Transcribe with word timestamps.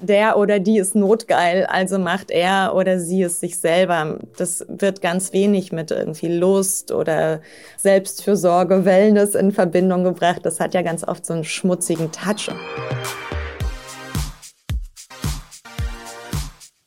der 0.00 0.36
oder 0.36 0.60
die 0.60 0.78
ist 0.78 0.94
notgeil, 0.94 1.64
also 1.66 1.98
macht 1.98 2.30
er 2.30 2.74
oder 2.74 3.00
sie 3.00 3.22
es 3.22 3.40
sich 3.40 3.58
selber. 3.58 4.18
Das 4.36 4.64
wird 4.68 5.00
ganz 5.00 5.32
wenig 5.32 5.72
mit 5.72 5.90
irgendwie 5.90 6.28
Lust 6.28 6.92
oder 6.92 7.40
Selbstfürsorge, 7.78 8.84
Wellness 8.84 9.34
in 9.34 9.52
Verbindung 9.52 10.04
gebracht. 10.04 10.40
Das 10.44 10.60
hat 10.60 10.74
ja 10.74 10.82
ganz 10.82 11.02
oft 11.02 11.24
so 11.24 11.32
einen 11.32 11.44
schmutzigen 11.44 12.10
Touch. 12.12 12.50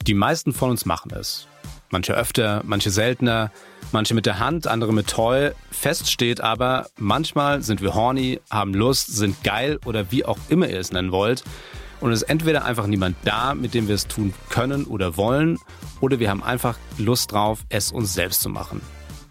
Die 0.05 0.14
meisten 0.14 0.54
von 0.54 0.70
uns 0.71 0.86
machen 0.86 1.12
es. 1.20 1.48
Manche 1.91 2.14
öfter, 2.14 2.62
manche 2.66 2.91
seltener, 2.91 3.52
manche 3.91 4.14
mit 4.14 4.28
der 4.28 4.38
Hand, 4.38 4.68
andere 4.68 4.94
mit 4.94 5.07
Toy. 5.07 5.52
Fest 5.71 6.12
steht 6.12 6.41
aber, 6.41 6.86
manchmal 6.98 7.64
sind 7.64 7.82
wir 7.82 7.96
horny, 7.96 8.39
haben 8.52 8.76
Lust, 8.76 9.16
sind 9.16 9.44
geil 9.44 9.80
oder 9.86 10.12
wie 10.12 10.23
auch 10.26 10.38
immer 10.50 10.70
ihr 10.70 10.80
es 10.80 10.91
nennen 10.91 11.12
wollt. 11.12 11.44
Und 12.02 12.13
es 12.13 12.21
ist 12.21 12.29
entweder 12.29 12.63
einfach 12.63 12.88
niemand 12.88 13.18
da, 13.25 13.54
mit 13.54 13.73
dem 13.73 13.88
wir 13.89 13.95
es 13.95 14.07
tun 14.07 14.34
können 14.50 14.86
oder 14.86 15.18
wollen, 15.18 15.57
oder 16.00 16.19
wir 16.19 16.29
haben 16.29 16.41
einfach 16.41 16.78
Lust 16.97 17.33
drauf, 17.33 17.65
es 17.68 17.91
uns 17.91 18.14
selbst 18.14 18.41
zu 18.41 18.50
machen. 18.50 18.82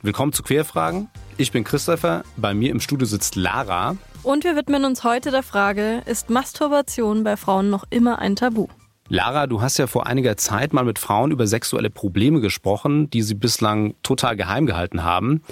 Willkommen 0.02 0.32
zu 0.34 0.42
Querfragen. 0.42 1.08
Ich 1.38 1.50
bin 1.50 1.64
Christopher, 1.64 2.24
bei 2.36 2.52
mir 2.52 2.70
im 2.70 2.80
Studio 2.80 3.06
sitzt 3.06 3.36
Lara. 3.36 3.96
Und 4.22 4.44
wir 4.44 4.54
widmen 4.54 4.84
uns 4.84 5.02
heute 5.02 5.30
der 5.30 5.42
Frage, 5.42 6.02
ist 6.04 6.28
Masturbation 6.28 7.24
bei 7.24 7.38
Frauen 7.38 7.70
noch 7.70 7.84
immer 7.88 8.18
ein 8.18 8.36
Tabu? 8.36 8.68
Lara, 9.08 9.46
du 9.46 9.62
hast 9.62 9.78
ja 9.78 9.86
vor 9.86 10.06
einiger 10.06 10.36
Zeit 10.36 10.74
mal 10.74 10.84
mit 10.84 10.98
Frauen 10.98 11.30
über 11.30 11.46
sexuelle 11.46 11.88
Probleme 11.88 12.42
gesprochen, 12.42 13.08
die 13.08 13.22
sie 13.22 13.34
bislang 13.34 13.94
total 14.02 14.36
geheim 14.36 14.66
gehalten 14.66 15.02
haben. 15.02 15.42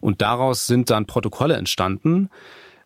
Und 0.00 0.22
daraus 0.22 0.68
sind 0.68 0.90
dann 0.90 1.06
Protokolle 1.06 1.56
entstanden. 1.56 2.30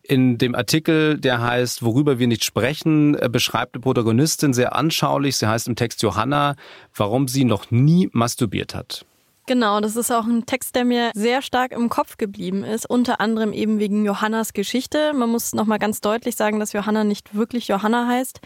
In 0.07 0.37
dem 0.37 0.53
Artikel, 0.53 1.17
der 1.17 1.41
heißt 1.41 1.81
Worüber 1.81 2.19
wir 2.19 2.27
nicht 2.27 2.43
sprechen, 2.43 3.15
äh, 3.15 3.27
beschreibt 3.27 3.75
die 3.75 3.79
Protagonistin 3.79 4.53
sehr 4.53 4.75
anschaulich, 4.75 5.37
sie 5.37 5.47
heißt 5.47 5.67
im 5.67 5.75
Text 5.75 6.03
Johanna, 6.03 6.55
warum 6.93 7.27
sie 7.27 7.43
noch 7.43 7.71
nie 7.71 8.09
masturbiert 8.11 8.75
hat. 8.75 9.05
Genau, 9.47 9.79
das 9.79 9.95
ist 9.95 10.11
auch 10.11 10.25
ein 10.25 10.45
Text, 10.45 10.75
der 10.75 10.85
mir 10.85 11.11
sehr 11.13 11.41
stark 11.41 11.71
im 11.71 11.89
Kopf 11.89 12.17
geblieben 12.17 12.63
ist, 12.63 12.89
unter 12.89 13.19
anderem 13.19 13.53
eben 13.53 13.79
wegen 13.79 14.05
Johannas 14.05 14.53
Geschichte. 14.53 15.13
Man 15.13 15.29
muss 15.29 15.53
nochmal 15.53 15.79
ganz 15.79 16.01
deutlich 16.01 16.35
sagen, 16.35 16.59
dass 16.59 16.73
Johanna 16.73 17.03
nicht 17.03 17.35
wirklich 17.35 17.67
Johanna 17.67 18.07
heißt, 18.07 18.41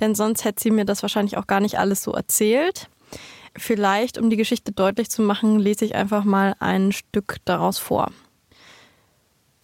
denn 0.00 0.14
sonst 0.14 0.44
hätte 0.44 0.62
sie 0.62 0.70
mir 0.70 0.84
das 0.84 1.02
wahrscheinlich 1.02 1.36
auch 1.36 1.46
gar 1.46 1.60
nicht 1.60 1.78
alles 1.78 2.02
so 2.02 2.12
erzählt. 2.12 2.88
Vielleicht, 3.56 4.18
um 4.18 4.30
die 4.30 4.36
Geschichte 4.36 4.72
deutlich 4.72 5.10
zu 5.10 5.22
machen, 5.22 5.58
lese 5.58 5.84
ich 5.84 5.94
einfach 5.94 6.24
mal 6.24 6.54
ein 6.58 6.92
Stück 6.92 7.36
daraus 7.44 7.78
vor. 7.78 8.10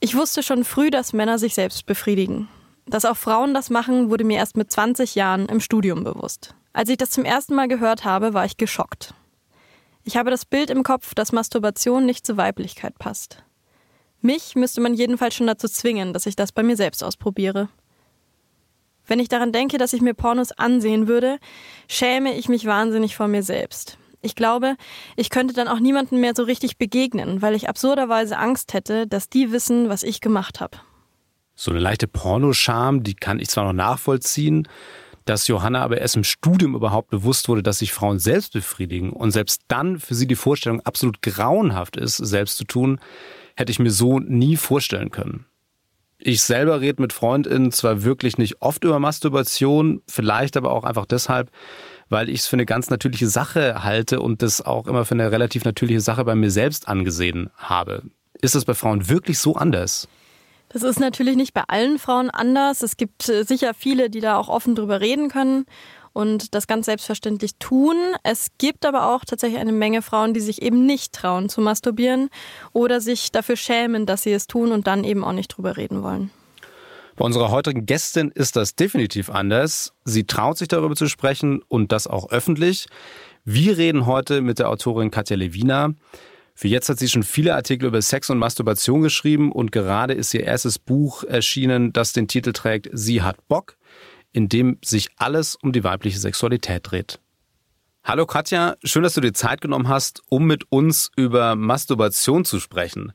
Ich 0.03 0.17
wusste 0.17 0.43
schon 0.43 0.65
früh, 0.65 0.91
dass 0.91 1.13
Männer 1.13 1.39
sich 1.39 1.55
selbst 1.55 1.85
befriedigen. 1.85 2.49
Dass 2.87 3.05
auch 3.05 3.19
Frauen 3.19 3.53
das 3.53 3.69
machen, 3.69 4.09
wurde 4.09 4.25
mir 4.25 4.39
erst 4.39 4.57
mit 4.57 4.73
20 4.73 5.15
Jahren 5.15 5.47
im 5.47 5.61
Studium 5.61 6.05
bewusst. 6.05 6.55
Als 6.73 6.89
ich 6.89 6.97
das 6.97 7.11
zum 7.11 7.27
ersten 7.27 7.55
Mal 7.55 7.69
gehört 7.69 8.07
habe, 8.07 8.33
war 8.33 8.47
ich 8.47 8.57
geschockt. 8.57 9.13
Ich 10.03 10.17
habe 10.17 10.31
das 10.31 10.47
Bild 10.47 10.71
im 10.71 10.85
Kopf, 10.85 11.15
dass 11.15 11.33
Masturbation 11.33 12.07
nicht 12.07 12.25
zur 12.25 12.39
Weiblichkeit 12.39 12.99
passt. 12.99 13.45
Mich 14.23 14.55
müsste 14.55 14.81
man 14.81 14.95
jedenfalls 14.95 15.35
schon 15.35 15.47
dazu 15.47 15.69
zwingen, 15.69 16.15
dass 16.15 16.25
ich 16.25 16.35
das 16.35 16.51
bei 16.51 16.63
mir 16.63 16.77
selbst 16.77 17.05
ausprobiere. 17.05 17.69
Wenn 19.07 19.19
ich 19.19 19.29
daran 19.29 19.53
denke, 19.53 19.77
dass 19.77 19.93
ich 19.93 20.01
mir 20.01 20.15
Pornos 20.15 20.53
ansehen 20.53 21.09
würde, 21.09 21.39
schäme 21.89 22.35
ich 22.35 22.49
mich 22.49 22.65
wahnsinnig 22.65 23.17
vor 23.17 23.29
mir 23.29 23.43
selbst. 23.43 23.99
Ich 24.23 24.35
glaube, 24.35 24.77
ich 25.17 25.31
könnte 25.31 25.55
dann 25.55 25.69
auch 25.69 25.81
niemandem 25.81 26.21
mehr 26.21 26.33
so 26.37 26.43
richtig 26.43 26.77
begegnen, 26.77 27.41
weil 27.41 27.55
ich 27.55 27.69
absurderweise 27.69 28.37
Angst 28.37 28.75
hätte, 28.75 29.07
dass 29.07 29.29
die 29.29 29.51
wissen, 29.53 29.89
was 29.89 30.03
ich 30.03 30.21
gemacht 30.21 30.61
habe. 30.61 30.79
So 31.55 31.71
eine 31.71 31.81
leichte 31.81 32.07
Pornoscham, 32.07 33.03
die 33.03 33.15
kann 33.15 33.39
ich 33.39 33.49
zwar 33.49 33.65
noch 33.65 33.73
nachvollziehen, 33.73 34.69
dass 35.25 35.47
Johanna 35.47 35.83
aber 35.83 35.99
erst 35.99 36.17
im 36.17 36.25
Studium 36.25 36.75
überhaupt 36.75 37.11
bewusst 37.11 37.49
wurde, 37.49 37.63
dass 37.63 37.79
sich 37.79 37.93
Frauen 37.93 38.19
selbst 38.19 38.53
befriedigen 38.53 39.11
und 39.11 39.31
selbst 39.31 39.63
dann 39.69 39.99
für 39.99 40.15
sie 40.15 40.27
die 40.27 40.37
Vorstellung 40.37 40.81
absolut 40.81 41.23
grauenhaft 41.23 41.97
ist, 41.97 42.17
selbst 42.17 42.57
zu 42.57 42.65
tun, 42.65 43.01
hätte 43.57 43.71
ich 43.71 43.79
mir 43.79 43.91
so 43.91 44.19
nie 44.19 44.57
vorstellen 44.57 45.11
können. 45.11 45.47
Ich 46.19 46.43
selber 46.43 46.81
rede 46.81 47.01
mit 47.01 47.13
Freundinnen 47.15 47.73
zwar 47.73 48.03
wirklich 48.03 48.37
nicht 48.37 48.61
oft 48.61 48.85
über 48.85 48.99
Masturbation, 48.99 50.03
vielleicht 50.07 50.57
aber 50.57 50.73
auch 50.73 50.85
einfach 50.85 51.07
deshalb, 51.07 51.51
weil 52.11 52.29
ich 52.29 52.41
es 52.41 52.47
für 52.47 52.57
eine 52.57 52.67
ganz 52.67 52.91
natürliche 52.91 53.29
Sache 53.29 53.83
halte 53.83 54.21
und 54.21 54.43
das 54.43 54.61
auch 54.61 54.87
immer 54.87 55.07
für 55.07 55.15
eine 55.15 55.33
relativ 55.33 55.65
natürliche 55.65 56.01
Sache 56.01 56.25
bei 56.25 56.35
mir 56.35 56.51
selbst 56.51 56.89
angesehen 56.89 57.49
habe. 57.57 58.03
Ist 58.43 58.55
das 58.55 58.65
bei 58.65 58.75
Frauen 58.75 59.09
wirklich 59.09 59.39
so 59.39 59.55
anders? 59.55 60.09
Das 60.69 60.83
ist 60.83 61.01
natürlich 61.01 61.37
nicht 61.37 61.55
bei 61.55 61.65
allen 61.67 61.99
Frauen 61.99 62.31
anders. 62.31 62.83
Es 62.83 62.97
gibt 62.97 63.29
äh, 63.29 63.45
sicher 63.45 63.75
viele, 63.75 64.11
die 64.11 64.21
da 64.21 64.37
auch 64.37 64.49
offen 64.49 64.75
drüber 64.75 65.01
reden 65.01 65.29
können 65.29 65.67
und 66.13 66.55
das 66.55 66.67
ganz 66.67 66.87
selbstverständlich 66.87 67.57
tun. 67.59 67.97
Es 68.23 68.49
gibt 68.59 68.87
aber 68.87 69.13
auch 69.15 69.25
tatsächlich 69.25 69.61
eine 69.61 69.73
Menge 69.73 70.03
Frauen, 70.03 70.35
die 70.35 70.41
sich 70.41 70.63
eben 70.63 70.87
nicht 70.87 71.13
trauen 71.13 71.49
zu 71.49 71.61
masturbieren 71.61 72.31
oder 72.73 73.01
sich 73.01 73.33
dafür 73.33 73.57
schämen, 73.57 74.07
dass 74.07 74.23
sie 74.23 74.33
es 74.33 74.47
tun 74.47 74.73
und 74.73 74.87
dann 74.87 75.05
eben 75.05 75.25
auch 75.25 75.33
nicht 75.33 75.49
drüber 75.49 75.77
reden 75.77 76.03
wollen. 76.03 76.31
Bei 77.21 77.27
unserer 77.27 77.51
heutigen 77.51 77.85
Gästin 77.85 78.31
ist 78.31 78.57
das 78.57 78.77
definitiv 78.77 79.29
anders. 79.29 79.93
Sie 80.07 80.25
traut 80.25 80.57
sich 80.57 80.69
darüber 80.69 80.97
zu 80.97 81.07
sprechen 81.07 81.61
und 81.69 81.93
das 81.93 82.07
auch 82.07 82.31
öffentlich. 82.31 82.87
Wir 83.45 83.77
reden 83.77 84.07
heute 84.07 84.41
mit 84.41 84.59
der 84.59 84.71
Autorin 84.71 85.11
Katja 85.11 85.37
Lewina. 85.37 85.93
Für 86.55 86.69
jetzt 86.69 86.89
hat 86.89 86.99
sie 86.99 87.11
schon 87.11 87.23
viele 87.23 87.55
Artikel 87.55 87.89
über 87.89 88.01
Sex 88.01 88.31
und 88.31 88.39
Masturbation 88.39 89.03
geschrieben 89.03 89.53
und 89.53 89.71
gerade 89.71 90.15
ist 90.15 90.33
ihr 90.33 90.45
erstes 90.45 90.79
Buch 90.79 91.23
erschienen, 91.25 91.93
das 91.93 92.15
den 92.15 92.27
Titel 92.27 92.55
trägt 92.55 92.89
Sie 92.95 93.21
hat 93.21 93.37
Bock, 93.49 93.77
in 94.33 94.49
dem 94.49 94.79
sich 94.83 95.09
alles 95.19 95.57
um 95.57 95.73
die 95.73 95.85
weibliche 95.85 96.19
Sexualität 96.19 96.91
dreht. 96.91 97.21
Hallo 98.03 98.25
Katja, 98.25 98.77
schön, 98.83 99.03
dass 99.03 99.13
du 99.13 99.21
dir 99.21 99.35
Zeit 99.35 99.61
genommen 99.61 99.89
hast, 99.89 100.23
um 100.31 100.47
mit 100.47 100.73
uns 100.73 101.11
über 101.17 101.55
Masturbation 101.55 102.47
zu 102.47 102.59
sprechen. 102.59 103.13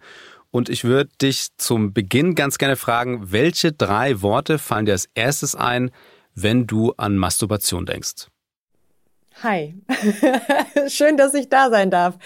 Und 0.56 0.70
ich 0.70 0.86
würde 0.86 1.10
dich 1.22 1.50
zum 1.58 1.92
Beginn 1.92 2.34
ganz 2.34 2.58
gerne 2.58 2.78
fragen, 2.78 3.34
welche 3.34 3.74
drei 3.74 4.22
Worte 4.22 4.58
fallen 4.58 4.86
dir 4.86 4.94
als 4.94 5.10
erstes 5.14 5.54
ein, 5.54 5.92
wenn 6.34 6.66
du 6.66 6.94
an 6.96 7.18
Masturbation 7.18 7.86
denkst? 7.86 8.30
Hi, 9.44 9.76
schön, 10.88 11.18
dass 11.18 11.34
ich 11.34 11.50
da 11.50 11.70
sein 11.70 11.92
darf. 11.92 12.18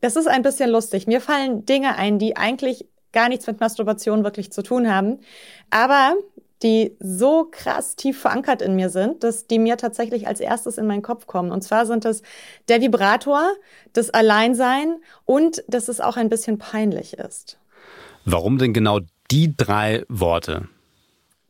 Das 0.00 0.16
ist 0.16 0.26
ein 0.26 0.42
bisschen 0.42 0.68
lustig. 0.68 1.06
Mir 1.06 1.20
fallen 1.20 1.64
Dinge 1.64 1.94
ein, 1.94 2.18
die 2.18 2.36
eigentlich 2.36 2.88
gar 3.12 3.28
nichts 3.28 3.46
mit 3.46 3.60
Masturbation 3.60 4.24
wirklich 4.24 4.50
zu 4.50 4.64
tun 4.64 4.92
haben, 4.92 5.20
aber 5.70 6.16
die 6.64 6.96
so 6.98 7.46
krass 7.48 7.94
tief 7.94 8.20
verankert 8.20 8.62
in 8.62 8.74
mir 8.74 8.90
sind, 8.90 9.22
dass 9.22 9.46
die 9.46 9.60
mir 9.60 9.76
tatsächlich 9.76 10.26
als 10.26 10.40
erstes 10.40 10.76
in 10.76 10.88
meinen 10.88 11.02
Kopf 11.02 11.28
kommen. 11.28 11.52
Und 11.52 11.62
zwar 11.62 11.86
sind 11.86 12.04
es 12.04 12.22
der 12.66 12.80
Vibrator, 12.80 13.48
das 13.92 14.10
Alleinsein 14.10 14.96
und 15.24 15.62
dass 15.68 15.86
es 15.86 16.00
auch 16.00 16.16
ein 16.16 16.28
bisschen 16.28 16.58
peinlich 16.58 17.16
ist. 17.16 17.60
Warum 18.26 18.58
denn 18.58 18.72
genau 18.72 19.00
die 19.30 19.56
drei 19.56 20.04
Worte? 20.08 20.68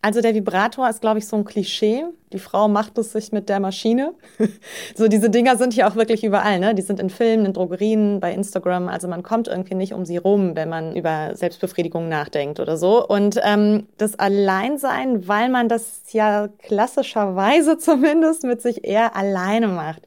Also 0.02 0.20
der 0.20 0.34
Vibrator 0.34 0.88
ist, 0.88 1.00
glaube 1.00 1.18
ich, 1.18 1.26
so 1.26 1.36
ein 1.36 1.44
Klischee. 1.44 2.04
Die 2.32 2.38
Frau 2.38 2.68
macht 2.68 2.96
es 2.98 3.12
sich 3.12 3.32
mit 3.32 3.48
der 3.48 3.58
Maschine. 3.58 4.14
so 4.94 5.08
diese 5.08 5.30
Dinger 5.30 5.56
sind 5.56 5.72
hier 5.72 5.88
auch 5.88 5.96
wirklich 5.96 6.22
überall. 6.22 6.60
Ne? 6.60 6.74
Die 6.74 6.82
sind 6.82 7.00
in 7.00 7.10
Filmen, 7.10 7.46
in 7.46 7.54
Drogerien, 7.54 8.20
bei 8.20 8.32
Instagram. 8.32 8.88
Also 8.88 9.08
man 9.08 9.22
kommt 9.22 9.48
irgendwie 9.48 9.74
nicht 9.74 9.94
um 9.94 10.04
sie 10.04 10.18
rum, 10.18 10.54
wenn 10.54 10.68
man 10.68 10.94
über 10.94 11.34
Selbstbefriedigung 11.34 12.08
nachdenkt 12.08 12.60
oder 12.60 12.76
so. 12.76 13.04
Und 13.04 13.40
ähm, 13.42 13.88
das 13.96 14.16
Alleinsein, 14.16 15.26
weil 15.26 15.48
man 15.48 15.68
das 15.68 16.02
ja 16.12 16.48
klassischerweise 16.58 17.78
zumindest 17.78 18.44
mit 18.44 18.60
sich 18.60 18.84
eher 18.84 19.16
alleine 19.16 19.66
macht. 19.68 20.02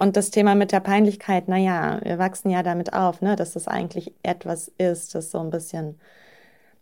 Und 0.00 0.16
das 0.16 0.30
Thema 0.30 0.54
mit 0.54 0.72
der 0.72 0.80
Peinlichkeit, 0.80 1.46
naja, 1.46 2.00
wir 2.02 2.18
wachsen 2.18 2.48
ja 2.48 2.62
damit 2.62 2.94
auf, 2.94 3.20
ne, 3.20 3.36
dass 3.36 3.52
das 3.52 3.68
eigentlich 3.68 4.14
etwas 4.22 4.68
ist, 4.78 5.14
das 5.14 5.30
so 5.30 5.40
ein 5.40 5.50
bisschen, 5.50 6.00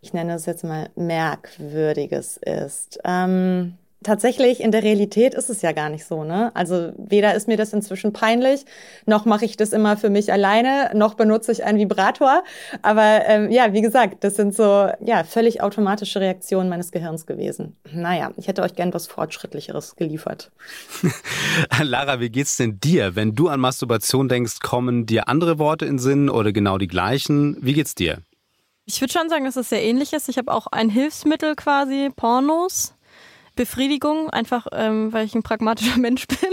ich 0.00 0.12
nenne 0.12 0.34
es 0.34 0.46
jetzt 0.46 0.62
mal, 0.62 0.88
merkwürdiges 0.94 2.36
ist. 2.36 3.00
Ähm, 3.04 3.76
tatsächlich 4.02 4.60
in 4.60 4.70
der 4.70 4.82
Realität 4.82 5.34
ist 5.34 5.50
es 5.50 5.62
ja 5.62 5.72
gar 5.72 5.88
nicht 5.88 6.04
so, 6.04 6.24
ne? 6.24 6.50
Also 6.54 6.92
weder 6.96 7.34
ist 7.34 7.48
mir 7.48 7.56
das 7.56 7.72
inzwischen 7.72 8.12
peinlich, 8.12 8.64
noch 9.06 9.24
mache 9.24 9.44
ich 9.44 9.56
das 9.56 9.72
immer 9.72 9.96
für 9.96 10.10
mich 10.10 10.32
alleine, 10.32 10.90
noch 10.94 11.14
benutze 11.14 11.52
ich 11.52 11.64
einen 11.64 11.78
Vibrator. 11.78 12.44
Aber 12.82 13.22
ähm, 13.26 13.50
ja, 13.50 13.72
wie 13.72 13.82
gesagt, 13.82 14.22
das 14.24 14.36
sind 14.36 14.54
so 14.54 14.88
ja 15.00 15.24
völlig 15.24 15.62
automatische 15.62 16.20
Reaktionen 16.20 16.68
meines 16.68 16.92
Gehirns 16.92 17.26
gewesen. 17.26 17.76
Naja, 17.92 18.30
ich 18.36 18.48
hätte 18.48 18.62
euch 18.62 18.74
gern 18.74 18.94
was 18.94 19.06
Fortschrittlicheres 19.06 19.96
geliefert. 19.96 20.52
Lara, 21.82 22.20
wie 22.20 22.30
geht's 22.30 22.56
denn 22.56 22.78
dir? 22.80 23.16
Wenn 23.16 23.34
du 23.34 23.48
an 23.48 23.60
Masturbation 23.60 24.28
denkst, 24.28 24.60
kommen 24.60 25.06
dir 25.06 25.28
andere 25.28 25.58
Worte 25.58 25.86
in 25.86 25.98
Sinn 25.98 26.30
oder 26.30 26.52
genau 26.52 26.78
die 26.78 26.88
gleichen? 26.88 27.56
Wie 27.60 27.72
geht's 27.72 27.94
dir? 27.94 28.18
Ich 28.90 29.02
würde 29.02 29.12
schon 29.12 29.28
sagen, 29.28 29.44
dass 29.44 29.56
es 29.56 29.68
sehr 29.68 29.82
ähnlich 29.82 30.14
ist. 30.14 30.30
Ich 30.30 30.38
habe 30.38 30.50
auch 30.50 30.66
ein 30.68 30.88
Hilfsmittel 30.88 31.56
quasi, 31.56 32.10
Pornos. 32.14 32.94
Befriedigung, 33.58 34.30
einfach 34.30 34.68
ähm, 34.70 35.12
weil 35.12 35.26
ich 35.26 35.34
ein 35.34 35.42
pragmatischer 35.42 35.96
Mensch 35.98 36.28
bin, 36.28 36.50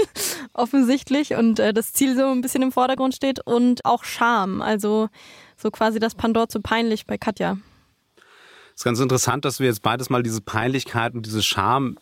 offensichtlich, 0.54 1.36
und 1.36 1.60
äh, 1.60 1.72
das 1.72 1.94
Ziel 1.94 2.18
so 2.18 2.26
ein 2.26 2.42
bisschen 2.42 2.64
im 2.64 2.72
Vordergrund 2.72 3.16
steht 3.16 3.40
und 3.46 3.86
auch 3.86 4.04
Scham, 4.04 4.62
also 4.62 5.10
so 5.56 5.70
quasi 5.70 6.00
das 6.00 6.16
Pandor 6.16 6.50
zu 6.50 6.62
peinlich 6.62 7.06
bei 7.06 7.20
Katja. 7.20 7.58
Es 8.74 8.82
ist 8.82 8.84
ganz 8.84 9.00
interessant, 9.00 9.46
dass 9.46 9.60
wir 9.60 9.68
jetzt 9.68 9.84
beides 9.84 10.10
mal 10.10 10.24
diese 10.24 10.42
Peinlichkeit 10.42 11.14
und 11.14 11.26
diese 11.26 11.44
Scham 11.44 11.98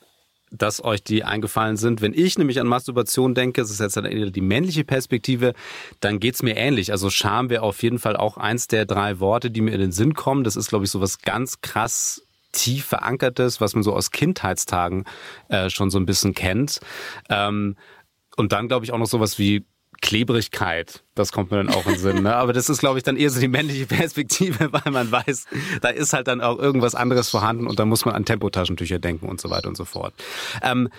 dass 0.56 0.84
euch 0.84 1.04
die 1.04 1.24
eingefallen 1.24 1.78
sind. 1.78 2.02
Wenn 2.02 2.14
ich 2.14 2.38
nämlich 2.38 2.60
an 2.60 2.68
Masturbation 2.68 3.34
denke, 3.34 3.60
das 3.60 3.72
ist 3.72 3.80
jetzt 3.80 4.00
die 4.00 4.42
männliche 4.42 4.84
Perspektive, 4.84 5.56
dann 6.00 6.20
geht's 6.20 6.44
mir 6.44 6.56
ähnlich. 6.56 6.92
Also 6.92 7.10
Scham 7.10 7.50
wäre 7.50 7.64
auf 7.64 7.82
jeden 7.82 7.98
Fall 7.98 8.16
auch 8.16 8.38
eins 8.38 8.68
der 8.68 8.86
drei 8.86 9.20
Worte, 9.20 9.50
die 9.50 9.62
mir 9.62 9.74
in 9.74 9.80
den 9.80 9.92
Sinn 9.92 10.14
kommen. 10.14 10.44
Das 10.44 10.56
ist, 10.56 10.70
glaube 10.70 10.86
ich, 10.86 10.92
so 10.92 11.02
was 11.02 11.24
ganz 11.24 11.62
krass 11.62 12.22
tief 12.54 12.86
verankertes, 12.86 13.60
was 13.60 13.76
man 13.76 13.84
so 13.84 13.94
aus 13.94 14.12
Kindheitstagen 14.12 15.04
äh, 15.50 15.70
schon 15.70 15.90
so 15.90 16.00
ein 16.00 16.06
bisschen 16.06 16.34
kennt. 16.34 16.80
Ähm, 17.30 17.76
und 18.38 18.54
dann, 18.54 18.68
glaube 18.68 18.86
ich, 18.86 18.94
auch 18.94 18.98
noch 18.98 19.08
sowas 19.08 19.38
wie 19.38 19.66
Klebrigkeit, 20.02 21.04
das 21.16 21.32
kommt 21.32 21.52
mir 21.52 21.58
dann 21.58 21.70
auch 21.70 21.86
in 21.86 21.94
den 21.94 22.00
Sinn. 22.00 22.24
Ne? 22.24 22.36
Aber 22.36 22.52
das 22.52 22.70
ist, 22.70 22.80
glaube 22.80 22.98
ich, 22.98 23.04
dann 23.04 23.16
eher 23.16 23.30
so 23.30 23.40
die 23.40 23.48
männliche 23.48 23.86
Perspektive, 23.86 24.72
weil 24.72 24.92
man 24.92 25.12
weiß, 25.12 25.46
da 25.82 25.90
ist 25.90 26.14
halt 26.14 26.28
dann 26.28 26.42
auch 26.42 26.60
irgendwas 26.60 26.94
anderes 26.94 27.30
vorhanden 27.30 27.68
und 27.68 27.80
da 27.80 27.86
muss 27.86 28.06
man 28.06 28.14
an 28.14 28.26
Tempotaschentücher 28.26 29.00
denken 29.00 29.28
und 29.28 29.40
so 29.40 29.50
weiter 29.50 29.70
und 29.70 29.78
so 29.78 29.86
fort. 29.86 30.14
Ähm, 30.62 30.90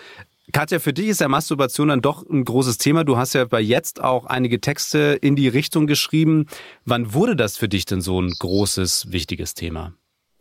Katja, 0.52 0.78
für 0.78 0.92
dich 0.92 1.08
ist 1.08 1.20
ja 1.20 1.28
Masturbation 1.28 1.88
dann 1.88 2.00
doch 2.02 2.28
ein 2.28 2.44
großes 2.44 2.78
Thema. 2.78 3.04
Du 3.04 3.16
hast 3.16 3.34
ja 3.34 3.44
bei 3.44 3.60
jetzt 3.60 4.02
auch 4.02 4.26
einige 4.26 4.60
Texte 4.60 5.18
in 5.20 5.36
die 5.36 5.48
Richtung 5.48 5.86
geschrieben. 5.86 6.46
Wann 6.84 7.14
wurde 7.14 7.36
das 7.36 7.56
für 7.56 7.68
dich 7.68 7.86
denn 7.86 8.00
so 8.00 8.20
ein 8.20 8.30
großes, 8.30 9.10
wichtiges 9.10 9.54
Thema? 9.54 9.94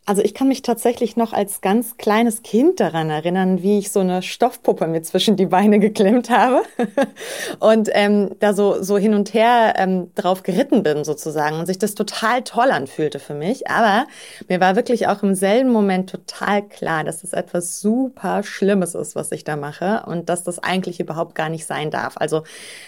Also 0.06 0.22
ich 0.22 0.34
kann 0.34 0.50
mich 0.50 0.64
tatsächlich 0.64 1.16
noch 1.16 1.32
als 1.32 1.62
ganz 1.62 1.96
kleines 1.96 2.44
Kind 2.44 2.82
daran 2.82 3.10
erinnern, 3.10 3.64
wie 3.64 3.80
ich 3.80 3.90
so 3.90 4.02
eine 4.02 4.22
Stoffpuppe 4.22 4.86
mir 4.88 5.02
zwischen 5.02 5.38
die 5.38 5.46
Beine 5.46 5.80
geklemmt 5.80 6.30
habe 6.30 6.62
und 7.60 7.90
ähm, 7.94 8.32
da 8.42 8.54
so, 8.54 8.84
so 8.84 8.98
hin 8.98 9.14
und 9.14 9.34
her 9.34 9.76
ähm, 9.78 10.12
drauf 10.16 10.44
geritten 10.44 10.84
bin 10.84 11.06
sozusagen 11.06 11.58
und 11.58 11.68
sich 11.68 11.78
das 11.78 11.96
total 11.96 12.42
toll 12.42 12.70
anfühlte 12.72 13.18
für 13.20 13.34
mich. 13.34 13.70
Aber 13.70 14.06
mir 14.50 14.60
war 14.60 14.76
wirklich 14.76 15.08
auch 15.08 15.24
im 15.24 15.36
selben 15.36 15.72
Moment 15.72 16.10
total 16.10 16.68
klar, 16.68 17.06
dass 17.06 17.22
das 17.22 17.32
etwas 17.32 17.80
super 17.80 18.44
Schlimmes 18.44 18.96
ist, 18.96 19.16
was 19.16 19.32
ich 19.32 19.46
da 19.46 19.56
mache 19.56 20.04
und 20.06 20.28
dass 20.28 20.44
das 20.44 20.60
eigentlich 20.60 21.00
überhaupt 21.00 21.34
gar 21.34 21.48
nicht 21.48 21.66
sein 21.66 21.92
darf. 21.92 22.16
Also 22.18 22.44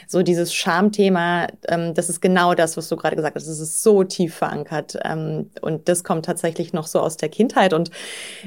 so 0.06 0.22
dieses 0.22 0.54
Schamthema, 0.54 1.48
ähm, 1.70 1.94
das 1.94 2.10
ist 2.10 2.20
genau 2.20 2.56
das, 2.56 2.76
was 2.76 2.90
du 2.90 2.98
gerade 2.98 3.16
gesagt 3.16 3.38
hast. 3.38 3.48
Das 3.48 3.62
ist 3.62 3.84
so 3.84 4.04
tief 4.04 4.36
verankert 4.36 4.98
ähm, 5.06 5.50
und 5.62 5.88
das 5.88 6.04
kommt 6.04 6.26
tatsächlich 6.26 6.74
noch 6.74 6.88
so 6.88 7.05
aus 7.06 7.18
der 7.18 7.30
Kindheit. 7.30 7.74
Und 7.74 7.92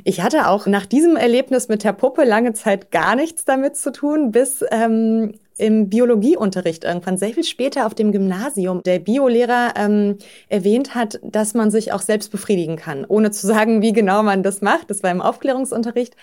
ich 0.05 0.21
hatte 0.21 0.49
auch 0.49 0.67
nach 0.67 0.87
diesem 0.87 1.17
Erlebnis 1.17 1.69
mit 1.69 1.85
der 1.85 1.93
Puppe 1.93 2.25
lange 2.25 2.53
Zeit 2.53 2.91
gar 2.91 3.17
nichts 3.17 3.45
damit 3.45 3.77
zu 3.77 3.93
tun, 3.93 4.33
bis 4.33 4.65
ähm, 4.71 5.35
im 5.59 5.89
Biologieunterricht 5.91 6.85
irgendwann 6.85 7.19
sehr 7.19 7.35
viel 7.35 7.45
später 7.45 7.87
auf 7.87 7.95
dem 7.95 8.13
Gymnasium 8.13 8.83
der 8.85 9.01
Biolehrer 9.01 9.75
ähm, 9.77 10.19
erwähnt 10.49 10.95
hat, 10.95 11.19
dass 11.23 11.55
man 11.55 11.71
sich 11.71 11.93
auch 11.93 12.01
selbst 12.01 12.31
befriedigen 12.31 12.77
kann, 12.77 13.05
ohne 13.05 13.33
zu 13.33 13.47
sagen, 13.47 13.83
wie 13.83 13.93
genau 13.93 14.23
man 14.23 14.43
das 14.43 14.63
macht. 14.63 14.91
Das 14.91 15.03
war 15.03 15.11
im 15.11 15.21
Aufklärungsunterricht 15.21 16.15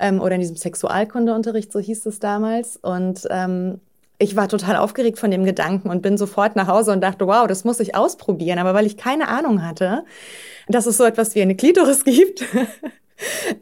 ähm, 0.00 0.20
oder 0.20 0.34
in 0.34 0.40
diesem 0.40 0.56
Sexualkundeunterricht, 0.56 1.70
so 1.70 1.78
hieß 1.78 2.06
es 2.06 2.18
damals. 2.18 2.76
Und 2.76 3.28
ähm, 3.30 3.80
ich 4.18 4.34
war 4.34 4.48
total 4.48 4.76
aufgeregt 4.76 5.18
von 5.18 5.30
dem 5.30 5.44
Gedanken 5.44 5.90
und 5.90 6.02
bin 6.02 6.18
sofort 6.18 6.56
nach 6.56 6.66
Hause 6.66 6.92
und 6.92 7.00
dachte, 7.00 7.26
wow, 7.26 7.46
das 7.46 7.64
muss 7.64 7.80
ich 7.80 7.94
ausprobieren. 7.94 8.58
Aber 8.58 8.74
weil 8.74 8.86
ich 8.86 8.96
keine 8.96 9.28
Ahnung 9.28 9.64
hatte, 9.64 10.04
dass 10.68 10.86
es 10.86 10.96
so 10.96 11.04
etwas 11.04 11.34
wie 11.34 11.42
eine 11.42 11.54
Klitoris 11.54 12.04
gibt, 12.04 12.44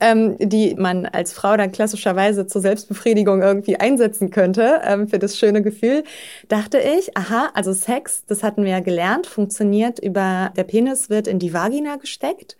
ähm, 0.00 0.36
die 0.38 0.74
man 0.74 1.04
als 1.04 1.34
Frau 1.34 1.56
dann 1.58 1.72
klassischerweise 1.72 2.46
zur 2.46 2.62
Selbstbefriedigung 2.62 3.42
irgendwie 3.42 3.76
einsetzen 3.76 4.30
könnte 4.30 4.80
ähm, 4.82 5.08
für 5.08 5.18
das 5.18 5.38
schöne 5.38 5.60
Gefühl, 5.60 6.04
dachte 6.48 6.78
ich, 6.78 7.16
aha, 7.16 7.50
also 7.52 7.74
Sex, 7.74 8.24
das 8.26 8.42
hatten 8.42 8.64
wir 8.64 8.72
ja 8.72 8.80
gelernt, 8.80 9.26
funktioniert 9.26 9.98
über, 9.98 10.52
der 10.56 10.64
Penis 10.64 11.10
wird 11.10 11.26
in 11.26 11.38
die 11.38 11.52
Vagina 11.52 11.96
gesteckt. 11.96 12.56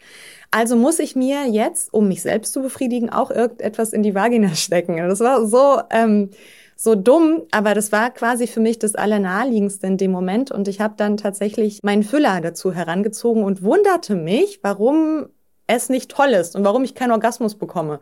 Also 0.51 0.77
muss 0.77 0.99
ich 0.99 1.17
mir 1.17 1.47
jetzt, 1.49 1.93
um 1.93 2.09
mich 2.09 2.23
selbst 2.23 2.53
zu 2.53 2.61
befriedigen, 2.61 3.11
auch 3.11 3.31
irgendetwas 3.31 3.93
in 3.93 4.03
die 4.03 4.15
Vagina 4.15 4.55
stecken. 4.55 4.97
Das 4.97 5.21
war 5.21 5.47
so, 5.47 5.81
ähm, 5.91 6.31
so 6.77 6.95
dumm, 6.95 7.43
aber 7.51 7.75
das 7.75 7.91
war 7.91 8.11
quasi 8.11 8.47
für 8.47 8.61
mich 8.61 8.79
das 8.79 8.95
Allernaheliegendste 8.95 9.87
in 9.87 9.97
dem 9.97 10.11
Moment. 10.11 10.51
Und 10.53 10.69
ich 10.69 10.81
habe 10.81 10.95
dann 10.97 11.17
tatsächlich 11.17 11.83
meinen 11.83 12.03
Füller 12.03 12.41
dazu 12.43 12.73
herangezogen 12.73 13.43
und 13.45 13.63
wunderte 13.63 14.15
mich, 14.15 14.61
warum 14.63 15.27
es 15.67 15.89
nicht 15.89 16.11
toll 16.11 16.29
ist 16.29 16.55
und 16.55 16.65
warum 16.65 16.85
ich 16.85 16.95
keinen 16.95 17.13
Orgasmus 17.13 17.57
bekomme 17.57 18.01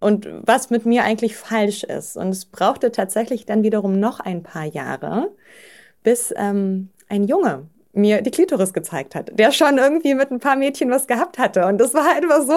und 0.00 0.28
was 0.42 0.70
mit 0.70 0.86
mir 0.86 1.02
eigentlich 1.04 1.36
falsch 1.36 1.82
ist. 1.82 2.16
Und 2.16 2.28
es 2.28 2.46
brauchte 2.46 2.92
tatsächlich 2.92 3.44
dann 3.44 3.64
wiederum 3.64 3.98
noch 3.98 4.20
ein 4.20 4.42
paar 4.42 4.64
Jahre, 4.64 5.30
bis 6.02 6.32
ähm, 6.36 6.90
ein 7.08 7.24
Junge 7.24 7.66
mir 7.92 8.22
die 8.22 8.30
Klitoris 8.30 8.72
gezeigt 8.72 9.14
hat, 9.14 9.38
der 9.38 9.52
schon 9.52 9.76
irgendwie 9.76 10.14
mit 10.14 10.30
ein 10.30 10.40
paar 10.40 10.56
Mädchen 10.56 10.90
was 10.90 11.06
gehabt 11.06 11.38
hatte. 11.38 11.66
Und 11.66 11.78
das 11.78 11.92
war 11.92 12.04
halt 12.04 12.24
immer 12.24 12.42
so, 12.42 12.54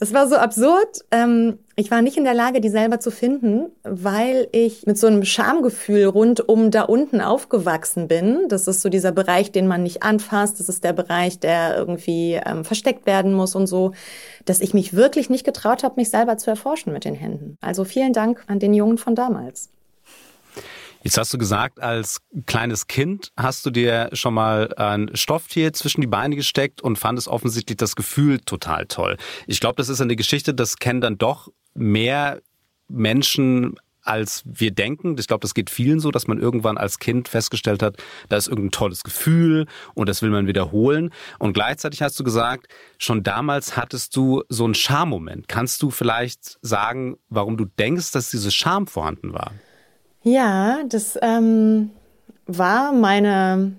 es 0.00 0.12
war 0.12 0.28
so 0.28 0.36
absurd. 0.36 1.04
Ähm, 1.12 1.58
ich 1.76 1.90
war 1.90 2.02
nicht 2.02 2.16
in 2.16 2.24
der 2.24 2.34
Lage, 2.34 2.60
die 2.60 2.68
selber 2.68 2.98
zu 2.98 3.10
finden, 3.10 3.70
weil 3.84 4.48
ich 4.52 4.84
mit 4.86 4.98
so 4.98 5.06
einem 5.06 5.24
Schamgefühl 5.24 6.06
rund 6.06 6.48
um 6.48 6.70
da 6.70 6.82
unten 6.82 7.20
aufgewachsen 7.20 8.08
bin. 8.08 8.48
Das 8.48 8.66
ist 8.66 8.80
so 8.80 8.88
dieser 8.88 9.12
Bereich, 9.12 9.52
den 9.52 9.68
man 9.68 9.84
nicht 9.84 10.02
anfasst. 10.02 10.58
Das 10.58 10.68
ist 10.68 10.82
der 10.82 10.92
Bereich, 10.92 11.38
der 11.38 11.76
irgendwie 11.76 12.40
ähm, 12.44 12.64
versteckt 12.64 13.06
werden 13.06 13.32
muss 13.32 13.54
und 13.54 13.68
so, 13.68 13.92
dass 14.44 14.60
ich 14.60 14.74
mich 14.74 14.94
wirklich 14.94 15.30
nicht 15.30 15.44
getraut 15.44 15.84
habe, 15.84 15.94
mich 15.96 16.10
selber 16.10 16.36
zu 16.36 16.50
erforschen 16.50 16.92
mit 16.92 17.04
den 17.04 17.14
Händen. 17.14 17.58
Also 17.60 17.84
vielen 17.84 18.12
Dank 18.12 18.42
an 18.48 18.58
den 18.58 18.74
Jungen 18.74 18.98
von 18.98 19.14
damals. 19.14 19.70
Jetzt 21.04 21.18
hast 21.18 21.34
du 21.34 21.38
gesagt, 21.38 21.80
als 21.80 22.22
kleines 22.46 22.86
Kind 22.86 23.30
hast 23.36 23.66
du 23.66 23.70
dir 23.70 24.08
schon 24.14 24.32
mal 24.32 24.72
ein 24.76 25.10
Stofftier 25.14 25.74
zwischen 25.74 26.00
die 26.00 26.06
Beine 26.06 26.34
gesteckt 26.34 26.80
und 26.80 26.96
fandest 26.96 27.28
offensichtlich 27.28 27.76
das 27.76 27.94
Gefühl 27.94 28.40
total 28.40 28.86
toll. 28.86 29.18
Ich 29.46 29.60
glaube, 29.60 29.76
das 29.76 29.90
ist 29.90 30.00
eine 30.00 30.16
Geschichte, 30.16 30.54
das 30.54 30.78
kennen 30.78 31.02
dann 31.02 31.18
doch 31.18 31.52
mehr 31.74 32.40
Menschen 32.88 33.76
als 34.00 34.44
wir 34.46 34.70
denken. 34.70 35.16
Ich 35.18 35.26
glaube, 35.26 35.40
das 35.40 35.52
geht 35.52 35.68
vielen 35.68 36.00
so, 36.00 36.10
dass 36.10 36.26
man 36.26 36.38
irgendwann 36.38 36.78
als 36.78 36.98
Kind 36.98 37.28
festgestellt 37.28 37.82
hat, 37.82 37.96
da 38.30 38.36
ist 38.36 38.48
irgendein 38.48 38.70
tolles 38.70 39.02
Gefühl 39.02 39.66
und 39.94 40.08
das 40.08 40.22
will 40.22 40.30
man 40.30 40.46
wiederholen. 40.46 41.10
Und 41.38 41.52
gleichzeitig 41.52 42.00
hast 42.00 42.18
du 42.18 42.24
gesagt, 42.24 42.68
schon 42.98 43.22
damals 43.22 43.76
hattest 43.76 44.16
du 44.16 44.42
so 44.48 44.64
einen 44.64 44.74
Charmoment. 44.74 45.48
Kannst 45.48 45.82
du 45.82 45.90
vielleicht 45.90 46.58
sagen, 46.62 47.16
warum 47.28 47.58
du 47.58 47.66
denkst, 47.66 48.12
dass 48.12 48.30
dieses 48.30 48.54
Charme 48.54 48.86
vorhanden 48.86 49.34
war? 49.34 49.52
Ja, 50.24 50.82
das 50.88 51.18
ähm, 51.22 51.90
war 52.46 52.92
meine 52.92 53.72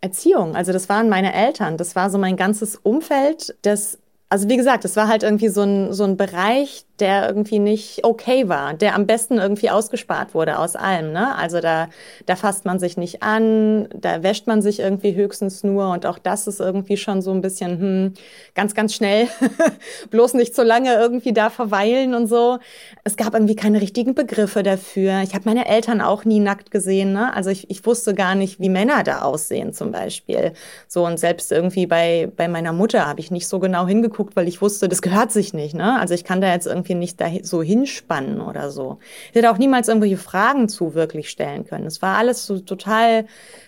Erziehung. 0.00 0.56
Also 0.56 0.72
das 0.72 0.88
waren 0.88 1.08
meine 1.08 1.32
Eltern. 1.32 1.76
Das 1.76 1.94
war 1.94 2.10
so 2.10 2.18
mein 2.18 2.36
ganzes 2.36 2.76
Umfeld, 2.76 3.54
das 3.62 3.98
also 4.30 4.48
wie 4.48 4.56
gesagt, 4.56 4.84
es 4.84 4.96
war 4.96 5.08
halt 5.08 5.24
irgendwie 5.24 5.48
so 5.48 5.62
ein, 5.62 5.92
so 5.92 6.04
ein 6.04 6.16
Bereich, 6.16 6.84
der 7.00 7.26
irgendwie 7.28 7.58
nicht 7.58 8.04
okay 8.04 8.48
war, 8.48 8.74
der 8.74 8.94
am 8.94 9.06
besten 9.06 9.38
irgendwie 9.38 9.70
ausgespart 9.70 10.34
wurde 10.34 10.58
aus 10.58 10.76
allem. 10.76 11.12
Ne? 11.12 11.34
Also 11.36 11.60
da, 11.60 11.88
da 12.26 12.36
fasst 12.36 12.64
man 12.64 12.78
sich 12.78 12.96
nicht 12.96 13.22
an, 13.22 13.88
da 13.94 14.22
wäscht 14.22 14.46
man 14.46 14.62
sich 14.62 14.80
irgendwie 14.80 15.14
höchstens 15.14 15.64
nur 15.64 15.90
und 15.90 16.06
auch 16.06 16.18
das 16.18 16.46
ist 16.46 16.60
irgendwie 16.60 16.96
schon 16.96 17.22
so 17.22 17.32
ein 17.32 17.40
bisschen 17.40 17.80
hm, 17.80 18.14
ganz, 18.54 18.74
ganz 18.74 18.94
schnell, 18.94 19.28
bloß 20.10 20.34
nicht 20.34 20.54
so 20.54 20.62
lange 20.62 20.94
irgendwie 20.94 21.32
da 21.32 21.50
verweilen 21.50 22.14
und 22.14 22.26
so. 22.26 22.58
Es 23.04 23.16
gab 23.16 23.34
irgendwie 23.34 23.56
keine 23.56 23.80
richtigen 23.80 24.14
Begriffe 24.14 24.62
dafür. 24.62 25.22
Ich 25.22 25.34
habe 25.34 25.44
meine 25.46 25.66
Eltern 25.66 26.00
auch 26.00 26.24
nie 26.24 26.40
nackt 26.40 26.70
gesehen. 26.70 27.12
Ne? 27.12 27.34
Also 27.34 27.50
ich, 27.50 27.70
ich 27.70 27.84
wusste 27.86 28.14
gar 28.14 28.34
nicht, 28.34 28.60
wie 28.60 28.68
Männer 28.68 29.02
da 29.02 29.22
aussehen 29.22 29.72
zum 29.72 29.92
Beispiel. 29.92 30.52
So 30.86 31.06
und 31.06 31.18
selbst 31.18 31.52
irgendwie 31.52 31.86
bei, 31.86 32.30
bei 32.36 32.48
meiner 32.48 32.72
Mutter 32.72 33.06
habe 33.06 33.20
ich 33.20 33.30
nicht 33.30 33.48
so 33.48 33.58
genau 33.58 33.86
hingeguckt, 33.86 34.36
weil 34.36 34.48
ich 34.48 34.60
wusste, 34.60 34.88
das 34.88 35.02
gehört 35.02 35.32
sich 35.32 35.54
nicht. 35.54 35.74
Ne? 35.74 35.98
Also 35.98 36.14
ich 36.14 36.24
kann 36.24 36.40
da 36.40 36.52
jetzt 36.52 36.66
irgendwie 36.66 36.89
irgendwie 36.90 37.00
nicht 37.00 37.20
da 37.20 37.30
so 37.42 37.62
hinspannen 37.62 38.40
oder 38.40 38.70
so. 38.70 38.98
Ich 39.30 39.36
hätte 39.36 39.50
auch 39.50 39.58
niemals 39.58 39.88
irgendwelche 39.88 40.16
Fragen 40.16 40.68
zu 40.68 40.94
wirklich 40.94 41.30
stellen 41.30 41.64
können. 41.64 41.86
Es 41.86 42.02
war 42.02 42.18
alles 42.18 42.46
so 42.46 42.58
total 42.58 43.26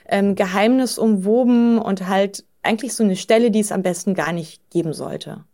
ähm, 0.08 0.34
geheimnisumwoben 0.34 1.78
und 1.78 2.08
halt 2.08 2.44
eigentlich 2.62 2.94
so 2.94 3.04
eine 3.04 3.16
Stelle, 3.16 3.50
die 3.50 3.60
es 3.60 3.72
am 3.72 3.82
besten 3.82 4.14
gar 4.14 4.32
nicht 4.32 4.60
geben 4.70 4.92
sollte. 4.92 5.44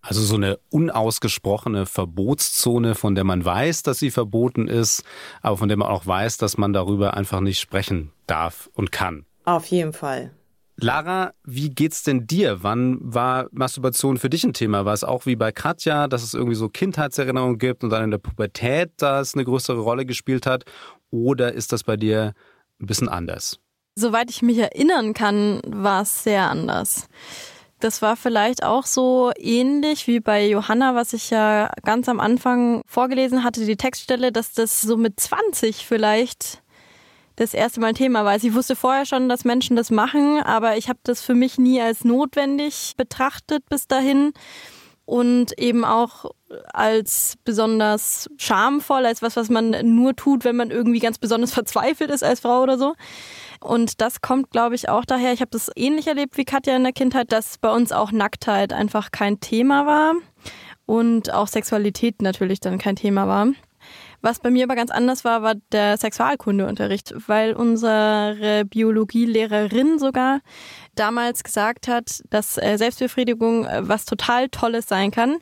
Also 0.00 0.22
so 0.22 0.36
eine 0.36 0.58
unausgesprochene 0.70 1.84
Verbotszone, 1.84 2.94
von 2.94 3.16
der 3.16 3.24
man 3.24 3.44
weiß, 3.44 3.82
dass 3.82 3.98
sie 3.98 4.12
verboten 4.12 4.68
ist, 4.68 5.02
aber 5.42 5.56
von 5.56 5.68
der 5.68 5.76
man 5.76 5.88
auch 5.88 6.06
weiß, 6.06 6.38
dass 6.38 6.56
man 6.56 6.72
darüber 6.72 7.16
einfach 7.16 7.40
nicht 7.40 7.58
sprechen 7.58 8.12
darf 8.28 8.70
und 8.74 8.92
kann. 8.92 9.26
Auf 9.44 9.66
jeden 9.66 9.92
Fall. 9.92 10.30
Lara, 10.78 11.32
wie 11.42 11.70
geht's 11.70 12.02
denn 12.02 12.26
dir? 12.26 12.62
Wann 12.62 12.98
war 13.00 13.46
Masturbation 13.50 14.18
für 14.18 14.28
dich 14.28 14.44
ein 14.44 14.52
Thema? 14.52 14.84
War 14.84 14.92
es 14.92 15.04
auch 15.04 15.24
wie 15.24 15.36
bei 15.36 15.50
Katja, 15.50 16.06
dass 16.06 16.22
es 16.22 16.34
irgendwie 16.34 16.54
so 16.54 16.68
Kindheitserinnerungen 16.68 17.58
gibt 17.58 17.82
und 17.82 17.90
dann 17.90 18.04
in 18.04 18.10
der 18.10 18.18
Pubertät 18.18 18.92
das 18.98 19.34
eine 19.34 19.44
größere 19.44 19.80
Rolle 19.80 20.04
gespielt 20.04 20.44
hat? 20.44 20.64
Oder 21.10 21.54
ist 21.54 21.72
das 21.72 21.82
bei 21.82 21.96
dir 21.96 22.34
ein 22.78 22.86
bisschen 22.86 23.08
anders? 23.08 23.58
Soweit 23.94 24.28
ich 24.28 24.42
mich 24.42 24.58
erinnern 24.58 25.14
kann, 25.14 25.62
war 25.66 26.02
es 26.02 26.24
sehr 26.24 26.50
anders. 26.50 27.08
Das 27.80 28.02
war 28.02 28.16
vielleicht 28.16 28.62
auch 28.62 28.84
so 28.84 29.32
ähnlich 29.38 30.06
wie 30.06 30.20
bei 30.20 30.46
Johanna, 30.46 30.94
was 30.94 31.14
ich 31.14 31.30
ja 31.30 31.70
ganz 31.84 32.08
am 32.08 32.20
Anfang 32.20 32.82
vorgelesen 32.86 33.44
hatte, 33.44 33.64
die 33.64 33.76
Textstelle, 33.76 34.30
dass 34.30 34.52
das 34.52 34.82
so 34.82 34.98
mit 34.98 35.18
20 35.20 35.86
vielleicht 35.86 36.62
das 37.36 37.54
erste 37.54 37.80
Mal 37.80 37.92
Thema 37.94 38.24
war. 38.24 38.32
Also 38.32 38.48
ich 38.48 38.54
wusste 38.54 38.76
vorher 38.76 39.06
schon, 39.06 39.28
dass 39.28 39.44
Menschen 39.44 39.76
das 39.76 39.90
machen, 39.90 40.40
aber 40.42 40.76
ich 40.76 40.88
habe 40.88 40.98
das 41.04 41.20
für 41.22 41.34
mich 41.34 41.58
nie 41.58 41.80
als 41.80 42.04
notwendig 42.04 42.94
betrachtet 42.96 43.68
bis 43.68 43.86
dahin. 43.86 44.32
und 45.06 45.56
eben 45.56 45.84
auch 45.84 46.26
als 46.72 47.36
besonders 47.44 48.28
schamvoll, 48.36 49.06
als 49.06 49.22
was, 49.22 49.36
was 49.36 49.48
man 49.48 49.70
nur 49.94 50.16
tut, 50.16 50.44
wenn 50.44 50.56
man 50.56 50.70
irgendwie 50.70 50.98
ganz 50.98 51.18
besonders 51.18 51.54
verzweifelt 51.54 52.10
ist 52.10 52.24
als 52.24 52.40
Frau 52.40 52.62
oder 52.62 52.76
so. 52.76 52.94
Und 53.60 54.00
das 54.00 54.20
kommt, 54.20 54.50
glaube 54.50 54.74
ich, 54.74 54.88
auch 54.88 55.04
daher. 55.04 55.32
Ich 55.32 55.40
habe 55.40 55.50
das 55.50 55.70
ähnlich 55.76 56.08
erlebt 56.08 56.36
wie 56.36 56.44
Katja 56.44 56.76
in 56.76 56.82
der 56.82 56.92
Kindheit, 56.92 57.32
dass 57.32 57.58
bei 57.58 57.70
uns 57.70 57.92
auch 57.92 58.12
Nacktheit 58.12 58.72
einfach 58.72 59.12
kein 59.12 59.40
Thema 59.40 59.86
war 59.86 60.14
und 60.86 61.32
auch 61.32 61.48
Sexualität 61.48 62.20
natürlich 62.20 62.60
dann 62.60 62.78
kein 62.78 62.96
Thema 62.96 63.26
war. 63.28 63.48
Was 64.26 64.40
bei 64.40 64.50
mir 64.50 64.64
aber 64.64 64.74
ganz 64.74 64.90
anders 64.90 65.24
war, 65.24 65.42
war 65.42 65.54
der 65.70 65.96
Sexualkundeunterricht, 65.98 67.14
weil 67.28 67.52
unsere 67.52 68.64
Biologielehrerin 68.64 70.00
sogar 70.00 70.40
damals 70.96 71.44
gesagt 71.44 71.86
hat, 71.86 72.24
dass 72.30 72.58
äh, 72.58 72.76
Selbstbefriedigung 72.76 73.66
äh, 73.66 73.88
was 73.88 74.04
total 74.04 74.48
Tolles 74.48 74.88
sein 74.88 75.12
kann. 75.12 75.36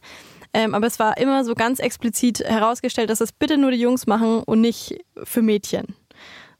Ähm, 0.53 0.75
aber 0.75 0.87
es 0.87 0.99
war 0.99 1.17
immer 1.17 1.47
so 1.47 1.55
ganz 1.55 1.79
explizit 1.79 2.41
herausgestellt, 2.41 3.09
dass 3.09 3.23
es 3.23 3.33
bitte 3.33 3.57
nur 3.57 3.71
die 3.71 3.81
Jungs 3.81 4.07
machen 4.07 4.43
und 4.45 4.61
nicht 4.61 4.99
für 5.23 5.41
Mädchen. 5.41 5.95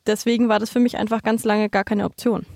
Deswegen 0.07 0.49
war 0.49 0.59
das 0.59 0.71
für 0.71 0.81
mich 0.81 0.97
einfach 0.97 1.23
ganz 1.23 1.45
lange 1.45 1.69
gar 1.69 1.85
keine 1.85 2.07
Option. 2.07 2.47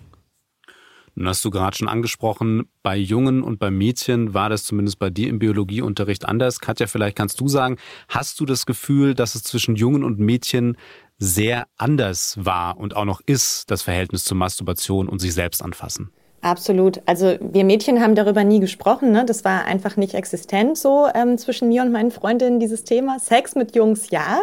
Nun 1.18 1.26
hast 1.26 1.44
du 1.44 1.50
gerade 1.50 1.76
schon 1.76 1.88
angesprochen, 1.88 2.68
bei 2.84 2.96
Jungen 2.96 3.42
und 3.42 3.58
bei 3.58 3.72
Mädchen 3.72 4.34
war 4.34 4.48
das 4.48 4.62
zumindest 4.62 5.00
bei 5.00 5.10
dir 5.10 5.28
im 5.28 5.40
Biologieunterricht 5.40 6.24
anders. 6.24 6.60
Katja, 6.60 6.86
vielleicht 6.86 7.16
kannst 7.16 7.40
du 7.40 7.48
sagen, 7.48 7.76
hast 8.08 8.38
du 8.38 8.46
das 8.46 8.66
Gefühl, 8.66 9.16
dass 9.16 9.34
es 9.34 9.42
zwischen 9.42 9.74
Jungen 9.74 10.04
und 10.04 10.20
Mädchen 10.20 10.76
sehr 11.18 11.66
anders 11.76 12.38
war 12.40 12.78
und 12.78 12.94
auch 12.94 13.04
noch 13.04 13.20
ist, 13.26 13.68
das 13.68 13.82
Verhältnis 13.82 14.22
zur 14.22 14.36
Masturbation 14.36 15.08
und 15.08 15.18
sich 15.18 15.34
selbst 15.34 15.60
anfassen? 15.60 16.12
Absolut. 16.40 17.00
Also 17.04 17.36
wir 17.40 17.64
Mädchen 17.64 18.00
haben 18.00 18.14
darüber 18.14 18.44
nie 18.44 18.60
gesprochen. 18.60 19.10
Ne? 19.10 19.24
Das 19.26 19.44
war 19.44 19.64
einfach 19.64 19.96
nicht 19.96 20.14
existent 20.14 20.78
so 20.78 21.08
ähm, 21.12 21.36
zwischen 21.36 21.66
mir 21.66 21.82
und 21.82 21.90
meinen 21.90 22.12
Freundinnen 22.12 22.60
dieses 22.60 22.84
Thema. 22.84 23.18
Sex 23.18 23.56
mit 23.56 23.74
Jungs 23.74 24.10
ja, 24.10 24.38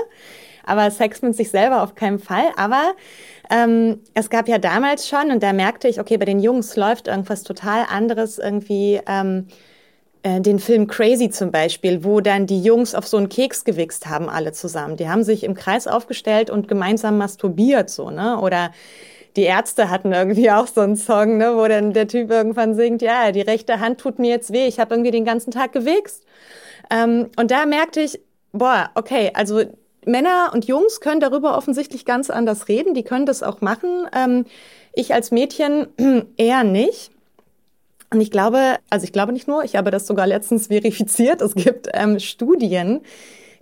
aber 0.65 0.89
Sex 0.91 1.21
mit 1.21 1.35
sich 1.35 1.49
selber 1.51 1.83
auf 1.83 1.95
keinen 1.95 2.19
Fall. 2.19 2.45
Aber 2.57 2.93
ähm, 3.49 4.01
es 4.13 4.29
gab 4.29 4.47
ja 4.47 4.57
damals 4.57 5.07
schon, 5.07 5.31
und 5.31 5.43
da 5.43 5.53
merkte 5.53 5.87
ich, 5.87 5.99
okay, 5.99 6.17
bei 6.17 6.25
den 6.25 6.39
Jungs 6.39 6.75
läuft 6.75 7.07
irgendwas 7.07 7.43
total 7.43 7.85
anderes 7.89 8.37
irgendwie. 8.37 8.99
Ähm, 9.07 9.47
äh, 10.25 10.41
den 10.41 10.57
Film 10.57 10.87
Crazy 10.87 11.29
zum 11.29 11.51
Beispiel, 11.51 12.03
wo 12.03 12.19
dann 12.19 12.47
die 12.47 12.59
Jungs 12.59 12.95
auf 12.95 13.07
so 13.07 13.17
einen 13.17 13.29
Keks 13.29 13.63
gewichst 13.63 14.07
haben, 14.07 14.27
alle 14.27 14.53
zusammen. 14.53 14.97
Die 14.97 15.07
haben 15.07 15.23
sich 15.23 15.43
im 15.43 15.53
Kreis 15.53 15.85
aufgestellt 15.85 16.49
und 16.49 16.67
gemeinsam 16.67 17.19
masturbiert, 17.19 17.91
so, 17.91 18.09
ne? 18.09 18.39
Oder 18.39 18.71
die 19.35 19.43
Ärzte 19.43 19.91
hatten 19.91 20.13
irgendwie 20.13 20.49
auch 20.49 20.65
so 20.65 20.81
einen 20.81 20.95
Song, 20.95 21.37
ne, 21.37 21.55
wo 21.55 21.67
dann 21.67 21.93
der 21.93 22.07
Typ 22.07 22.31
irgendwann 22.31 22.73
singt, 22.73 23.03
ja, 23.03 23.31
die 23.31 23.41
rechte 23.41 23.79
Hand 23.79 23.99
tut 23.99 24.17
mir 24.17 24.31
jetzt 24.31 24.51
weh, 24.51 24.65
ich 24.65 24.79
habe 24.79 24.95
irgendwie 24.95 25.11
den 25.11 25.25
ganzen 25.25 25.51
Tag 25.51 25.73
gewichst. 25.73 26.23
Ähm, 26.89 27.29
und 27.37 27.51
da 27.51 27.65
merkte 27.67 28.01
ich, 28.01 28.19
boah, 28.51 28.89
okay, 28.95 29.31
also 29.33 29.61
Männer 30.07 30.51
und 30.53 30.65
Jungs 30.65 30.99
können 30.99 31.19
darüber 31.19 31.57
offensichtlich 31.57 32.05
ganz 32.05 32.29
anders 32.29 32.67
reden, 32.67 32.93
die 32.93 33.03
können 33.03 33.25
das 33.25 33.43
auch 33.43 33.61
machen. 33.61 34.07
Ähm, 34.15 34.45
ich 34.93 35.13
als 35.13 35.31
Mädchen 35.31 35.87
eher 36.37 36.63
nicht. 36.63 37.11
Und 38.11 38.21
ich 38.21 38.31
glaube, 38.31 38.77
also 38.89 39.03
ich 39.03 39.11
glaube 39.11 39.33
nicht 39.33 39.47
nur, 39.47 39.63
ich 39.63 39.75
habe 39.75 39.91
das 39.91 40.07
sogar 40.07 40.27
letztens 40.27 40.67
verifiziert. 40.69 41.41
Es 41.41 41.55
gibt 41.55 41.89
ähm, 41.93 42.19
Studien, 42.19 43.01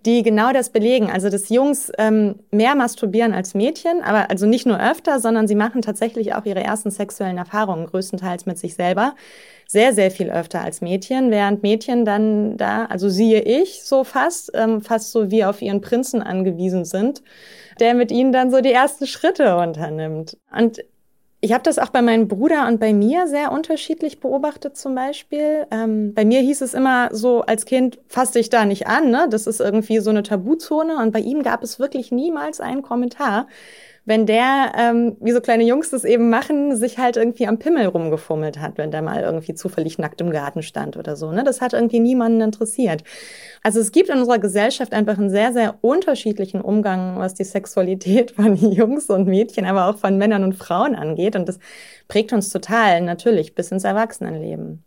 die 0.06 0.24
genau 0.24 0.52
das 0.52 0.70
belegen. 0.70 1.10
Also 1.10 1.30
dass 1.30 1.50
Jungs 1.50 1.92
ähm, 1.98 2.36
mehr 2.52 2.76
masturbieren 2.76 3.34
als 3.34 3.54
Mädchen, 3.54 4.02
aber 4.04 4.30
also 4.30 4.46
nicht 4.46 4.66
nur 4.66 4.80
öfter, 4.80 5.20
sondern 5.20 5.48
sie 5.48 5.56
machen 5.56 5.82
tatsächlich 5.82 6.36
auch 6.36 6.46
ihre 6.46 6.64
ersten 6.64 6.92
sexuellen 6.92 7.38
Erfahrungen 7.38 7.86
größtenteils 7.86 8.46
mit 8.46 8.58
sich 8.58 8.76
selber 8.76 9.16
sehr, 9.68 9.94
sehr 9.94 10.12
viel 10.12 10.30
öfter 10.30 10.62
als 10.62 10.82
Mädchen, 10.82 11.32
während 11.32 11.64
Mädchen 11.64 12.06
dann 12.06 12.58
da, 12.58 12.86
also 12.86 13.10
siehe 13.10 13.42
ich 13.42 13.84
so 13.84 14.04
fast, 14.04 14.52
ähm, 14.54 14.82
fast 14.82 15.12
so 15.12 15.32
wie 15.32 15.46
auf 15.46 15.62
ihren 15.62 15.82
Prinzen 15.82 16.22
angewiesen 16.22 16.86
sind, 16.86 17.24
der 17.80 17.96
mit 17.96 18.12
ihnen 18.12 18.32
dann 18.32 18.52
so 18.52 18.62
die 18.62 18.72
ersten 18.72 19.08
Schritte 19.08 19.58
unternimmt. 19.58 20.38
Und 20.56 20.84
ich 21.44 21.52
habe 21.52 21.64
das 21.64 21.78
auch 21.78 21.90
bei 21.90 22.02
meinem 22.02 22.30
Bruder 22.30 22.68
und 22.70 22.80
bei 22.80 22.94
mir 22.94 23.28
sehr 23.28 23.52
unterschiedlich 23.52 24.22
beobachtet 24.22 24.78
zum 24.78 24.96
Beispiel. 24.96 25.68
Ähm, 25.72 26.14
bei 26.14 26.24
mir 26.24 26.40
hieß 26.40 26.62
es 26.62 26.74
immer 26.74 27.10
so 27.12 27.42
als 27.42 27.66
Kind, 27.66 28.00
fass 28.08 28.32
dich 28.32 28.50
da 28.50 28.64
nicht 28.64 28.88
an, 28.88 29.12
ne? 29.12 29.28
das 29.30 29.46
ist 29.46 29.60
irgendwie 29.60 30.00
so 30.00 30.10
eine 30.10 30.24
Tabuzone. 30.24 30.96
Und 30.96 31.12
bei 31.12 31.20
ihm 31.20 31.44
gab 31.44 31.62
es 31.62 31.80
wirklich 31.80 32.14
niemals 32.14 32.62
einen 32.62 32.82
Kommentar 32.82 33.48
wenn 34.06 34.26
der, 34.26 34.74
ähm, 34.78 35.16
wie 35.22 35.32
so 35.32 35.40
kleine 35.40 35.64
Jungs 35.64 35.90
das 35.90 36.04
eben 36.04 36.30
machen, 36.30 36.76
sich 36.76 36.98
halt 36.98 37.16
irgendwie 37.16 37.48
am 37.48 37.58
Pimmel 37.58 37.86
rumgefummelt 37.86 38.60
hat, 38.60 38.78
wenn 38.78 38.92
der 38.92 39.02
mal 39.02 39.22
irgendwie 39.22 39.54
zufällig 39.54 39.98
nackt 39.98 40.20
im 40.20 40.32
Garten 40.32 40.62
stand 40.62 40.98
oder 40.98 41.16
so. 41.16 41.32
Ne? 41.32 41.44
Das 41.46 41.62
hat 41.62 41.74
irgendwie 41.74 42.02
niemanden 42.02 42.42
interessiert. 42.42 43.04
Also 43.62 43.80
es 43.80 43.94
gibt 43.94 44.10
in 44.10 44.20
unserer 44.20 44.40
Gesellschaft 44.40 44.94
einfach 44.94 45.18
einen 45.18 45.30
sehr, 45.30 45.54
sehr 45.54 45.76
unterschiedlichen 45.82 46.60
Umgang, 46.60 47.18
was 47.18 47.34
die 47.34 47.46
Sexualität 47.46 48.32
von 48.36 48.56
Jungs 48.56 49.06
und 49.06 49.28
Mädchen, 49.28 49.66
aber 49.66 49.88
auch 49.88 49.98
von 49.98 50.18
Männern 50.18 50.44
und 50.44 50.54
Frauen 50.54 50.96
angeht. 50.96 51.38
Und 51.38 51.48
das 51.48 51.60
prägt 52.10 52.34
uns 52.34 52.50
total, 52.50 53.02
natürlich, 53.02 53.56
bis 53.56 53.72
ins 53.72 53.86
Erwachsenenleben. 53.86 54.84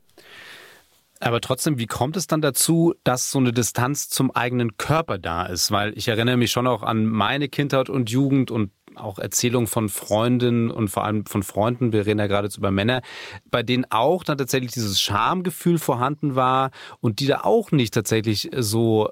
Aber 1.20 1.40
trotzdem, 1.40 1.78
wie 1.78 1.86
kommt 1.86 2.16
es 2.18 2.26
dann 2.26 2.42
dazu, 2.42 2.94
dass 3.02 3.30
so 3.30 3.38
eine 3.38 3.52
Distanz 3.52 4.10
zum 4.10 4.30
eigenen 4.30 4.76
Körper 4.76 5.16
da 5.16 5.46
ist? 5.46 5.70
Weil 5.70 5.96
ich 5.96 6.08
erinnere 6.08 6.36
mich 6.36 6.50
schon 6.50 6.66
auch 6.66 6.82
an 6.82 7.06
meine 7.06 7.48
Kindheit 7.48 7.88
und 7.88 8.10
Jugend 8.10 8.50
und 8.50 8.70
auch 8.96 9.18
Erzählungen 9.18 9.66
von 9.66 9.88
Freundinnen 9.88 10.70
und 10.70 10.88
vor 10.88 11.04
allem 11.04 11.26
von 11.26 11.42
Freunden, 11.42 11.92
wir 11.92 12.06
reden 12.06 12.18
ja 12.18 12.26
gerade 12.26 12.48
über 12.56 12.70
Männer, 12.70 13.02
bei 13.50 13.62
denen 13.62 13.86
auch 13.90 14.24
dann 14.24 14.38
tatsächlich 14.38 14.72
dieses 14.72 15.00
Schamgefühl 15.00 15.78
vorhanden 15.78 16.34
war 16.34 16.70
und 17.00 17.20
die 17.20 17.26
da 17.26 17.42
auch 17.42 17.72
nicht 17.72 17.94
tatsächlich 17.94 18.50
so 18.56 19.10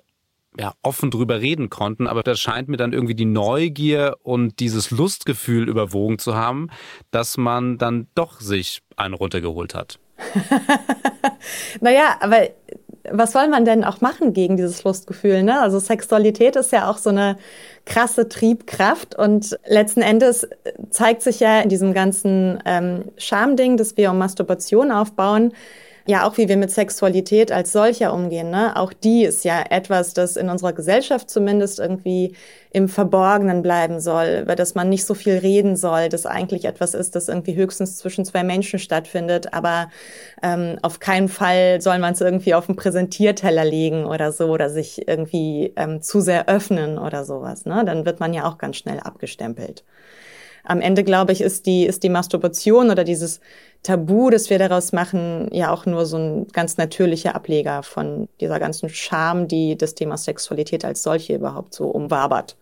ja, 0.59 0.73
offen 0.83 1.11
drüber 1.11 1.41
reden 1.41 1.69
konnten, 1.69 2.07
aber 2.07 2.23
das 2.23 2.39
scheint 2.39 2.69
mir 2.69 2.77
dann 2.77 2.93
irgendwie 2.93 3.17
die 3.17 3.25
Neugier 3.25 4.17
und 4.23 4.61
dieses 4.61 4.91
Lustgefühl 4.91 5.69
überwogen 5.69 6.19
zu 6.19 6.35
haben, 6.35 6.69
dass 7.11 7.37
man 7.37 7.77
dann 7.79 8.07
doch 8.15 8.41
sich 8.41 8.83
einen 8.97 9.15
runtergeholt 9.15 9.75
hat. 9.75 9.99
naja, 11.81 12.17
aber 12.21 12.49
was 13.11 13.33
soll 13.33 13.49
man 13.49 13.65
denn 13.65 13.85
auch 13.85 14.01
machen 14.01 14.33
gegen 14.33 14.57
dieses 14.57 14.85
Lustgefühl? 14.85 15.43
Ne? 15.43 15.61
Also 15.61 15.79
Sexualität 15.79 16.57
ist 16.57 16.73
ja 16.73 16.91
auch 16.91 16.99
so 16.99 17.11
eine 17.11 17.37
krasse 17.85 18.29
Triebkraft 18.29 19.15
und 19.15 19.59
letzten 19.67 20.01
Endes 20.01 20.49
zeigt 20.91 21.23
sich 21.23 21.41
ja 21.41 21.61
in 21.61 21.69
diesem 21.69 21.93
ganzen 21.93 22.63
ähm, 22.65 23.05
Schamding, 23.19 23.77
das 23.77 23.97
wir 23.97 24.11
um 24.11 24.19
Masturbation 24.19 24.91
aufbauen, 24.91 25.53
ja 26.07 26.27
auch 26.27 26.37
wie 26.37 26.49
wir 26.49 26.57
mit 26.57 26.71
Sexualität 26.71 27.51
als 27.51 27.73
solcher 27.73 28.13
umgehen. 28.13 28.51
Ne? 28.51 28.77
Auch 28.77 28.93
die 28.93 29.25
ist 29.25 29.45
ja 29.45 29.65
etwas, 29.71 30.13
das 30.13 30.37
in 30.37 30.51
unserer 30.51 30.75
Gesellschaft 30.75 31.31
zumindest 31.31 31.79
irgendwie 31.79 32.35
im 32.71 32.89
Verborgenen 32.89 33.63
bleiben 33.63 34.01
soll, 34.01 34.41
über 34.43 34.57
das 34.57 34.75
man 34.75 34.89
nicht 34.89 35.05
so 35.05 35.15
viel 35.15 35.39
reden 35.39 35.77
soll, 35.77 36.09
das 36.09 36.27
eigentlich 36.27 36.65
etwas 36.67 36.93
ist, 36.93 37.15
das 37.15 37.29
irgendwie 37.29 37.55
höchstens 37.55 37.97
zwischen 37.97 38.25
zwei 38.25 38.43
Menschen 38.43 38.79
stattfindet, 38.81 39.55
aber 39.55 39.91
ähm, 40.43 40.79
auf 40.83 40.99
keinen 40.99 41.29
Fall 41.29 41.81
soll 41.81 41.99
man 42.01 42.15
es 42.15 42.21
irgendwie 42.21 42.55
auf 42.55 42.69
einen 42.69 42.77
Präsentierteller 42.77 43.65
legen 43.65 44.05
oder 44.05 44.33
so 44.33 44.49
oder 44.49 44.71
sich 44.71 45.09
irgendwie 45.09 45.73
ähm, 45.77 46.03
zu 46.03 46.21
sehr 46.21 46.49
öffnen 46.49 46.99
oder 46.99 47.25
sowas. 47.25 47.65
Ne? 47.65 47.85
Dann 47.87 48.05
wird 48.05 48.21
man 48.21 48.35
ja 48.35 48.45
auch 48.45 48.59
ganz 48.59 48.77
schnell 48.77 48.99
abgestempelt 48.99 49.85
am 50.65 50.81
Ende, 50.81 51.05
glaube 51.05 51.33
ich, 51.33 51.41
ist 51.41 51.67
die, 51.67 51.85
ist 51.85 52.03
die 52.03 52.09
Masturbation 52.09 52.91
oder 52.91 53.05
dieses 53.05 53.41
Tabu, 53.83 54.31
das 54.31 54.49
wir 54.51 54.59
daraus 54.59 54.93
machen, 54.93 55.49
ja 55.53 55.71
auch 55.71 55.87
nur 55.87 56.07
so 56.07 56.17
ein 56.17 56.49
ganz 56.49 56.79
natürlicher 56.79 57.35
Ableger 57.35 57.83
von 57.83 58.29
dieser 58.41 58.59
ganzen 58.59 58.89
Scham, 58.89 59.47
die 59.47 59.77
das 59.77 59.95
Thema 59.95 60.17
Sexualität 60.17 60.85
als 60.85 61.03
solche 61.03 61.35
überhaupt 61.35 61.75
so 61.75 61.87
umwabert. 61.87 62.57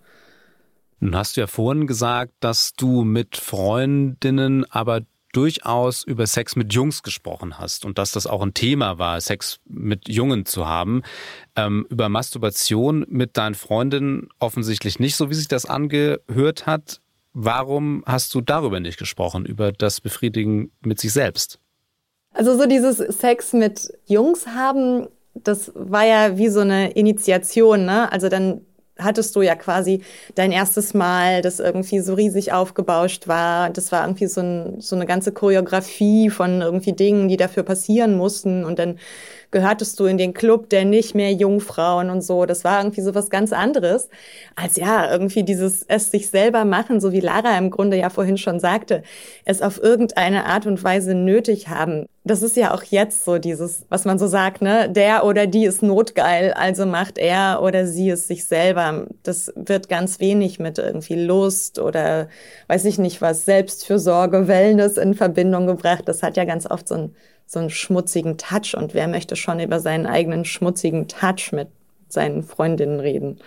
Nun 0.98 1.16
hast 1.16 1.36
du 1.36 1.40
ja 1.40 1.46
vorhin 1.46 1.86
gesagt, 1.86 2.32
dass 2.40 2.74
du 2.74 3.02
mit 3.02 3.36
Freundinnen 3.36 4.64
aber 4.70 5.00
durchaus 5.32 6.04
über 6.04 6.26
Sex 6.26 6.56
mit 6.56 6.72
Jungs 6.74 7.02
gesprochen 7.02 7.58
hast 7.58 7.84
und 7.84 7.98
dass 7.98 8.12
das 8.12 8.26
auch 8.26 8.42
ein 8.42 8.54
Thema 8.54 8.98
war, 8.98 9.20
Sex 9.20 9.58
mit 9.66 10.08
Jungen 10.08 10.44
zu 10.44 10.66
haben. 10.66 11.02
Ähm, 11.56 11.86
über 11.88 12.08
Masturbation 12.08 13.06
mit 13.08 13.36
deinen 13.36 13.54
Freundinnen 13.54 14.28
offensichtlich 14.38 15.00
nicht, 15.00 15.16
so 15.16 15.30
wie 15.30 15.34
sich 15.34 15.48
das 15.48 15.66
angehört 15.66 16.66
hat. 16.66 17.00
Warum 17.34 18.02
hast 18.06 18.34
du 18.34 18.40
darüber 18.40 18.80
nicht 18.80 18.98
gesprochen, 18.98 19.46
über 19.46 19.72
das 19.72 20.00
Befriedigen 20.00 20.70
mit 20.82 21.00
sich 21.00 21.12
selbst? 21.12 21.58
Also 22.32 22.56
so 22.56 22.66
dieses 22.66 22.98
Sex 22.98 23.52
mit 23.52 23.92
Jungs 24.06 24.46
haben, 24.46 25.08
das 25.34 25.72
war 25.74 26.04
ja 26.04 26.36
wie 26.36 26.48
so 26.48 26.60
eine 26.60 26.92
Initiation, 26.92 27.84
ne? 27.84 28.10
Also 28.12 28.28
dann 28.28 28.62
hattest 28.98 29.34
du 29.34 29.42
ja 29.42 29.54
quasi 29.54 30.02
dein 30.34 30.52
erstes 30.52 30.94
Mal, 30.94 31.42
das 31.42 31.60
irgendwie 31.60 32.00
so 32.00 32.14
riesig 32.14 32.52
aufgebauscht 32.52 33.28
war. 33.28 33.70
Das 33.70 33.92
war 33.92 34.04
irgendwie 34.04 34.26
so, 34.26 34.40
ein, 34.40 34.80
so 34.80 34.96
eine 34.96 35.06
ganze 35.06 35.32
Choreografie 35.32 36.30
von 36.30 36.60
irgendwie 36.60 36.92
Dingen, 36.92 37.28
die 37.28 37.36
dafür 37.36 37.62
passieren 37.62 38.16
mussten. 38.16 38.64
Und 38.64 38.78
dann 38.78 38.98
gehörtest 39.52 40.00
du 40.00 40.06
in 40.06 40.18
den 40.18 40.34
Club 40.34 40.68
der 40.70 40.84
nicht 40.84 41.14
mehr 41.14 41.32
Jungfrauen 41.32 42.10
und 42.10 42.22
so. 42.22 42.46
Das 42.46 42.64
war 42.64 42.80
irgendwie 42.80 43.02
so 43.02 43.14
was 43.14 43.30
ganz 43.30 43.52
anderes, 43.52 44.08
als 44.56 44.76
ja, 44.76 45.10
irgendwie 45.10 45.44
dieses 45.44 45.82
es 45.82 46.10
sich 46.10 46.28
selber 46.30 46.64
machen, 46.64 47.00
so 47.00 47.12
wie 47.12 47.20
Lara 47.20 47.56
im 47.56 47.70
Grunde 47.70 47.96
ja 47.96 48.10
vorhin 48.10 48.38
schon 48.38 48.58
sagte, 48.58 49.02
es 49.44 49.62
auf 49.62 49.80
irgendeine 49.80 50.46
Art 50.46 50.66
und 50.66 50.82
Weise 50.82 51.14
nötig 51.14 51.68
haben. 51.68 52.06
Das 52.24 52.42
ist 52.42 52.56
ja 52.56 52.72
auch 52.72 52.84
jetzt 52.84 53.24
so 53.24 53.38
dieses, 53.38 53.84
was 53.88 54.04
man 54.04 54.18
so 54.18 54.28
sagt, 54.28 54.62
ne? 54.62 54.88
Der 54.88 55.24
oder 55.24 55.46
die 55.48 55.64
ist 55.64 55.82
notgeil, 55.82 56.52
also 56.52 56.86
macht 56.86 57.18
er 57.18 57.60
oder 57.62 57.86
sie 57.86 58.10
es 58.10 58.28
sich 58.28 58.44
selber. 58.46 59.06
Das 59.24 59.52
wird 59.56 59.88
ganz 59.88 60.20
wenig 60.20 60.60
mit 60.60 60.78
irgendwie 60.78 61.16
Lust 61.16 61.78
oder 61.80 62.28
weiß 62.68 62.84
ich 62.84 62.98
nicht 62.98 63.20
was, 63.20 63.44
Selbstfürsorge, 63.44 64.46
Wellness 64.46 64.96
in 64.98 65.14
Verbindung 65.14 65.66
gebracht. 65.66 66.04
Das 66.06 66.22
hat 66.22 66.36
ja 66.36 66.44
ganz 66.44 66.70
oft 66.70 66.86
so 66.86 66.94
einen, 66.94 67.16
so 67.52 67.60
einen 67.60 67.70
schmutzigen 67.70 68.38
Touch. 68.38 68.74
Und 68.76 68.94
wer 68.94 69.08
möchte 69.08 69.36
schon 69.36 69.60
über 69.60 69.80
seinen 69.80 70.06
eigenen 70.06 70.44
schmutzigen 70.44 71.06
Touch 71.08 71.52
mit 71.52 71.68
seinen 72.08 72.42
Freundinnen 72.42 73.00
reden? 73.00 73.38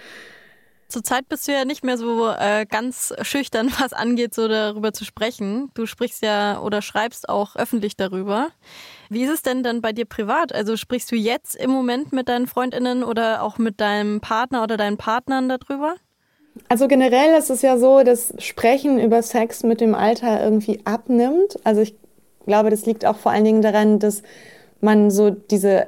Zurzeit 0.87 1.27
bist 1.27 1.47
du 1.47 1.51
ja 1.51 1.65
nicht 1.65 1.83
mehr 1.83 1.97
so 1.97 2.29
äh, 2.29 2.65
ganz 2.69 3.13
schüchtern, 3.23 3.71
was 3.79 3.93
angeht, 3.93 4.35
so 4.35 4.47
darüber 4.47 4.93
zu 4.93 5.03
sprechen. 5.05 5.71
Du 5.73 5.87
sprichst 5.87 6.21
ja 6.21 6.61
oder 6.61 6.81
schreibst 6.83 7.27
auch 7.27 7.55
öffentlich 7.55 7.97
darüber. 7.97 8.49
Wie 9.09 9.23
ist 9.23 9.31
es 9.31 9.41
denn 9.41 9.63
dann 9.63 9.81
bei 9.81 9.91
dir 9.91 10.05
privat? 10.05 10.53
Also 10.53 10.77
sprichst 10.77 11.11
du 11.11 11.15
jetzt 11.15 11.55
im 11.55 11.71
Moment 11.71 12.13
mit 12.13 12.29
deinen 12.29 12.47
Freundinnen 12.47 13.03
oder 13.03 13.41
auch 13.41 13.57
mit 13.57 13.81
deinem 13.81 14.21
Partner 14.21 14.61
oder 14.61 14.77
deinen 14.77 14.97
Partnern 14.97 15.49
darüber? 15.49 15.95
Also 16.69 16.87
generell 16.87 17.37
ist 17.37 17.49
es 17.49 17.61
ja 17.63 17.77
so, 17.77 18.03
dass 18.03 18.33
Sprechen 18.37 18.99
über 18.99 19.21
Sex 19.21 19.63
mit 19.63 19.81
dem 19.81 19.95
Alter 19.95 20.41
irgendwie 20.41 20.81
abnimmt. 20.85 21.59
Also 21.65 21.81
ich 21.81 21.95
glaube, 22.45 22.69
das 22.69 22.85
liegt 22.85 23.05
auch 23.05 23.17
vor 23.17 23.31
allen 23.31 23.43
Dingen 23.43 23.61
daran, 23.61 23.99
dass 23.99 24.23
man 24.81 25.11
so 25.11 25.29
diese 25.29 25.87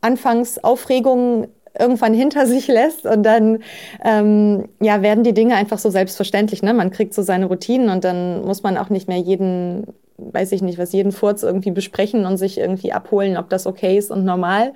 Anfangsaufregungen 0.00 1.48
irgendwann 1.78 2.14
hinter 2.14 2.46
sich 2.46 2.68
lässt 2.68 3.06
und 3.06 3.22
dann 3.22 3.58
ähm, 4.04 4.68
ja 4.80 5.02
werden 5.02 5.24
die 5.24 5.34
Dinge 5.34 5.54
einfach 5.54 5.78
so 5.78 5.90
selbstverständlich. 5.90 6.62
Ne? 6.62 6.74
Man 6.74 6.90
kriegt 6.90 7.14
so 7.14 7.22
seine 7.22 7.46
Routinen 7.46 7.88
und 7.88 8.04
dann 8.04 8.44
muss 8.44 8.62
man 8.62 8.76
auch 8.76 8.90
nicht 8.90 9.08
mehr 9.08 9.18
jeden, 9.18 9.86
weiß 10.32 10.52
ich 10.52 10.62
nicht, 10.62 10.78
was 10.78 10.92
jeden 10.92 11.12
Furz 11.12 11.42
irgendwie 11.42 11.70
besprechen 11.70 12.26
und 12.26 12.36
sich 12.36 12.58
irgendwie 12.58 12.92
abholen, 12.92 13.36
ob 13.36 13.48
das 13.50 13.66
okay 13.66 13.96
ist 13.96 14.10
und 14.10 14.24
normal 14.24 14.72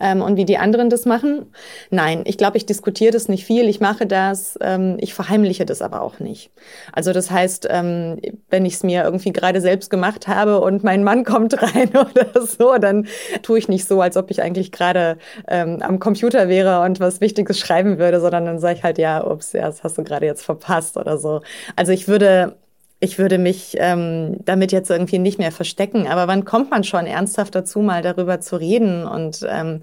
ähm, 0.00 0.22
und 0.22 0.36
wie 0.36 0.44
die 0.44 0.58
anderen 0.58 0.90
das 0.90 1.04
machen. 1.04 1.46
Nein, 1.90 2.22
ich 2.26 2.38
glaube, 2.38 2.56
ich 2.56 2.66
diskutiere 2.66 3.12
das 3.12 3.28
nicht 3.28 3.44
viel. 3.44 3.68
Ich 3.68 3.80
mache 3.80 4.06
das, 4.06 4.58
ähm, 4.60 4.96
ich 5.00 5.14
verheimliche 5.14 5.64
das 5.64 5.82
aber 5.82 6.02
auch 6.02 6.18
nicht. 6.20 6.50
Also 6.92 7.12
das 7.12 7.30
heißt, 7.30 7.68
ähm, 7.70 8.20
wenn 8.50 8.64
ich 8.64 8.74
es 8.74 8.82
mir 8.82 9.04
irgendwie 9.04 9.32
gerade 9.32 9.60
selbst 9.60 9.90
gemacht 9.90 10.28
habe 10.28 10.60
und 10.60 10.84
mein 10.84 11.04
Mann 11.04 11.24
kommt 11.24 11.60
rein 11.62 11.90
oder 11.90 12.46
so, 12.46 12.76
dann 12.78 13.06
tue 13.42 13.58
ich 13.58 13.68
nicht 13.68 13.86
so, 13.86 14.00
als 14.00 14.16
ob 14.16 14.30
ich 14.30 14.42
eigentlich 14.42 14.72
gerade 14.72 15.18
ähm, 15.48 15.78
am 15.82 15.98
Computer 15.98 16.48
wäre 16.48 16.82
und 16.82 17.00
was 17.00 17.20
Wichtiges 17.20 17.58
schreiben 17.58 17.98
würde, 17.98 18.20
sondern 18.20 18.44
dann 18.44 18.58
sage 18.58 18.78
ich 18.78 18.84
halt, 18.84 18.98
ja, 18.98 19.24
ups, 19.24 19.52
ja, 19.52 19.66
das 19.66 19.82
hast 19.82 19.98
du 19.98 20.04
gerade 20.04 20.26
jetzt 20.26 20.44
verpasst 20.44 20.96
oder 20.96 21.18
so. 21.18 21.40
Also 21.76 21.92
ich 21.92 22.08
würde 22.08 22.56
ich 23.04 23.18
würde 23.18 23.38
mich 23.38 23.76
ähm, 23.78 24.38
damit 24.44 24.72
jetzt 24.72 24.90
irgendwie 24.90 25.18
nicht 25.18 25.38
mehr 25.38 25.52
verstecken. 25.52 26.06
Aber 26.08 26.26
wann 26.26 26.44
kommt 26.44 26.70
man 26.70 26.84
schon 26.84 27.06
ernsthaft 27.06 27.54
dazu, 27.54 27.80
mal 27.80 28.02
darüber 28.02 28.40
zu 28.40 28.56
reden? 28.56 29.06
Und 29.06 29.46
ähm, 29.48 29.82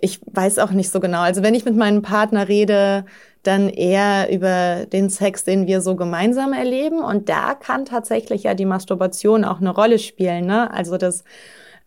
ich 0.00 0.20
weiß 0.26 0.58
auch 0.58 0.70
nicht 0.70 0.90
so 0.90 1.00
genau. 1.00 1.20
Also 1.20 1.42
wenn 1.42 1.54
ich 1.54 1.64
mit 1.64 1.76
meinem 1.76 2.02
Partner 2.02 2.48
rede, 2.48 3.06
dann 3.42 3.68
eher 3.68 4.30
über 4.30 4.86
den 4.86 5.08
Sex, 5.08 5.44
den 5.44 5.66
wir 5.66 5.80
so 5.80 5.96
gemeinsam 5.96 6.52
erleben. 6.52 7.02
Und 7.02 7.28
da 7.30 7.54
kann 7.54 7.86
tatsächlich 7.86 8.44
ja 8.44 8.54
die 8.54 8.66
Masturbation 8.66 9.44
auch 9.44 9.60
eine 9.60 9.70
Rolle 9.70 9.98
spielen. 9.98 10.46
Ne? 10.46 10.70
Also 10.72 10.98
dass 10.98 11.24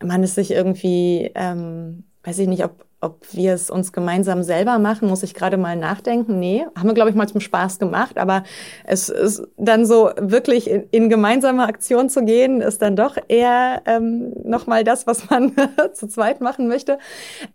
man 0.04 0.24
es 0.24 0.36
sich 0.36 0.52
irgendwie, 0.52 1.32
ähm, 1.36 2.06
weiß 2.24 2.40
ich 2.40 2.48
nicht, 2.48 2.66
ob 2.66 2.85
ob 3.02 3.26
wir 3.34 3.54
es 3.54 3.70
uns 3.70 3.92
gemeinsam 3.92 4.42
selber 4.42 4.80
machen, 4.80 5.08
muss 5.08 5.24
ich 5.24 5.34
gerade 5.34 5.58
mal 5.58 5.76
nachdenken. 5.76 6.40
Nee, 6.40 6.66
haben 6.76 6.88
wir, 6.88 6.94
glaube 6.94 7.10
ich, 7.10 7.16
mal 7.16 7.28
zum 7.28 7.42
Spaß 7.42 7.78
gemacht. 7.80 8.18
Aber 8.18 8.44
es 8.86 9.10
ist 9.10 9.44
dann 9.58 9.86
so 9.86 10.12
wirklich 10.18 10.70
in, 10.70 10.88
in 10.92 11.10
gemeinsame 11.10 11.68
Aktion 11.68 12.10
zu 12.10 12.24
gehen, 12.26 12.62
ist 12.62 12.82
dann 12.82 12.96
doch 12.96 13.18
eher 13.28 13.82
ähm, 13.86 14.34
nochmal 14.44 14.84
das, 14.84 15.06
was 15.08 15.30
man 15.30 15.54
zu 15.94 16.08
zweit 16.08 16.42
machen 16.42 16.68
möchte. 16.68 16.98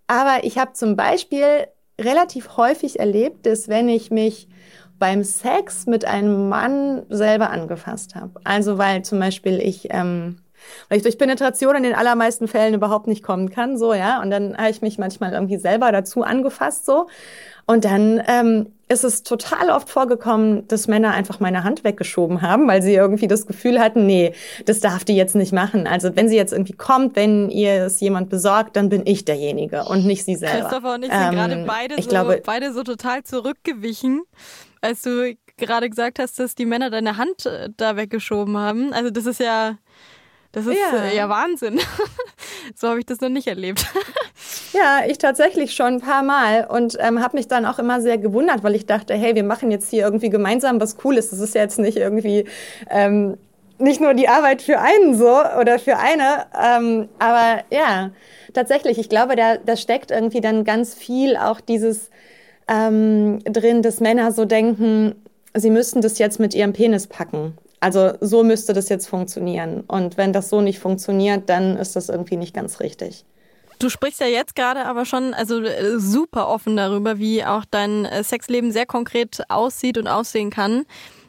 Aber 0.06 0.44
ich 0.44 0.58
habe 0.58 0.72
zum 0.74 0.96
Beispiel 0.96 1.66
relativ 2.00 2.56
häufig 2.56 2.98
erlebt, 2.98 3.46
dass 3.46 3.68
wenn 3.68 3.88
ich 3.88 4.10
mich 4.10 4.48
beim 4.98 5.24
Sex 5.24 5.86
mit 5.86 6.04
einem 6.04 6.48
Mann 6.48 7.04
selber 7.08 7.50
angefasst 7.50 8.14
habe. 8.14 8.40
Also 8.44 8.78
weil 8.78 9.02
zum 9.02 9.18
Beispiel 9.18 9.58
ich 9.58 9.88
ähm, 9.90 10.36
weil 10.88 10.98
ich 10.98 11.02
durch 11.02 11.18
Penetration 11.18 11.76
in 11.76 11.82
den 11.82 11.94
allermeisten 11.94 12.48
Fällen 12.48 12.74
überhaupt 12.74 13.06
nicht 13.06 13.22
kommen 13.22 13.50
kann, 13.50 13.78
so, 13.78 13.94
ja. 13.94 14.20
Und 14.22 14.30
dann 14.30 14.56
habe 14.56 14.70
ich 14.70 14.82
mich 14.82 14.98
manchmal 14.98 15.32
irgendwie 15.32 15.58
selber 15.58 15.92
dazu 15.92 16.22
angefasst, 16.22 16.86
so. 16.86 17.06
Und 17.66 17.84
dann 17.84 18.20
ähm, 18.26 18.72
ist 18.88 19.04
es 19.04 19.22
total 19.22 19.70
oft 19.70 19.88
vorgekommen, 19.88 20.66
dass 20.66 20.88
Männer 20.88 21.12
einfach 21.12 21.38
meine 21.38 21.62
Hand 21.62 21.84
weggeschoben 21.84 22.42
haben, 22.42 22.66
weil 22.66 22.82
sie 22.82 22.94
irgendwie 22.94 23.28
das 23.28 23.46
Gefühl 23.46 23.78
hatten, 23.78 24.06
nee, 24.06 24.34
das 24.66 24.80
darf 24.80 25.04
die 25.04 25.14
jetzt 25.14 25.36
nicht 25.36 25.52
machen. 25.52 25.86
Also 25.86 26.16
wenn 26.16 26.28
sie 26.28 26.34
jetzt 26.34 26.52
irgendwie 26.52 26.72
kommt, 26.72 27.14
wenn 27.14 27.48
ihr 27.48 27.84
es 27.84 28.00
jemand 28.00 28.28
besorgt, 28.28 28.74
dann 28.74 28.88
bin 28.88 29.02
ich 29.06 29.24
derjenige 29.24 29.84
und 29.84 30.04
nicht 30.04 30.24
sie 30.24 30.34
selber. 30.34 30.68
Christopher 30.68 30.94
und 30.94 31.04
ich 31.04 31.12
sind 31.12 31.22
ähm, 31.22 31.30
gerade 31.30 31.64
beide, 31.64 32.02
so, 32.02 32.08
glaube, 32.08 32.42
beide 32.44 32.72
so 32.72 32.82
total 32.82 33.22
zurückgewichen, 33.22 34.22
als 34.80 35.02
du 35.02 35.36
gerade 35.56 35.88
gesagt 35.88 36.18
hast, 36.18 36.40
dass 36.40 36.56
die 36.56 36.66
Männer 36.66 36.90
deine 36.90 37.16
Hand 37.16 37.46
äh, 37.46 37.68
da 37.76 37.94
weggeschoben 37.94 38.56
haben. 38.56 38.92
Also 38.92 39.10
das 39.10 39.26
ist 39.26 39.38
ja 39.38 39.78
das 40.52 40.66
ist 40.66 40.76
ja, 40.76 41.04
äh, 41.04 41.16
ja 41.16 41.28
Wahnsinn. 41.28 41.80
so 42.74 42.88
habe 42.88 42.98
ich 42.98 43.06
das 43.06 43.20
noch 43.20 43.28
nicht 43.28 43.46
erlebt. 43.46 43.84
ja, 44.72 45.00
ich 45.06 45.18
tatsächlich 45.18 45.74
schon 45.74 45.94
ein 45.94 46.00
paar 46.00 46.22
Mal 46.22 46.66
und 46.66 46.96
ähm, 47.00 47.22
habe 47.22 47.36
mich 47.36 47.46
dann 47.48 47.66
auch 47.66 47.78
immer 47.78 48.00
sehr 48.00 48.18
gewundert, 48.18 48.62
weil 48.62 48.74
ich 48.74 48.86
dachte, 48.86 49.14
hey, 49.14 49.34
wir 49.34 49.44
machen 49.44 49.70
jetzt 49.70 49.90
hier 49.90 50.02
irgendwie 50.02 50.30
gemeinsam 50.30 50.80
was 50.80 50.96
Cooles. 50.96 51.30
Das 51.30 51.38
ist 51.38 51.54
ja 51.54 51.62
jetzt 51.62 51.78
nicht 51.78 51.96
irgendwie 51.96 52.46
ähm, 52.90 53.36
nicht 53.80 54.00
nur 54.00 54.14
die 54.14 54.28
Arbeit 54.28 54.62
für 54.62 54.78
einen 54.78 55.16
so 55.16 55.40
oder 55.58 55.78
für 55.78 55.96
eine, 55.96 56.46
ähm, 56.60 57.08
aber 57.18 57.62
ja, 57.70 58.10
tatsächlich, 58.52 58.98
ich 58.98 59.08
glaube, 59.08 59.36
da, 59.36 59.56
da 59.56 59.76
steckt 59.76 60.10
irgendwie 60.10 60.40
dann 60.40 60.64
ganz 60.64 60.94
viel 60.94 61.36
auch 61.36 61.60
dieses 61.60 62.10
ähm, 62.68 63.40
drin, 63.44 63.82
dass 63.82 64.00
Männer 64.00 64.32
so 64.32 64.44
denken, 64.44 65.14
sie 65.54 65.70
müssten 65.70 66.00
das 66.00 66.18
jetzt 66.18 66.38
mit 66.38 66.54
ihrem 66.54 66.72
Penis 66.72 67.06
packen. 67.06 67.56
Also 67.80 68.12
so 68.20 68.44
müsste 68.44 68.74
das 68.74 68.88
jetzt 68.88 69.08
funktionieren. 69.08 69.80
Und 69.86 70.16
wenn 70.16 70.32
das 70.32 70.50
so 70.50 70.60
nicht 70.60 70.78
funktioniert, 70.78 71.48
dann 71.48 71.76
ist 71.76 71.96
das 71.96 72.10
irgendwie 72.10 72.36
nicht 72.36 72.54
ganz 72.54 72.80
richtig. 72.80 73.24
Du 73.78 73.88
sprichst 73.88 74.20
ja 74.20 74.26
jetzt 74.26 74.54
gerade 74.54 74.84
aber 74.84 75.06
schon 75.06 75.32
also 75.32 75.62
äh, 75.62 75.98
super 75.98 76.48
offen 76.48 76.76
darüber, 76.76 77.18
wie 77.18 77.42
auch 77.44 77.64
dein 77.70 78.04
äh, 78.04 78.22
Sexleben 78.22 78.72
sehr 78.72 78.84
konkret 78.84 79.42
aussieht 79.48 79.96
und 79.96 80.06
aussehen 80.06 80.50
kann. 80.50 80.84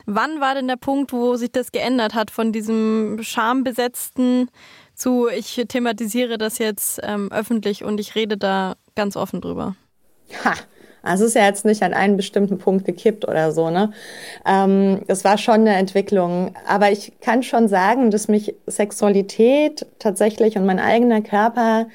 Wann 0.05 0.41
war 0.41 0.55
denn 0.55 0.67
der 0.67 0.75
Punkt, 0.75 1.13
wo 1.13 1.37
sich 1.37 1.53
das 1.53 1.71
geändert 1.71 2.13
hat 2.13 2.29
von 2.29 2.51
diesem 2.51 3.19
schambesetzten 3.21 4.49
zu 4.93 5.29
ich 5.29 5.63
thematisiere 5.69 6.37
das 6.37 6.57
jetzt 6.57 6.99
ähm, 7.03 7.31
öffentlich 7.31 7.85
und 7.85 7.99
ich 7.99 8.15
rede 8.15 8.37
da 8.37 8.75
ganz 8.95 9.15
offen 9.15 9.39
drüber? 9.39 9.75
Ha, 10.43 10.53
also 11.03 11.23
es 11.23 11.29
ist 11.29 11.35
ja 11.35 11.45
jetzt 11.45 11.65
nicht 11.65 11.81
an 11.83 11.93
einen 11.93 12.17
bestimmten 12.17 12.57
Punkt 12.57 12.85
gekippt 12.85 13.27
oder 13.27 13.51
so, 13.51 13.69
ne? 13.69 13.91
Ähm, 14.45 15.01
es 15.07 15.23
war 15.23 15.37
schon 15.37 15.61
eine 15.61 15.75
Entwicklung. 15.75 16.53
Aber 16.67 16.91
ich 16.91 17.13
kann 17.21 17.43
schon 17.43 17.67
sagen, 17.67 18.11
dass 18.11 18.27
mich 18.27 18.55
Sexualität 18.67 19.85
tatsächlich 19.99 20.57
und 20.57 20.65
mein 20.65 20.79
eigener 20.79 21.21
Körper 21.21 21.87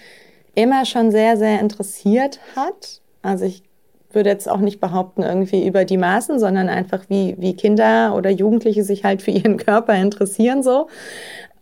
immer 0.55 0.85
schon 0.85 1.11
sehr, 1.11 1.37
sehr 1.37 1.61
interessiert 1.61 2.40
hat. 2.57 3.01
Also 3.23 3.45
ich 3.45 3.62
würde 4.11 4.31
jetzt 4.31 4.49
auch 4.49 4.61
nicht 4.61 4.81
behaupten, 4.81 5.23
irgendwie 5.23 5.66
über 5.66 5.85
die 5.85 5.99
Maßen, 5.99 6.38
sondern 6.40 6.69
einfach 6.69 7.05
wie, 7.09 7.37
wie 7.38 7.55
Kinder 7.55 8.14
oder 8.16 8.31
Jugendliche 8.31 8.83
sich 8.83 9.05
halt 9.05 9.23
für 9.23 9.31
ihren 9.31 9.57
Körper 9.59 9.95
interessieren 9.95 10.62
so. 10.62 10.88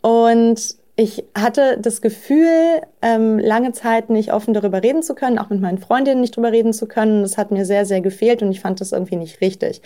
Und 0.01 0.77
ich 0.97 1.25
hatte 1.37 1.77
das 1.81 2.01
Gefühl, 2.01 2.81
ähm, 3.03 3.39
lange 3.39 3.73
Zeit 3.73 4.11
nicht 4.11 4.33
offen 4.33 4.55
darüber 4.55 4.83
reden 4.83 5.03
zu 5.03 5.15
können, 5.15 5.39
auch 5.39 5.51
mit 5.51 5.61
meinen 5.61 5.79
Freundinnen 5.79 6.21
nicht 6.21 6.37
darüber 6.37 6.53
reden 6.53 6.73
zu 6.73 6.87
können. 6.87 7.23
Das 7.23 7.37
hat 7.37 7.51
mir 7.51 7.65
sehr, 7.65 7.85
sehr 7.85 8.01
gefehlt 8.01 8.43
und 8.43 8.53
ich 8.53 8.61
fand 8.61 8.81
das 8.81 8.93
irgendwie 8.93 9.17
nicht 9.17 9.41
richtig. 9.41 9.83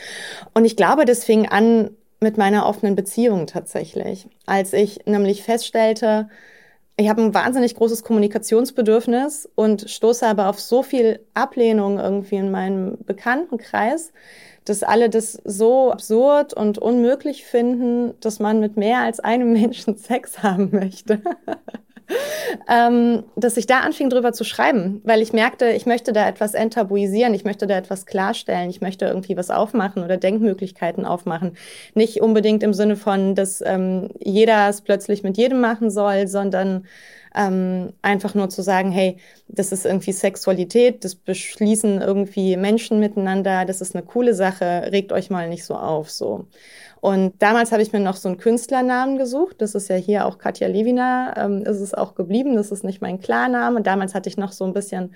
Und 0.52 0.66
ich 0.66 0.76
glaube, 0.76 1.06
das 1.06 1.24
fing 1.24 1.48
an 1.48 1.90
mit 2.20 2.36
meiner 2.36 2.66
offenen 2.66 2.94
Beziehung 2.94 3.46
tatsächlich. 3.46 4.26
Als 4.44 4.72
ich 4.74 5.06
nämlich 5.06 5.44
feststellte, 5.44 6.28
ich 6.96 7.08
habe 7.08 7.22
ein 7.22 7.32
wahnsinnig 7.32 7.76
großes 7.76 8.02
Kommunikationsbedürfnis 8.02 9.48
und 9.54 9.88
stoße 9.88 10.26
aber 10.26 10.48
auf 10.50 10.60
so 10.60 10.82
viel 10.82 11.20
Ablehnung 11.32 11.98
irgendwie 11.98 12.36
in 12.36 12.50
meinem 12.50 12.98
Bekanntenkreis, 13.06 14.12
dass 14.68 14.82
alle 14.82 15.08
das 15.08 15.40
so 15.44 15.90
absurd 15.90 16.52
und 16.52 16.78
unmöglich 16.78 17.44
finden, 17.44 18.14
dass 18.20 18.38
man 18.38 18.60
mit 18.60 18.76
mehr 18.76 19.00
als 19.00 19.20
einem 19.20 19.52
Menschen 19.60 19.96
Sex 19.96 20.42
haben 20.42 20.70
möchte. 20.72 21.20
ähm, 22.68 23.24
dass 23.36 23.56
ich 23.56 23.66
da 23.66 23.80
anfing, 23.80 24.10
drüber 24.10 24.32
zu 24.32 24.44
schreiben, 24.44 25.00
weil 25.04 25.20
ich 25.20 25.32
merkte, 25.32 25.70
ich 25.70 25.86
möchte 25.86 26.12
da 26.12 26.26
etwas 26.26 26.54
enttabuisieren, 26.54 27.34
ich 27.34 27.44
möchte 27.44 27.66
da 27.66 27.76
etwas 27.76 28.06
klarstellen, 28.06 28.70
ich 28.70 28.80
möchte 28.80 29.06
irgendwie 29.06 29.36
was 29.36 29.50
aufmachen 29.50 30.02
oder 30.02 30.16
Denkmöglichkeiten 30.16 31.04
aufmachen. 31.04 31.56
Nicht 31.94 32.20
unbedingt 32.20 32.62
im 32.62 32.74
Sinne 32.74 32.96
von, 32.96 33.34
dass 33.34 33.62
ähm, 33.64 34.10
jeder 34.20 34.68
es 34.68 34.80
plötzlich 34.80 35.22
mit 35.22 35.36
jedem 35.36 35.60
machen 35.60 35.90
soll, 35.90 36.28
sondern 36.28 36.86
ähm, 37.38 37.92
einfach 38.02 38.34
nur 38.34 38.48
zu 38.50 38.62
sagen, 38.62 38.90
hey, 38.90 39.18
das 39.46 39.70
ist 39.70 39.86
irgendwie 39.86 40.12
Sexualität, 40.12 41.04
das 41.04 41.14
beschließen 41.14 42.00
irgendwie 42.00 42.56
Menschen 42.56 42.98
miteinander, 42.98 43.64
das 43.64 43.80
ist 43.80 43.94
eine 43.94 44.04
coole 44.04 44.34
Sache, 44.34 44.88
regt 44.90 45.12
euch 45.12 45.30
mal 45.30 45.48
nicht 45.48 45.64
so 45.64 45.76
auf, 45.76 46.10
so. 46.10 46.46
Und 47.00 47.40
damals 47.40 47.70
habe 47.70 47.82
ich 47.82 47.92
mir 47.92 48.00
noch 48.00 48.16
so 48.16 48.28
einen 48.28 48.38
Künstlernamen 48.38 49.18
gesucht. 49.18 49.62
Das 49.62 49.76
ist 49.76 49.88
ja 49.88 49.94
hier 49.94 50.26
auch 50.26 50.38
Katja 50.38 50.66
Levina, 50.66 51.32
ähm, 51.36 51.62
ist 51.62 51.78
es 51.80 51.94
auch 51.94 52.16
geblieben. 52.16 52.56
Das 52.56 52.72
ist 52.72 52.82
nicht 52.82 53.00
mein 53.00 53.20
Klarname. 53.20 53.82
Damals 53.82 54.16
hatte 54.16 54.28
ich 54.28 54.36
noch 54.36 54.50
so 54.50 54.64
ein 54.64 54.72
bisschen 54.72 55.14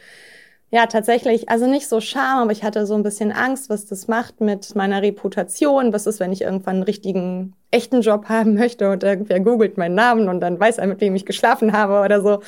ja, 0.74 0.87
tatsächlich, 0.87 1.50
also 1.50 1.66
nicht 1.66 1.87
so 1.87 2.00
Scham, 2.00 2.38
aber 2.38 2.52
ich 2.52 2.64
hatte 2.64 2.87
so 2.87 2.94
ein 2.94 3.02
bisschen 3.02 3.30
Angst, 3.30 3.68
was 3.68 3.85
das 3.85 4.08
macht 4.08 4.40
mit 4.40 4.74
meiner 4.74 5.02
Reputation. 5.02 5.92
Was 5.92 6.06
ist, 6.06 6.18
wenn 6.18 6.32
ich 6.32 6.40
irgendwann 6.40 6.76
einen 6.76 6.85
richtigen, 6.85 7.54
echten 7.70 8.00
Job 8.00 8.30
haben 8.30 8.54
möchte 8.54 8.90
und 8.90 9.04
irgendwer 9.04 9.40
googelt 9.40 9.76
meinen 9.76 9.94
Namen 9.94 10.30
und 10.30 10.40
dann 10.40 10.58
weiß 10.58 10.78
er, 10.78 10.87
mit 10.87 11.02
wem 11.02 11.14
ich 11.14 11.26
geschlafen 11.26 11.74
habe 11.74 12.00
oder 12.02 12.22
so. 12.22 12.40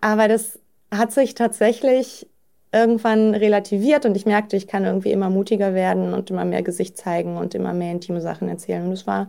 Aber 0.00 0.28
das 0.28 0.60
hat 0.92 1.10
sich 1.10 1.34
tatsächlich 1.34 2.28
irgendwann 2.70 3.34
relativiert 3.34 4.06
und 4.06 4.16
ich 4.16 4.26
merkte, 4.26 4.56
ich 4.56 4.68
kann 4.68 4.84
irgendwie 4.84 5.10
immer 5.10 5.28
mutiger 5.28 5.74
werden 5.74 6.14
und 6.14 6.30
immer 6.30 6.44
mehr 6.44 6.62
Gesicht 6.62 6.96
zeigen 6.96 7.36
und 7.36 7.56
immer 7.56 7.72
mehr 7.72 7.90
intime 7.90 8.20
Sachen 8.20 8.48
erzählen. 8.48 8.84
Und 8.84 8.92
das 8.92 9.08
war 9.08 9.28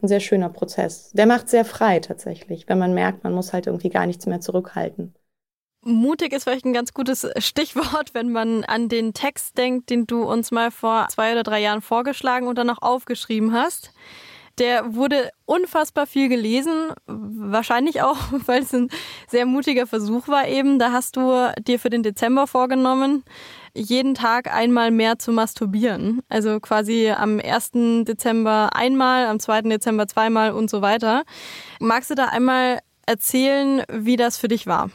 ein 0.00 0.08
sehr 0.08 0.20
schöner 0.20 0.48
Prozess. 0.48 1.10
Der 1.12 1.26
macht 1.26 1.50
sehr 1.50 1.66
frei 1.66 2.00
tatsächlich, 2.00 2.70
wenn 2.70 2.78
man 2.78 2.94
merkt, 2.94 3.22
man 3.22 3.34
muss 3.34 3.52
halt 3.52 3.66
irgendwie 3.66 3.90
gar 3.90 4.06
nichts 4.06 4.24
mehr 4.24 4.40
zurückhalten. 4.40 5.14
Mutig 5.88 6.32
ist 6.32 6.42
vielleicht 6.42 6.64
ein 6.64 6.72
ganz 6.72 6.94
gutes 6.94 7.28
Stichwort, 7.38 8.12
wenn 8.12 8.32
man 8.32 8.64
an 8.64 8.88
den 8.88 9.14
Text 9.14 9.56
denkt, 9.56 9.88
den 9.88 10.04
du 10.04 10.24
uns 10.24 10.50
mal 10.50 10.72
vor 10.72 11.06
zwei 11.10 11.30
oder 11.30 11.44
drei 11.44 11.60
Jahren 11.60 11.80
vorgeschlagen 11.80 12.48
und 12.48 12.58
dann 12.58 12.66
noch 12.66 12.82
aufgeschrieben 12.82 13.52
hast. 13.52 13.92
Der 14.58 14.96
wurde 14.96 15.30
unfassbar 15.44 16.08
viel 16.08 16.28
gelesen, 16.28 16.72
wahrscheinlich 17.06 18.02
auch, 18.02 18.16
weil 18.46 18.64
es 18.64 18.74
ein 18.74 18.88
sehr 19.28 19.46
mutiger 19.46 19.86
Versuch 19.86 20.26
war 20.26 20.48
eben. 20.48 20.80
Da 20.80 20.90
hast 20.90 21.16
du 21.16 21.52
dir 21.60 21.78
für 21.78 21.90
den 21.90 22.02
Dezember 22.02 22.48
vorgenommen, 22.48 23.22
jeden 23.72 24.14
Tag 24.14 24.52
einmal 24.52 24.90
mehr 24.90 25.20
zu 25.20 25.30
masturbieren. 25.30 26.20
Also 26.28 26.58
quasi 26.58 27.12
am 27.16 27.38
1. 27.38 27.70
Dezember 28.02 28.70
einmal, 28.74 29.26
am 29.26 29.38
2. 29.38 29.62
Dezember 29.62 30.08
zweimal 30.08 30.50
und 30.50 30.68
so 30.68 30.82
weiter. 30.82 31.22
Magst 31.78 32.10
du 32.10 32.16
da 32.16 32.24
einmal 32.24 32.80
erzählen, 33.06 33.84
wie 33.88 34.16
das 34.16 34.36
für 34.36 34.48
dich 34.48 34.66
war? 34.66 34.90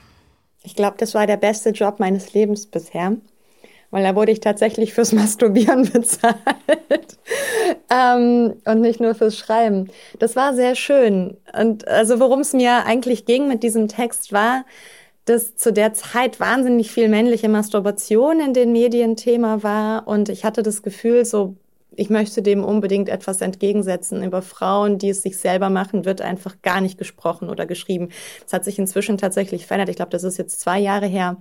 Ich 0.64 0.76
glaube, 0.76 0.96
das 0.98 1.14
war 1.14 1.28
der 1.28 1.38
beste 1.38 1.72
Job 1.72 2.00
meines 2.00 2.34
Lebens 2.34 2.68
bisher, 2.68 3.18
weil 3.90 4.04
da 4.04 4.16
wurde 4.16 4.32
ich 4.32 4.40
tatsächlich 4.40 4.94
fürs 4.94 5.12
Masturbieren 5.14 5.90
bezahlt 5.90 6.36
ähm, 7.90 8.54
und 8.66 8.82
nicht 8.82 9.00
nur 9.00 9.16
fürs 9.16 9.38
Schreiben. 9.38 9.90
Das 10.20 10.36
war 10.36 10.54
sehr 10.54 10.76
schön. 10.76 11.38
Und 11.60 11.88
also 11.88 12.20
worum 12.20 12.42
es 12.42 12.54
mir 12.54 12.86
eigentlich 12.86 13.26
ging 13.26 13.48
mit 13.48 13.64
diesem 13.64 13.88
Text 13.88 14.34
war, 14.34 14.66
dass 15.26 15.56
zu 15.56 15.72
der 15.72 15.94
Zeit 15.94 16.40
wahnsinnig 16.40 16.92
viel 16.92 17.08
männliche 17.08 17.48
Masturbation 17.48 18.40
in 18.40 18.54
den 18.54 18.72
Medien 18.72 19.16
Thema 19.16 19.64
war 19.64 20.08
und 20.08 20.30
ich 20.30 20.44
hatte 20.46 20.64
das 20.64 20.82
Gefühl, 20.82 21.26
so 21.26 21.56
ich 21.96 22.10
möchte 22.10 22.42
dem 22.42 22.64
unbedingt 22.64 23.10
etwas 23.10 23.42
entgegensetzen. 23.42 24.24
Über 24.24 24.42
Frauen, 24.42 24.98
die 24.98 25.10
es 25.10 25.22
sich 25.22 25.38
selber 25.38 25.70
machen, 25.70 26.06
wird 26.06 26.22
einfach 26.22 26.62
gar 26.62 26.82
nicht 26.82 26.98
gesprochen 26.98 27.50
oder 27.50 27.66
geschrieben. 27.66 28.10
Das 28.44 28.54
hat 28.54 28.64
sich 28.64 28.80
inzwischen 28.80 29.18
tatsächlich 29.18 29.66
verändert. 29.66 29.90
Ich 29.90 29.98
glaube, 29.98 30.12
das 30.12 30.24
ist 30.24 30.38
jetzt 30.38 30.60
zwei 30.62 30.80
Jahre 30.80 31.08
her. 31.08 31.38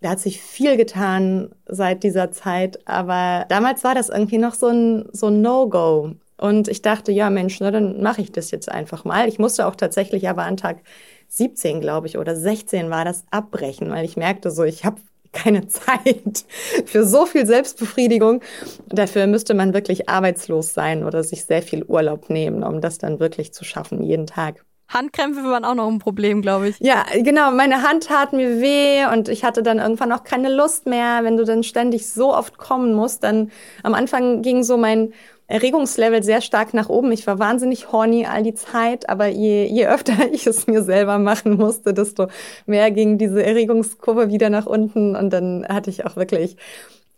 Da 0.00 0.10
hat 0.10 0.20
sich 0.20 0.40
viel 0.40 0.76
getan 0.76 1.50
seit 1.66 2.04
dieser 2.04 2.30
Zeit, 2.30 2.86
aber 2.86 3.46
damals 3.48 3.82
war 3.82 3.96
das 3.96 4.10
irgendwie 4.10 4.38
noch 4.38 4.54
so 4.54 4.68
ein, 4.68 5.08
so 5.12 5.26
ein 5.26 5.40
No-Go. 5.40 6.12
Und 6.36 6.68
ich 6.68 6.82
dachte, 6.82 7.10
ja 7.10 7.30
Mensch, 7.30 7.58
na, 7.60 7.72
dann 7.72 8.00
mache 8.00 8.22
ich 8.22 8.30
das 8.30 8.52
jetzt 8.52 8.70
einfach 8.70 9.04
mal. 9.04 9.26
Ich 9.26 9.40
musste 9.40 9.66
auch 9.66 9.74
tatsächlich 9.74 10.28
aber 10.28 10.44
an 10.44 10.56
Tag 10.56 10.82
17, 11.28 11.80
glaube 11.80 12.06
ich, 12.06 12.16
oder 12.16 12.36
16 12.36 12.90
war 12.90 13.04
das 13.04 13.24
abbrechen, 13.30 13.90
weil 13.90 14.04
ich 14.04 14.16
merkte 14.16 14.52
so, 14.52 14.62
ich 14.62 14.84
habe 14.84 15.00
keine 15.42 15.66
Zeit 15.68 16.44
für 16.86 17.04
so 17.04 17.26
viel 17.26 17.46
Selbstbefriedigung. 17.46 18.42
Dafür 18.88 19.26
müsste 19.26 19.54
man 19.54 19.74
wirklich 19.74 20.08
arbeitslos 20.08 20.74
sein 20.74 21.04
oder 21.04 21.22
sich 21.22 21.44
sehr 21.44 21.62
viel 21.62 21.84
Urlaub 21.84 22.30
nehmen, 22.30 22.62
um 22.62 22.80
das 22.80 22.98
dann 22.98 23.20
wirklich 23.20 23.52
zu 23.52 23.64
schaffen, 23.64 24.02
jeden 24.02 24.26
Tag. 24.26 24.64
Handkrämpfe 24.88 25.44
waren 25.44 25.66
auch 25.66 25.74
noch 25.74 25.88
ein 25.88 25.98
Problem, 25.98 26.40
glaube 26.40 26.68
ich. 26.68 26.78
Ja, 26.80 27.04
genau. 27.14 27.50
Meine 27.50 27.82
Hand 27.82 28.04
tat 28.04 28.32
mir 28.32 28.60
weh 28.60 29.04
und 29.12 29.28
ich 29.28 29.44
hatte 29.44 29.62
dann 29.62 29.78
irgendwann 29.78 30.12
auch 30.12 30.24
keine 30.24 30.48
Lust 30.54 30.86
mehr. 30.86 31.24
Wenn 31.24 31.36
du 31.36 31.44
dann 31.44 31.62
ständig 31.62 32.08
so 32.08 32.34
oft 32.34 32.56
kommen 32.56 32.94
musst, 32.94 33.22
dann 33.22 33.50
am 33.82 33.92
Anfang 33.92 34.40
ging 34.40 34.62
so 34.62 34.78
mein 34.78 35.12
Erregungslevel 35.48 36.22
sehr 36.22 36.42
stark 36.42 36.74
nach 36.74 36.90
oben. 36.90 37.10
Ich 37.10 37.26
war 37.26 37.38
wahnsinnig 37.38 37.90
horny 37.90 38.26
all 38.26 38.42
die 38.42 38.54
Zeit, 38.54 39.08
aber 39.08 39.26
je, 39.26 39.64
je 39.64 39.86
öfter 39.86 40.12
ich 40.32 40.46
es 40.46 40.66
mir 40.66 40.82
selber 40.82 41.18
machen 41.18 41.56
musste, 41.56 41.94
desto 41.94 42.28
mehr 42.66 42.90
ging 42.90 43.18
diese 43.18 43.44
Erregungskurve 43.44 44.30
wieder 44.30 44.50
nach 44.50 44.66
unten 44.66 45.16
und 45.16 45.30
dann 45.30 45.66
hatte 45.66 45.90
ich 45.90 46.04
auch 46.04 46.16
wirklich, 46.16 46.56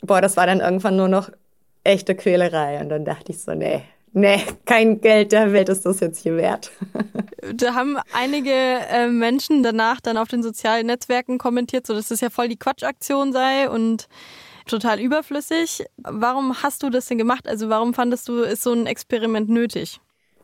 boah, 0.01 0.21
das 0.21 0.37
war 0.37 0.47
dann 0.47 0.61
irgendwann 0.61 0.97
nur 0.97 1.09
noch 1.09 1.31
echte 1.83 2.15
Quälerei 2.15 2.81
und 2.81 2.89
dann 2.89 3.05
dachte 3.05 3.33
ich 3.33 3.41
so, 3.41 3.53
nee, 3.55 3.83
nee, 4.13 4.41
kein 4.65 5.01
Geld 5.01 5.33
der 5.33 5.53
Welt 5.53 5.69
ist 5.69 5.85
das 5.85 6.01
jetzt 6.01 6.23
hier 6.23 6.37
wert. 6.37 6.71
Da 7.55 7.75
haben 7.75 7.97
einige 8.13 8.53
äh, 8.53 9.09
Menschen 9.09 9.63
danach 9.63 10.01
dann 10.03 10.19
auf 10.19 10.29
den 10.29 10.43
sozialen 10.43 10.87
Netzwerken 10.87 11.39
kommentiert, 11.39 11.87
so 11.87 11.95
dass 11.95 12.09
das 12.09 12.21
ja 12.21 12.29
voll 12.29 12.49
die 12.49 12.59
Quatschaktion 12.59 13.33
sei 13.33 13.69
und 13.71 14.09
total 14.71 15.01
überflüssig. 15.01 15.85
Warum 15.99 16.63
hast 16.63 16.83
du 16.83 16.91
das 16.91 17.07
denn 17.07 17.19
gemacht? 17.19 17.47
Also 17.47 17.69
warum 17.69 17.95
fandest 17.95 18.29
du, 18.29 18.43
ist 18.43 18.63
so 18.63 18.73
ein 18.73 18.87
Experiment 18.87 19.49
nötig? 19.49 20.01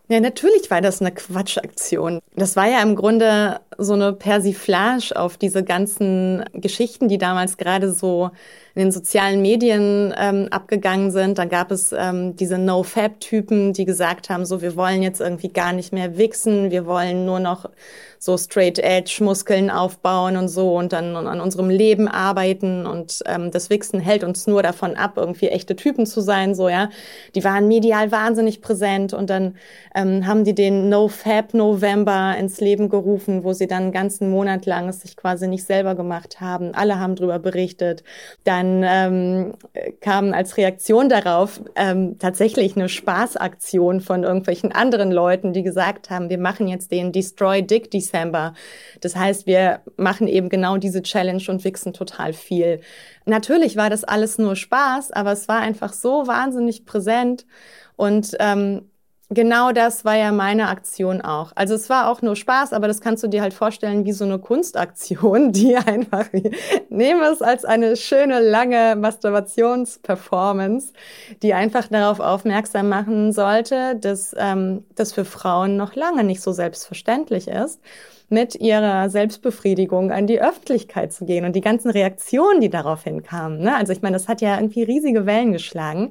Ja, 0.09 0.21
natürlich 0.21 0.71
war 0.71 0.81
das 0.81 1.01
eine 1.01 1.13
Quatschaktion. 1.13 2.21
Das 2.37 2.55
war 2.55 2.69
ja 2.69 2.81
im 2.81 2.95
Grunde 2.95 3.61
so 3.79 3.95
eine 3.95 4.13
Persiflage 4.13 5.13
auf 5.15 5.37
diese 5.37 5.63
ganzen 5.65 6.45
Geschichten, 6.53 7.09
die 7.09 7.19
damals 7.19 7.57
gerade 7.57 7.93
so 7.93 8.31
in 8.75 8.83
den 8.83 8.93
sozialen 8.93 9.41
Medien 9.41 10.15
ähm, 10.19 10.49
abgegangen 10.51 11.11
sind. 11.11 11.39
Da 11.39 11.47
gab 11.47 11.71
es 11.71 11.93
ähm, 11.93 12.37
diese 12.37 12.59
No-Fab-Typen, 12.59 13.73
die 13.73 13.87
gesagt 13.87 14.29
haben, 14.29 14.45
so, 14.45 14.61
wir 14.61 14.77
wollen 14.77 15.03
jetzt 15.03 15.21
irgendwie 15.21 15.49
gar 15.49 15.73
nicht 15.73 15.95
mehr 15.95 16.19
wichsen, 16.19 16.71
wir 16.71 16.85
wollen 16.85 17.25
nur 17.25 17.41
noch 17.41 17.71
so 18.19 18.37
Straight-Edge-Muskeln 18.37 19.71
aufbauen 19.71 20.37
und 20.37 20.49
so 20.49 20.77
und 20.77 20.93
dann 20.93 21.17
an 21.17 21.41
unserem 21.41 21.71
Leben 21.71 22.09
arbeiten 22.09 22.87
und 22.87 23.23
ähm, 23.27 23.51
das 23.51 23.71
Wichsen 23.71 24.01
hält 24.01 24.25
uns 24.25 24.47
nur 24.47 24.63
davon 24.63 24.97
ab, 24.97 25.15
irgendwie 25.17 25.49
echte 25.49 25.77
Typen 25.77 26.05
zu 26.05 26.21
sein, 26.21 26.55
so, 26.55 26.69
ja. 26.69 26.91
Die 27.35 27.45
waren 27.45 27.69
medial 27.69 28.13
wahnsinnig 28.13 28.61
präsent 28.61 29.15
und 29.15 29.31
dann 29.31 29.57
ähm, 29.95 30.27
haben 30.27 30.45
die 30.45 30.55
den 30.55 30.89
No-Fab-November 30.89 32.37
ins 32.39 32.61
Leben 32.61 32.89
gerufen, 32.89 33.45
wo 33.45 33.53
sie 33.53 33.66
dann 33.67 33.85
einen 33.85 33.93
ganzen 33.93 34.31
Monat 34.31 34.67
lang 34.67 34.89
es 34.89 35.01
sich 35.01 35.17
quasi 35.17 35.49
nicht 35.49 35.65
selber 35.65 35.95
gemacht 35.95 36.41
haben. 36.41 36.75
Alle 36.75 36.99
haben 36.99 37.17
drüber 37.17 37.39
berichtet. 37.39 38.03
Dann 38.45 38.57
dann 38.57 38.83
ähm, 38.85 39.55
kam 40.01 40.33
als 40.33 40.57
Reaktion 40.57 41.09
darauf 41.09 41.61
ähm, 41.75 42.19
tatsächlich 42.19 42.77
eine 42.77 42.89
Spaßaktion 42.89 44.01
von 44.01 44.25
irgendwelchen 44.25 44.73
anderen 44.73 45.13
Leuten, 45.13 45.53
die 45.53 45.63
gesagt 45.63 46.11
haben, 46.11 46.31
wir 46.31 46.39
machen 46.39 46.69
jetzt 46.69 46.91
den 46.91 47.13
Destroy 47.13 47.63
Dick 47.63 47.91
December. 47.91 48.55
Das 49.01 49.17
heißt, 49.17 49.47
wir 49.47 49.81
machen 49.97 50.27
eben 50.27 50.49
genau 50.49 50.77
diese 50.77 51.03
Challenge 51.03 51.43
und 51.49 51.65
wichsen 51.65 51.93
total 51.93 52.33
viel. 52.33 52.81
Natürlich 53.25 53.77
war 53.77 53.91
das 53.91 54.05
alles 54.05 54.39
nur 54.39 54.57
Spaß, 54.57 55.13
aber 55.13 55.33
es 55.33 55.49
war 55.49 55.61
einfach 55.61 55.93
so 55.93 56.27
wahnsinnig 56.27 56.85
präsent 56.85 57.47
und 57.97 58.37
ähm, 58.41 58.91
Genau 59.31 59.73
das 59.73 60.05
war 60.05 60.17
ja 60.17 60.31
meine 60.31 60.69
Aktion 60.69 61.21
auch. 61.21 61.51
Also 61.57 61.75
es 61.75 61.91
war 61.91 62.09
auch 62.09 62.23
nur 62.23 62.37
Spaß, 62.37 62.73
aber 62.73 62.87
das 62.87 63.01
kannst 63.01 63.25
du 63.25 63.29
dir 63.29 63.43
halt 63.43 63.55
vorstellen 63.55 64.05
wie 64.05 64.13
so 64.13 64.25
eine 64.25 64.39
Kunstaktion, 64.39 65.51
die 65.53 65.77
einfach, 65.77 66.27
nehme 66.91 67.25
es 67.33 67.43
als 67.43 67.65
eine 67.65 67.97
schöne, 67.97 68.39
lange 68.39 68.95
Masturbationsperformance, 68.95 70.93
die 71.43 71.55
einfach 71.55 71.89
darauf 71.89 72.21
aufmerksam 72.21 72.89
machen 72.89 73.33
sollte, 73.33 73.97
dass 73.97 74.33
ähm, 74.39 74.85
das 74.95 75.13
für 75.13 75.25
Frauen 75.25 75.77
noch 75.77 75.97
lange 75.97 76.23
nicht 76.23 76.41
so 76.41 76.53
selbstverständlich 76.53 77.49
ist 77.49 77.81
mit 78.29 78.57
ihrer 78.57 79.09
Selbstbefriedigung 79.09 80.11
an 80.11 80.27
die 80.27 80.41
Öffentlichkeit 80.41 81.13
zu 81.13 81.25
gehen 81.25 81.45
und 81.45 81.55
die 81.55 81.61
ganzen 81.61 81.91
Reaktionen, 81.91 82.61
die 82.61 82.71
daraufhin 82.71 83.23
kamen. 83.23 83.61
Ne? 83.61 83.77
Also 83.77 83.93
ich 83.93 84.03
meine, 84.03 84.17
das 84.17 84.27
hat 84.27 84.41
ja 84.41 84.57
irgendwie 84.57 84.83
riesige 84.83 85.27
Wellen 85.27 85.53
geschlagen 85.53 86.11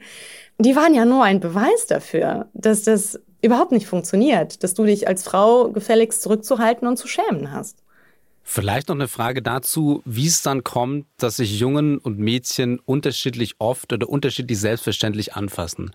die 0.58 0.76
waren 0.76 0.94
ja 0.94 1.06
nur 1.06 1.24
ein 1.24 1.40
Beweis 1.40 1.88
dafür, 1.88 2.48
dass 2.54 2.84
das 2.84 3.20
überhaupt 3.42 3.72
nicht 3.72 3.88
funktioniert, 3.88 4.64
dass 4.64 4.74
du 4.74 4.86
dich 4.86 5.08
als 5.08 5.24
Frau 5.24 5.70
gefälligst 5.70 6.22
zurückzuhalten 6.22 6.88
und 6.88 6.98
zu 6.98 7.08
schämen 7.08 7.52
hast. 7.52 7.84
Vielleicht 8.44 8.90
noch 8.90 8.96
eine 8.96 9.08
Frage 9.08 9.42
dazu, 9.42 10.02
wie 10.06 10.28
es 10.28 10.44
dann 10.44 10.64
kommt, 10.64 11.08
dass 11.18 11.38
sich 11.38 11.60
Jungen 11.60 11.98
und 11.98 12.20
Mädchen 12.20 12.80
unterschiedlich 12.80 13.56
oft 13.58 13.92
oder 13.92 14.08
unterschiedlich 14.08 14.60
selbstverständlich 14.60 15.34
anfassen. 15.34 15.92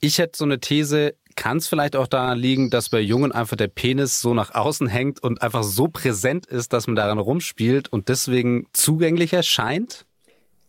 Ich 0.00 0.18
hätte 0.18 0.36
so 0.36 0.44
eine 0.44 0.60
These, 0.60 1.14
kann 1.36 1.56
es 1.56 1.68
vielleicht 1.68 1.96
auch 1.96 2.06
daran 2.06 2.38
liegen, 2.38 2.68
dass 2.70 2.90
bei 2.90 3.00
Jungen 3.00 3.32
einfach 3.32 3.56
der 3.56 3.68
Penis 3.68 4.20
so 4.20 4.34
nach 4.34 4.54
außen 4.54 4.88
hängt 4.88 5.22
und 5.22 5.40
einfach 5.40 5.62
so 5.62 5.88
präsent 5.88 6.46
ist, 6.46 6.74
dass 6.74 6.86
man 6.86 6.96
daran 6.96 7.18
rumspielt 7.18 7.90
und 7.90 8.08
deswegen 8.10 8.66
zugänglicher 8.72 9.42
scheint? 9.42 10.04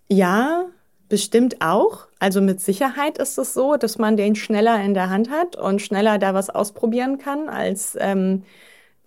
Ja, 0.10 0.68
Bestimmt 1.10 1.62
auch. 1.62 2.07
Also 2.20 2.42
mit 2.42 2.62
Sicherheit 2.62 3.18
ist 3.18 3.38
es 3.38 3.54
so, 3.54 3.78
dass 3.78 3.98
man 3.98 4.18
den 4.18 4.36
schneller 4.36 4.82
in 4.84 4.94
der 4.94 5.10
Hand 5.10 5.30
hat 5.30 5.56
und 5.56 5.82
schneller 5.82 6.18
da 6.18 6.34
was 6.34 6.50
ausprobieren 6.50 7.18
kann 7.18 7.50
als 7.50 7.98
ähm, 8.00 8.44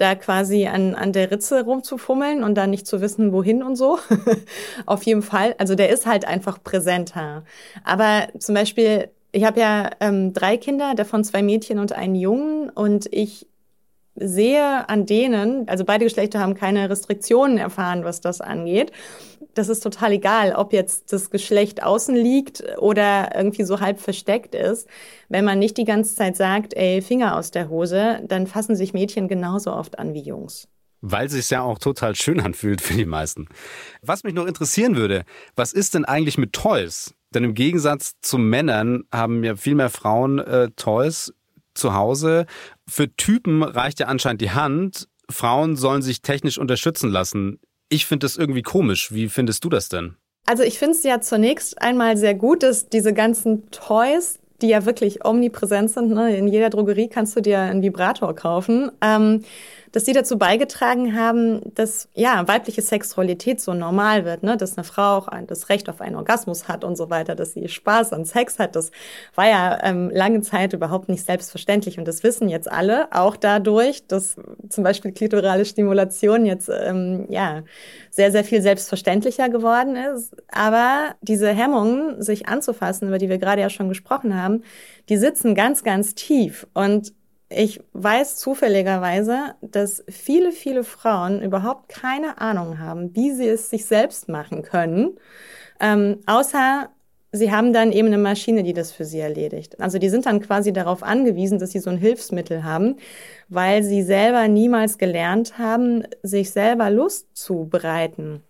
da 0.01 0.15
quasi 0.15 0.67
an, 0.67 0.95
an 0.95 1.13
der 1.13 1.31
Ritze 1.31 1.63
rumzufummeln 1.63 2.43
und 2.43 2.55
dann 2.55 2.71
nicht 2.71 2.87
zu 2.87 3.01
wissen, 3.01 3.33
wohin 3.33 3.63
und 3.63 3.77
so. 3.77 3.99
Auf 4.87 5.03
jeden 5.03 5.23
Fall. 5.23 5.55
Also 5.59 5.75
der 5.75 5.91
ist 5.91 6.07
halt 6.07 6.25
einfach 6.25 6.63
präsenter. 6.63 7.45
Aber 7.85 8.29
zum 8.39 8.55
Beispiel, 8.55 9.11
ich 9.33 9.45
habe 9.45 9.61
ja 9.61 9.91
ähm, 10.01 10.33
drei 10.33 10.57
Kinder, 10.57 10.95
davon 10.95 11.23
zwei 11.23 11.43
Mädchen 11.43 11.79
und 11.79 11.93
einen 11.93 12.15
Jungen. 12.15 12.71
Und 12.71 13.13
ich 13.13 13.47
sehe 14.21 14.89
an 14.89 15.07
denen, 15.07 15.69
also 15.69 15.85
beide 15.85 16.05
Geschlechter 16.05 16.41
haben 16.41 16.55
keine 16.55 16.89
Restriktionen 16.89 17.59
erfahren, 17.59 18.05
was 18.05 18.21
das 18.21 18.41
angeht. 18.41 18.93
Das 19.55 19.69
ist 19.69 19.81
total 19.81 20.13
egal, 20.13 20.53
ob 20.53 20.73
jetzt 20.73 21.13
das 21.13 21.31
Geschlecht 21.31 21.83
außen 21.83 22.15
liegt 22.15 22.63
oder 22.79 23.35
irgendwie 23.35 23.65
so 23.65 23.81
halb 23.81 23.99
versteckt 23.99 24.55
ist. 24.55 24.87
Wenn 25.29 25.45
man 25.45 25.59
nicht 25.59 25.77
die 25.77 25.85
ganze 25.85 26.15
Zeit 26.15 26.37
sagt, 26.37 26.75
ey, 26.75 27.03
Finger 27.03 27.37
aus 27.37 27.51
der 27.51 27.69
Hose, 27.69 28.21
dann 28.29 28.47
fassen 28.47 28.77
sich 28.77 28.93
Mädchen 28.93 29.27
genauso 29.27 29.73
oft 29.73 29.99
an 29.99 30.15
wie 30.15 30.23
Jungs. 30.23 30.69
Weil 31.01 31.27
es 31.27 31.33
sich 31.33 31.49
ja 31.51 31.63
auch 31.63 31.79
total 31.79 32.15
schön 32.15 32.41
anfühlt 32.41 32.81
für 32.81 32.95
die 32.95 33.07
meisten. 33.07 33.49
Was 34.03 34.23
mich 34.23 34.35
noch 34.35 34.47
interessieren 34.47 34.97
würde, 34.97 35.25
was 35.57 35.73
ist 35.73 35.95
denn 35.95 36.05
eigentlich 36.05 36.37
mit 36.37 36.53
Toys? 36.53 37.15
Denn 37.33 37.45
im 37.45 37.55
Gegensatz 37.55 38.15
zu 38.21 38.39
Männern 38.39 39.05
haben 39.13 39.43
ja 39.43 39.57
viel 39.57 39.77
mehr 39.77 39.89
Frauen 39.89 40.41
äh, 40.41 40.71
Toys 40.77 41.33
zu 41.75 41.95
Hause. 41.95 42.47
Für 42.89 43.15
Typen 43.15 43.63
reicht 43.63 44.01
ja 44.01 44.07
anscheinend 44.07 44.41
die 44.41 44.51
Hand. 44.51 45.09
Frauen 45.31 45.77
sollen 45.77 46.03
sich 46.03 46.23
technisch 46.23 46.59
unterstützen 46.59 47.11
lassen. 47.11 47.61
Ich 47.89 48.07
finde 48.07 48.25
das 48.25 48.37
irgendwie 48.37 48.63
komisch. 48.63 49.13
Wie 49.13 49.29
findest 49.29 49.65
du 49.65 49.69
das 49.69 49.89
denn? 49.89 50.17
Also 50.47 50.63
ich 50.63 50.79
finde 50.79 50.97
es 50.97 51.03
ja 51.03 51.21
zunächst 51.21 51.81
einmal 51.81 52.17
sehr 52.17 52.35
gut, 52.35 52.63
dass 52.63 52.89
diese 52.89 53.13
ganzen 53.13 53.71
Toys, 53.71 54.39
die 54.63 54.69
ja 54.69 54.85
wirklich 54.85 55.25
omnipräsent 55.25 55.91
sind, 55.91 56.11
ne? 56.11 56.37
in 56.37 56.49
jeder 56.49 56.71
Drogerie 56.71 57.09
kannst 57.09 57.37
du 57.37 57.41
dir 57.41 57.61
einen 57.61 57.83
Vibrator 57.83 58.35
kaufen. 58.35 58.91
Ähm, 59.01 59.45
dass 59.93 60.05
die 60.05 60.13
dazu 60.13 60.39
beigetragen 60.39 61.17
haben, 61.17 61.75
dass 61.75 62.09
ja 62.15 62.47
weibliche 62.47 62.83
Sexualität 62.83 63.61
so 63.61 63.75
normal 63.75 64.25
wird, 64.25 64.43
ne? 64.43 64.57
dass 64.57 64.77
eine 64.77 64.85
Frau 64.85 65.19
auch 65.19 65.29
das 65.47 65.69
Recht 65.69 65.89
auf 65.89 66.01
einen 66.01 66.17
Orgasmus 66.17 66.69
hat 66.69 66.85
und 66.85 66.97
so 66.97 67.11
weiter, 67.11 67.35
dass 67.35 67.55
sie 67.55 67.69
Spaß 67.69 68.13
an 68.13 68.25
Sex 68.25 68.59
hat. 68.59 68.77
Das 68.77 68.91
war 69.35 69.49
ja 69.49 69.79
ähm, 69.83 70.11
lange 70.13 70.43
Zeit 70.43 70.73
überhaupt 70.73 71.09
nicht 71.09 71.25
selbstverständlich 71.27 71.99
und 71.99 72.07
das 72.07 72.23
wissen 72.23 72.49
jetzt 72.49 72.71
alle, 72.71 73.09
auch 73.13 73.37
dadurch, 73.37 74.07
dass 74.07 74.37
zum 74.69 74.85
Beispiel 74.85 75.13
klitorale 75.13 75.65
Stimulation 75.65 76.47
jetzt 76.47 76.71
ähm, 76.71 77.27
ja 77.29 77.63
sehr 78.11 78.31
sehr 78.31 78.45
viel 78.45 78.63
selbstverständlicher 78.63 79.49
geworden 79.49 79.97
ist. 79.97 80.37
Aber 80.49 81.15
diese 81.21 81.49
Hemmungen, 81.49 82.23
sich 82.23 82.49
anzufassen, 82.49 83.09
über 83.09 83.19
die 83.19 83.29
wir 83.29 83.39
gerade 83.39 83.61
ja 83.61 83.71
schon 83.71 83.89
gesprochen 83.89 84.41
haben, 84.41 84.63
die 85.09 85.17
sitzen 85.17 85.55
ganz 85.55 85.83
ganz 85.83 86.15
tief 86.15 86.67
und 86.75 87.13
ich 87.51 87.81
weiß 87.93 88.37
zufälligerweise, 88.37 89.55
dass 89.61 90.05
viele, 90.09 90.53
viele 90.53 90.85
Frauen 90.85 91.43
überhaupt 91.43 91.89
keine 91.89 92.41
Ahnung 92.41 92.79
haben, 92.79 93.15
wie 93.15 93.33
sie 93.33 93.49
es 93.49 93.71
sich 93.71 93.87
selbst 93.87 94.29
machen 94.29 94.63
können, 94.63 95.19
ähm, 95.81 96.21
außer 96.27 96.89
sie 97.33 97.51
haben 97.51 97.73
dann 97.73 97.93
eben 97.93 98.09
eine 98.09 98.19
Maschine, 98.19 98.63
die 98.63 98.73
das 98.73 98.93
für 98.93 99.05
sie 99.05 99.19
erledigt. 99.19 99.81
Also 99.81 99.99
die 99.99 100.09
sind 100.09 100.27
dann 100.27 100.41
quasi 100.41 100.73
darauf 100.73 101.03
angewiesen, 101.03 101.59
dass 101.59 101.73
sie 101.73 101.79
so 101.81 101.91
ein 101.91 101.97
Hilfsmittel 101.97 102.65
haben, 102.65 102.97
weil 103.49 103.83
sie 103.83 104.03
selber 104.03 104.47
niemals 104.49 104.99
gelernt 104.99 105.59
haben, 105.59 106.05
sich 106.23 106.51
selber 106.53 106.91
Lust 106.91 107.29
zu 107.37 107.67
bereiten. 107.69 108.43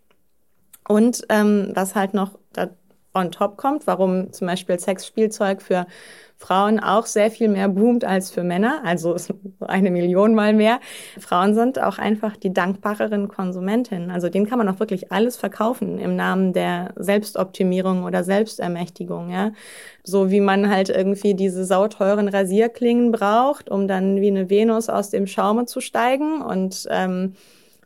Und 0.87 1.23
ähm, 1.29 1.71
was 1.75 1.95
halt 1.95 2.15
noch 2.15 2.39
da 2.53 2.69
on 3.15 3.31
top 3.33 3.57
kommt, 3.57 3.87
warum 3.87 4.33
zum 4.33 4.47
Beispiel 4.47 4.79
Sexspielzeug 4.79 5.63
für 5.63 5.87
Frauen 6.37 6.81
auch 6.81 7.05
sehr 7.05 7.31
viel 7.31 7.49
mehr 7.49 7.69
boomt 7.69 8.03
als 8.03 8.31
für 8.31 8.43
Männer, 8.43 8.81
also 8.83 9.15
eine 9.61 9.91
Million 9.91 10.35
mal 10.35 10.55
mehr. 10.55 10.81
Frauen 11.19 11.55
sind 11.55 11.83
auch 11.83 11.99
einfach 11.99 12.35
die 12.37 12.53
dankbareren 12.53 13.29
Konsumentinnen. 13.29 14.11
Also 14.11 14.31
denen 14.31 14.47
kann 14.47 14.57
man 14.57 14.69
auch 14.69 14.81
wirklich 14.81 15.13
alles 15.13 15.37
verkaufen 15.37 15.99
im 15.99 16.17
Namen 16.17 16.55
der 16.55 16.95
Selbstoptimierung 16.97 18.05
oder 18.05 18.25
Selbstermächtigung, 18.25 19.31
ja. 19.31 19.53
So 20.03 20.31
wie 20.31 20.41
man 20.41 20.71
halt 20.71 20.89
irgendwie 20.89 21.35
diese 21.35 21.67
sauteuren 21.67 22.29
Rasierklingen 22.29 23.13
braucht, 23.13 23.69
um 23.69 23.87
dann 23.87 24.21
wie 24.23 24.29
eine 24.29 24.49
Venus 24.49 24.89
aus 24.89 25.11
dem 25.11 25.27
Schaume 25.27 25.67
zu 25.67 25.83
steigen 25.83 26.41
und 26.41 26.87
ähm, 26.91 27.35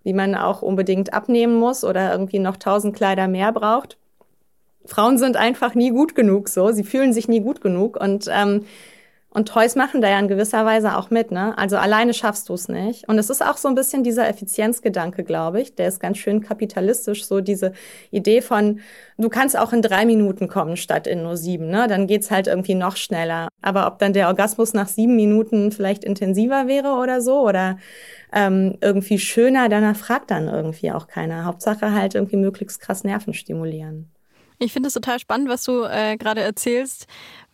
wie 0.04 0.12
man 0.12 0.36
auch 0.36 0.62
unbedingt 0.62 1.12
abnehmen 1.12 1.56
muss 1.56 1.82
oder 1.82 2.12
irgendwie 2.12 2.38
noch 2.38 2.56
tausend 2.56 2.94
Kleider 2.94 3.26
mehr 3.26 3.50
braucht 3.50 3.98
Frauen 4.86 5.18
sind 5.18 5.36
einfach 5.36 5.74
nie 5.74 5.90
gut 5.90 6.14
genug 6.14 6.48
so, 6.48 6.72
sie 6.72 6.84
fühlen 6.84 7.12
sich 7.12 7.28
nie 7.28 7.40
gut 7.40 7.60
genug 7.60 7.96
und 8.00 8.28
ähm, 8.30 8.64
und 9.36 9.48
Toys 9.48 9.74
machen 9.74 10.00
da 10.00 10.08
ja 10.08 10.20
in 10.20 10.28
gewisser 10.28 10.64
Weise 10.64 10.96
auch 10.96 11.10
mit, 11.10 11.32
ne? 11.32 11.58
Also 11.58 11.76
alleine 11.76 12.14
schaffst 12.14 12.48
du 12.48 12.54
es 12.54 12.68
nicht. 12.68 13.08
Und 13.08 13.18
es 13.18 13.30
ist 13.30 13.44
auch 13.44 13.56
so 13.56 13.66
ein 13.66 13.74
bisschen 13.74 14.04
dieser 14.04 14.28
Effizienzgedanke, 14.28 15.24
glaube 15.24 15.60
ich. 15.60 15.74
Der 15.74 15.88
ist 15.88 15.98
ganz 15.98 16.18
schön 16.18 16.40
kapitalistisch, 16.40 17.26
so 17.26 17.40
diese 17.40 17.72
Idee 18.12 18.42
von, 18.42 18.78
du 19.18 19.28
kannst 19.28 19.58
auch 19.58 19.72
in 19.72 19.82
drei 19.82 20.06
Minuten 20.06 20.46
kommen 20.46 20.76
statt 20.76 21.08
in 21.08 21.24
nur 21.24 21.36
sieben, 21.36 21.68
ne? 21.68 21.88
Dann 21.88 22.06
geht's 22.06 22.30
halt 22.30 22.46
irgendwie 22.46 22.76
noch 22.76 22.96
schneller. 22.96 23.48
Aber 23.60 23.88
ob 23.88 23.98
dann 23.98 24.12
der 24.12 24.28
Orgasmus 24.28 24.72
nach 24.72 24.86
sieben 24.86 25.16
Minuten 25.16 25.72
vielleicht 25.72 26.04
intensiver 26.04 26.68
wäre 26.68 26.92
oder 26.92 27.20
so 27.20 27.40
oder 27.40 27.78
ähm, 28.32 28.78
irgendwie 28.80 29.18
schöner, 29.18 29.68
danach 29.68 29.96
fragt 29.96 30.30
dann 30.30 30.46
irgendwie 30.46 30.92
auch 30.92 31.08
keiner. 31.08 31.44
Hauptsache 31.44 31.92
halt 31.92 32.14
irgendwie 32.14 32.36
möglichst 32.36 32.80
krass 32.80 33.02
Nerven 33.02 33.34
stimulieren. 33.34 34.13
Ich 34.64 34.72
finde 34.72 34.86
es 34.86 34.94
total 34.94 35.18
spannend, 35.18 35.50
was 35.50 35.64
du 35.64 35.82
äh, 35.82 36.16
gerade 36.16 36.40
erzählst, 36.40 37.06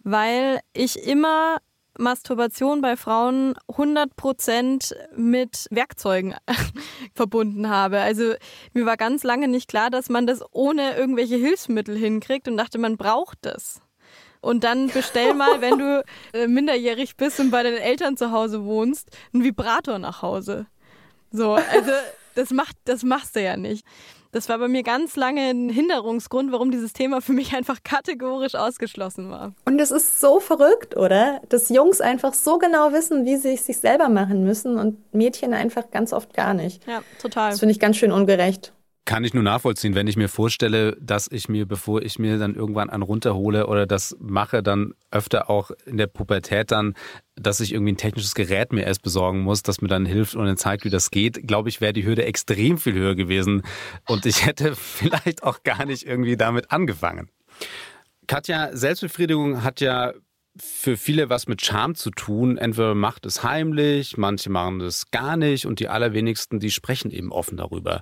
weil 0.04 0.60
ich 0.72 1.08
immer 1.08 1.58
Masturbation 1.98 2.80
bei 2.80 2.96
Frauen 2.96 3.54
100% 3.68 4.94
mit 5.16 5.66
Werkzeugen 5.70 6.36
verbunden 7.14 7.68
habe. 7.68 7.98
Also 7.98 8.34
mir 8.74 8.86
war 8.86 8.96
ganz 8.96 9.24
lange 9.24 9.48
nicht 9.48 9.68
klar, 9.68 9.90
dass 9.90 10.08
man 10.08 10.28
das 10.28 10.40
ohne 10.52 10.96
irgendwelche 10.96 11.34
Hilfsmittel 11.34 11.96
hinkriegt 11.96 12.46
und 12.46 12.56
dachte, 12.56 12.78
man 12.78 12.96
braucht 12.96 13.38
das. 13.42 13.80
Und 14.40 14.62
dann 14.62 14.86
bestell 14.86 15.34
mal, 15.34 15.60
wenn 15.60 15.78
du 15.78 16.04
äh, 16.32 16.46
minderjährig 16.46 17.16
bist 17.16 17.40
und 17.40 17.50
bei 17.50 17.64
deinen 17.64 17.78
Eltern 17.78 18.16
zu 18.16 18.30
Hause 18.30 18.64
wohnst, 18.64 19.10
einen 19.34 19.42
Vibrator 19.42 19.98
nach 19.98 20.22
Hause. 20.22 20.66
So, 21.32 21.54
also 21.54 21.90
das 22.36 22.50
macht, 22.50 22.76
das 22.84 23.02
machst 23.02 23.34
du 23.34 23.42
ja 23.42 23.56
nicht. 23.56 23.84
Das 24.32 24.48
war 24.48 24.58
bei 24.58 24.68
mir 24.68 24.84
ganz 24.84 25.16
lange 25.16 25.50
ein 25.50 25.68
Hinderungsgrund, 25.68 26.52
warum 26.52 26.70
dieses 26.70 26.92
Thema 26.92 27.20
für 27.20 27.32
mich 27.32 27.54
einfach 27.54 27.82
kategorisch 27.82 28.54
ausgeschlossen 28.54 29.28
war. 29.30 29.54
Und 29.64 29.80
es 29.80 29.90
ist 29.90 30.20
so 30.20 30.38
verrückt, 30.38 30.96
oder? 30.96 31.40
Dass 31.48 31.68
Jungs 31.68 32.00
einfach 32.00 32.34
so 32.34 32.58
genau 32.58 32.92
wissen, 32.92 33.24
wie 33.24 33.36
sie 33.36 33.54
es 33.54 33.66
sich 33.66 33.78
selber 33.78 34.08
machen 34.08 34.44
müssen 34.44 34.78
und 34.78 34.98
Mädchen 35.12 35.52
einfach 35.52 35.90
ganz 35.90 36.12
oft 36.12 36.32
gar 36.32 36.54
nicht. 36.54 36.86
Ja, 36.86 37.02
total. 37.20 37.50
Das 37.50 37.58
finde 37.58 37.72
ich 37.72 37.80
ganz 37.80 37.96
schön 37.96 38.12
ungerecht. 38.12 38.72
Kann 39.06 39.24
ich 39.24 39.34
nur 39.34 39.42
nachvollziehen, 39.42 39.94
wenn 39.94 40.06
ich 40.06 40.16
mir 40.16 40.28
vorstelle, 40.28 40.96
dass 41.00 41.26
ich 41.30 41.48
mir, 41.48 41.66
bevor 41.66 42.02
ich 42.02 42.18
mir 42.18 42.38
dann 42.38 42.54
irgendwann 42.54 42.90
einen 42.90 43.02
runterhole 43.02 43.66
oder 43.66 43.86
das 43.86 44.16
mache, 44.20 44.62
dann 44.62 44.92
öfter 45.10 45.48
auch 45.48 45.70
in 45.86 45.96
der 45.96 46.06
Pubertät 46.06 46.70
dann, 46.70 46.94
dass 47.34 47.60
ich 47.60 47.72
irgendwie 47.72 47.92
ein 47.92 47.96
technisches 47.96 48.34
Gerät 48.34 48.72
mir 48.72 48.84
erst 48.84 49.02
besorgen 49.02 49.40
muss, 49.40 49.62
das 49.62 49.80
mir 49.80 49.88
dann 49.88 50.06
hilft 50.06 50.34
und 50.34 50.44
dann 50.44 50.56
zeigt, 50.56 50.84
wie 50.84 50.90
das 50.90 51.10
geht, 51.10 51.48
glaube 51.48 51.70
ich, 51.70 51.80
wäre 51.80 51.92
die 51.92 52.04
Hürde 52.04 52.24
extrem 52.24 52.78
viel 52.78 52.94
höher 52.94 53.14
gewesen 53.14 53.62
und 54.06 54.26
ich 54.26 54.44
hätte 54.46 54.74
vielleicht 54.76 55.42
auch 55.42 55.62
gar 55.62 55.86
nicht 55.86 56.06
irgendwie 56.06 56.36
damit 56.36 56.70
angefangen. 56.70 57.30
Katja, 58.26 58.70
Selbstbefriedigung 58.76 59.64
hat 59.64 59.80
ja 59.80 60.12
für 60.58 60.96
viele 60.96 61.30
was 61.30 61.46
mit 61.46 61.62
Scham 61.62 61.94
zu 61.94 62.10
tun. 62.10 62.58
Entweder 62.58 62.94
macht 62.94 63.26
es 63.26 63.42
heimlich, 63.42 64.16
manche 64.16 64.50
machen 64.50 64.80
es 64.80 65.10
gar 65.10 65.36
nicht 65.36 65.66
und 65.66 65.80
die 65.80 65.88
allerwenigsten, 65.88 66.60
die 66.60 66.70
sprechen 66.70 67.10
eben 67.10 67.32
offen 67.32 67.56
darüber. 67.56 68.00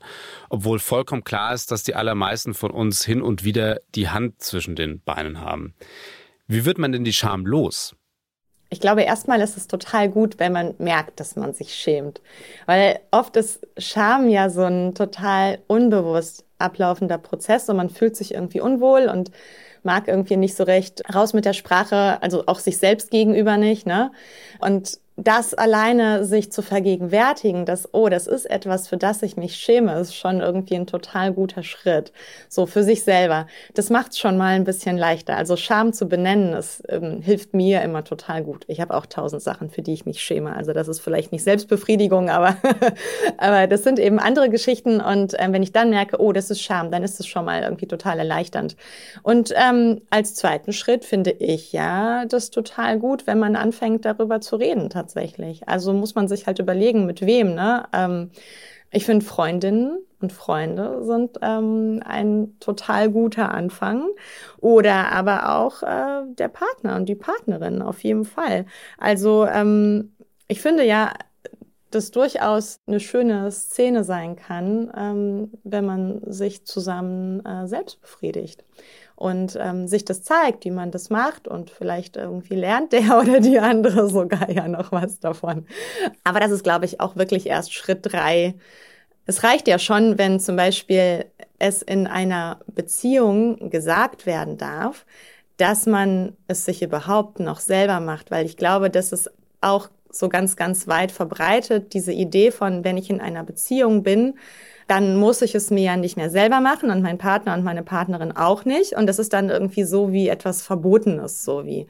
Obwohl 0.49 0.79
vollkommen 0.79 1.25
klar 1.25 1.55
ist, 1.55 1.71
dass 1.71 1.83
die 1.83 1.95
allermeisten 1.95 2.55
von 2.55 2.71
uns 2.71 3.05
hin 3.05 3.23
und 3.23 3.45
wieder 3.45 3.81
die 3.95 4.09
Hand 4.09 4.43
zwischen 4.43 4.77
den 4.77 5.01
Beinen 5.01 5.41
haben. 5.41 5.75
Wie 6.47 6.65
wird 6.65 6.79
man 6.79 6.93
denn 6.93 7.05
die 7.05 7.13
Scham 7.13 7.45
los? 7.45 7.95
Ich 8.71 8.81
glaube, 8.81 9.03
erstmal 9.03 9.41
ist 9.41 9.57
es 9.57 9.67
total 9.67 10.11
gut, 10.11 10.39
wenn 10.39 10.53
man 10.53 10.75
merkt, 10.79 11.21
dass 11.21 11.37
man 11.37 11.55
sich 11.55 11.75
schämt. 11.75 12.21
Weil 12.67 13.01
oft 13.11 13.37
ist 13.37 13.67
Scham 13.79 14.29
ja 14.29 14.51
so 14.51 14.63
ein 14.63 14.95
total 14.95 15.61
unbewusst 15.69 16.45
ablaufender 16.59 17.19
Prozess 17.19 17.69
und 17.69 17.77
man 17.77 17.89
fühlt 17.89 18.17
sich 18.17 18.35
irgendwie 18.35 18.61
unwohl 18.61 19.09
und 19.09 19.31
mag 19.83 20.09
irgendwie 20.09 20.37
nicht 20.37 20.57
so 20.57 20.65
recht 20.65 21.03
raus 21.15 21.33
mit 21.33 21.45
der 21.45 21.53
Sprache, 21.53 22.23
also 22.23 22.45
auch 22.47 22.59
sich 22.59 22.79
selbst 22.79 23.11
gegenüber 23.11 23.57
nicht, 23.57 23.87
ne? 23.87 24.11
Und 24.61 24.99
das 25.21 25.53
alleine 25.53 26.25
sich 26.25 26.53
zu 26.53 26.63
vergegenwärtigen, 26.63 27.67
dass, 27.67 27.93
oh, 27.93 28.09
das 28.09 28.29
ist 28.29 28.49
etwas, 28.49 28.87
für 28.87 28.97
das 28.97 29.21
ich 29.23 29.37
mich 29.37 29.57
schäme, 29.57 29.99
ist 29.99 30.15
schon 30.15 30.41
irgendwie 30.41 30.77
ein 30.77 30.87
total 30.87 31.33
guter 31.33 31.65
Schritt. 31.65 32.13
So 32.49 32.67
für 32.67 32.85
sich 32.85 33.03
selber. 33.03 33.49
Das 33.75 33.91
macht 33.91 34.13
es 34.13 34.21
schon 34.21 34.37
mal 34.37 34.55
ein 34.55 34.63
bisschen 34.63 34.97
leichter. 34.97 35.37
Also 35.37 35.57
Scham 35.57 35.93
zu 35.93 36.07
benennen, 36.07 36.53
das 36.53 36.85
ähm, 36.89 37.21
hilft 37.21 37.53
mir 37.53 37.83
immer 37.83 38.05
total 38.05 38.45
gut. 38.45 38.65
Ich 38.69 38.81
habe 38.81 38.95
auch 38.95 39.07
tausend 39.07 39.43
Sachen, 39.43 39.71
für 39.71 39.83
die 39.83 39.93
ich 39.93 40.07
mich 40.07 40.23
schäme. 40.23 40.55
Also 40.55 40.73
das 40.73 40.87
ist 40.87 41.01
vielleicht 41.01 41.33
nicht 41.33 41.43
Selbstbefriedigung, 41.43 42.31
aber, 42.31 42.57
aber 43.39 43.67
das 43.67 43.83
sind 43.83 43.99
eben 43.99 44.21
andere 44.21 44.51
Geschichten. 44.51 45.01
Und 45.01 45.35
ähm, 45.39 45.53
wenn 45.53 45.65
ich 45.65 45.73
dann 45.73 45.91
merke, 45.91 46.21
oh, 46.21 46.33
das 46.33 46.49
ist 46.49 46.63
Scham, 46.63 46.93
dann 46.93 47.03
ist 47.03 47.19
es 47.19 47.27
schon 47.27 47.45
mal 47.45 47.63
irgendwie 47.63 47.87
total 47.87 48.21
erleichternd. 48.21 48.77
Und 49.25 49.53
ähm, 49.57 50.01
als 50.11 50.37
zweiten 50.37 50.73
Schritt 50.73 51.05
finde 51.05 51.33
ich 51.33 51.73
ja 51.73 52.25
das 52.27 52.51
total 52.51 53.01
gut, 53.01 53.27
wenn 53.27 53.41
man 53.41 53.57
anfängt, 53.57 54.05
darüber 54.05 54.41
zu 54.41 54.55
reden 54.55 54.89
tatsächlich. 55.09 55.69
Also 55.69 55.93
muss 55.93 56.15
man 56.15 56.29
sich 56.29 56.47
halt 56.47 56.59
überlegen, 56.59 57.07
mit 57.07 57.23
wem. 57.25 57.55
Ne? 57.55 57.85
Ähm, 57.93 58.31
ich 58.91 59.05
finde, 59.05 59.25
Freundinnen 59.25 59.99
und 60.21 60.33
Freunde 60.33 61.05
sind 61.05 61.39
ähm, 61.43 62.03
ein 62.05 62.59
total 62.61 63.11
guter 63.11 63.53
Anfang. 63.53 64.09
Oder 64.59 65.13
aber 65.13 65.57
auch 65.57 65.83
äh, 65.83 66.23
der 66.35 66.49
Partner 66.49 66.97
und 66.97 67.09
die 67.09 67.15
Partnerin, 67.15 67.83
auf 67.83 68.03
jeden 68.05 68.25
Fall. 68.25 68.67
Also 68.99 69.47
ähm, 69.47 70.13
ich 70.47 70.61
finde 70.61 70.85
ja, 70.85 71.13
das 71.91 72.11
durchaus 72.11 72.81
eine 72.87 73.01
schöne 73.01 73.51
Szene 73.51 74.05
sein 74.05 74.37
kann, 74.37 74.93
ähm, 74.95 75.53
wenn 75.65 75.87
man 75.87 76.21
sich 76.27 76.67
zusammen 76.67 77.45
äh, 77.47 77.67
selbst 77.67 78.03
befriedigt 78.03 78.65
und 79.19 79.59
ähm, 79.61 79.89
sich 79.89 80.05
das 80.05 80.23
zeigt, 80.23 80.65
wie 80.65 80.71
man 80.71 80.93
das 80.93 81.11
macht 81.11 81.49
und 81.49 81.71
vielleicht 81.71 82.17
irgendwie 82.17 82.55
lernt 82.55 82.93
der 82.93 83.19
oder 83.21 83.41
die 83.41 83.59
andere 83.59 84.09
sogar 84.09 84.49
ja 84.49 84.69
noch 84.69 84.93
was 84.93 85.19
davon. 85.19 85.67
Aber 86.23 86.39
das 86.39 86.53
ist, 86.53 86.63
glaube 86.63 86.85
ich, 86.85 87.01
auch 87.01 87.17
wirklich 87.17 87.47
erst 87.47 87.75
Schritt 87.75 88.01
drei. 88.03 88.55
Es 89.27 89.43
reicht 89.43 89.67
ja 89.67 89.81
schon, 89.81 90.19
wenn 90.19 90.39
zum 90.39 90.55
Beispiel 90.55 91.25
es 91.59 91.83
in 91.83 92.07
einer 92.07 92.61
Beziehung 92.69 93.71
gesagt 93.71 94.25
werden 94.25 94.57
darf, 94.57 95.05
dass 95.57 95.87
man 95.87 96.37
es 96.47 96.65
sich 96.65 96.83
überhaupt 96.83 97.41
noch 97.41 97.59
selber 97.59 97.99
macht, 97.99 98.31
weil 98.31 98.47
ich 98.47 98.57
glaube, 98.57 98.89
das 98.89 99.11
ist 99.11 99.33
auch 99.61 99.89
so 100.13 100.29
ganz, 100.29 100.55
ganz 100.55 100.87
weit 100.87 101.11
verbreitet, 101.11 101.93
diese 101.93 102.13
Idee 102.13 102.53
von, 102.53 102.85
wenn 102.85 102.97
ich 102.97 103.11
in 103.11 103.21
einer 103.21 103.43
Beziehung 103.43 104.05
bin, 104.05 104.35
dann 104.89 105.17
muss 105.17 105.43
ich 105.43 105.55
es 105.55 105.71
mir 105.71 105.83
ja 105.83 105.97
nicht 105.97 106.17
mehr 106.17 106.31
selber 106.31 106.61
machen 106.61 106.91
und 106.91 107.03
mein 107.03 107.19
Partner 107.19 107.53
und 107.53 107.63
meine 107.63 107.83
Partnerin 107.83 108.35
auch 108.35 108.65
nicht. 108.65 108.95
Und 108.95 109.07
das 109.07 109.19
ist 109.19 109.35
dann 109.35 109.51
irgendwie 109.51 109.85
so 109.85 110.13
wie 110.13 110.29
etwas 110.29 110.63
Verbotenes, 110.63 111.45
so 111.45 111.67
wie, 111.67 111.87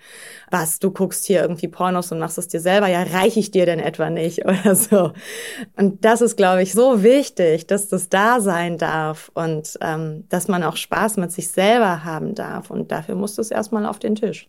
was, 0.50 0.80
du 0.80 0.90
guckst 0.90 1.24
hier 1.24 1.40
irgendwie 1.40 1.68
Pornos 1.68 2.10
und 2.10 2.18
machst 2.18 2.38
es 2.38 2.48
dir 2.48 2.58
selber, 2.58 2.88
ja, 2.88 3.04
reiche 3.04 3.38
ich 3.38 3.52
dir 3.52 3.66
denn 3.66 3.78
etwa 3.78 4.10
nicht 4.10 4.44
oder 4.44 4.74
so. 4.74 5.12
Und 5.76 6.04
das 6.04 6.20
ist, 6.20 6.36
glaube 6.36 6.62
ich, 6.62 6.72
so 6.72 7.04
wichtig, 7.04 7.68
dass 7.68 7.88
das 7.88 8.08
da 8.08 8.40
sein 8.40 8.78
darf 8.78 9.30
und 9.32 9.78
ähm, 9.80 10.24
dass 10.28 10.48
man 10.48 10.64
auch 10.64 10.76
Spaß 10.76 11.18
mit 11.18 11.30
sich 11.30 11.48
selber 11.48 12.04
haben 12.04 12.34
darf. 12.34 12.70
Und 12.70 12.90
dafür 12.90 13.14
muss 13.14 13.36
das 13.36 13.52
erstmal 13.52 13.86
auf 13.86 14.00
den 14.00 14.16
Tisch. 14.16 14.48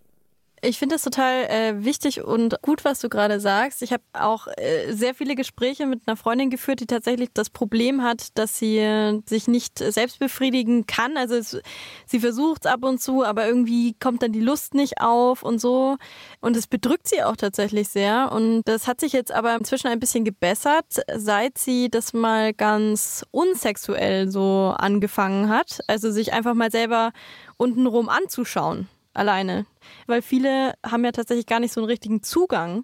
Ich 0.62 0.78
finde 0.78 0.96
es 0.96 1.04
total 1.04 1.46
äh, 1.46 1.86
wichtig 1.86 2.22
und 2.22 2.62
gut, 2.62 2.84
was 2.84 3.00
du 3.00 3.08
gerade 3.08 3.40
sagst. 3.40 3.82
Ich 3.82 3.94
habe 3.94 4.04
auch 4.12 4.48
äh, 4.58 4.92
sehr 4.92 5.16
viele 5.16 5.36
Gespräche 5.36 5.86
mit 5.86 6.02
einer 6.06 6.18
Freundin 6.18 6.50
geführt, 6.50 6.82
die 6.82 6.86
tatsächlich 6.86 7.30
das 7.34 7.50
Problem 7.50 8.04
hat, 8.04 8.38
dass 8.38 8.60
sie 8.60 8.78
äh, 8.78 9.22
sich 9.26 9.48
nicht 9.48 9.80
selbst 9.80 10.20
befriedigen 10.20 10.86
kann. 10.86 11.16
Also 11.16 11.36
es, 11.36 11.62
sie 12.06 12.20
versucht 12.20 12.66
es 12.66 12.72
ab 12.72 12.84
und 12.84 13.02
zu, 13.02 13.24
aber 13.24 13.48
irgendwie 13.48 13.96
kommt 14.00 14.22
dann 14.22 14.34
die 14.34 14.42
Lust 14.42 14.74
nicht 14.74 15.00
auf 15.00 15.44
und 15.44 15.60
so. 15.60 15.96
Und 16.42 16.58
es 16.58 16.68
bedrückt 16.68 17.08
sie 17.08 17.24
auch 17.24 17.38
tatsächlich 17.38 17.88
sehr. 17.88 18.32
Und 18.34 18.64
das 18.64 18.86
hat 18.86 19.00
sich 19.00 19.14
jetzt 19.14 19.32
aber 19.32 19.56
inzwischen 19.56 19.88
ein 19.88 20.00
bisschen 20.00 20.26
gebessert, 20.26 21.02
seit 21.16 21.58
sie 21.58 21.90
das 21.90 22.12
mal 22.12 22.54
ganz 22.54 23.26
unsexuell 23.32 24.30
so 24.30 24.76
angefangen 24.78 25.48
hat. 25.48 25.80
Also 25.88 26.12
sich 26.12 26.34
einfach 26.34 26.54
mal 26.54 26.70
selber 26.70 27.14
untenrum 27.56 28.10
anzuschauen 28.10 28.90
alleine. 29.20 29.66
Weil 30.08 30.22
viele 30.22 30.74
haben 30.86 31.06
ja 31.06 31.12
tatsächlich 31.12 31.46
gar 31.46 31.60
nicht 31.60 31.74
so 31.74 31.82
einen 31.82 31.90
richtigen 31.90 32.24
Zugang 32.24 32.84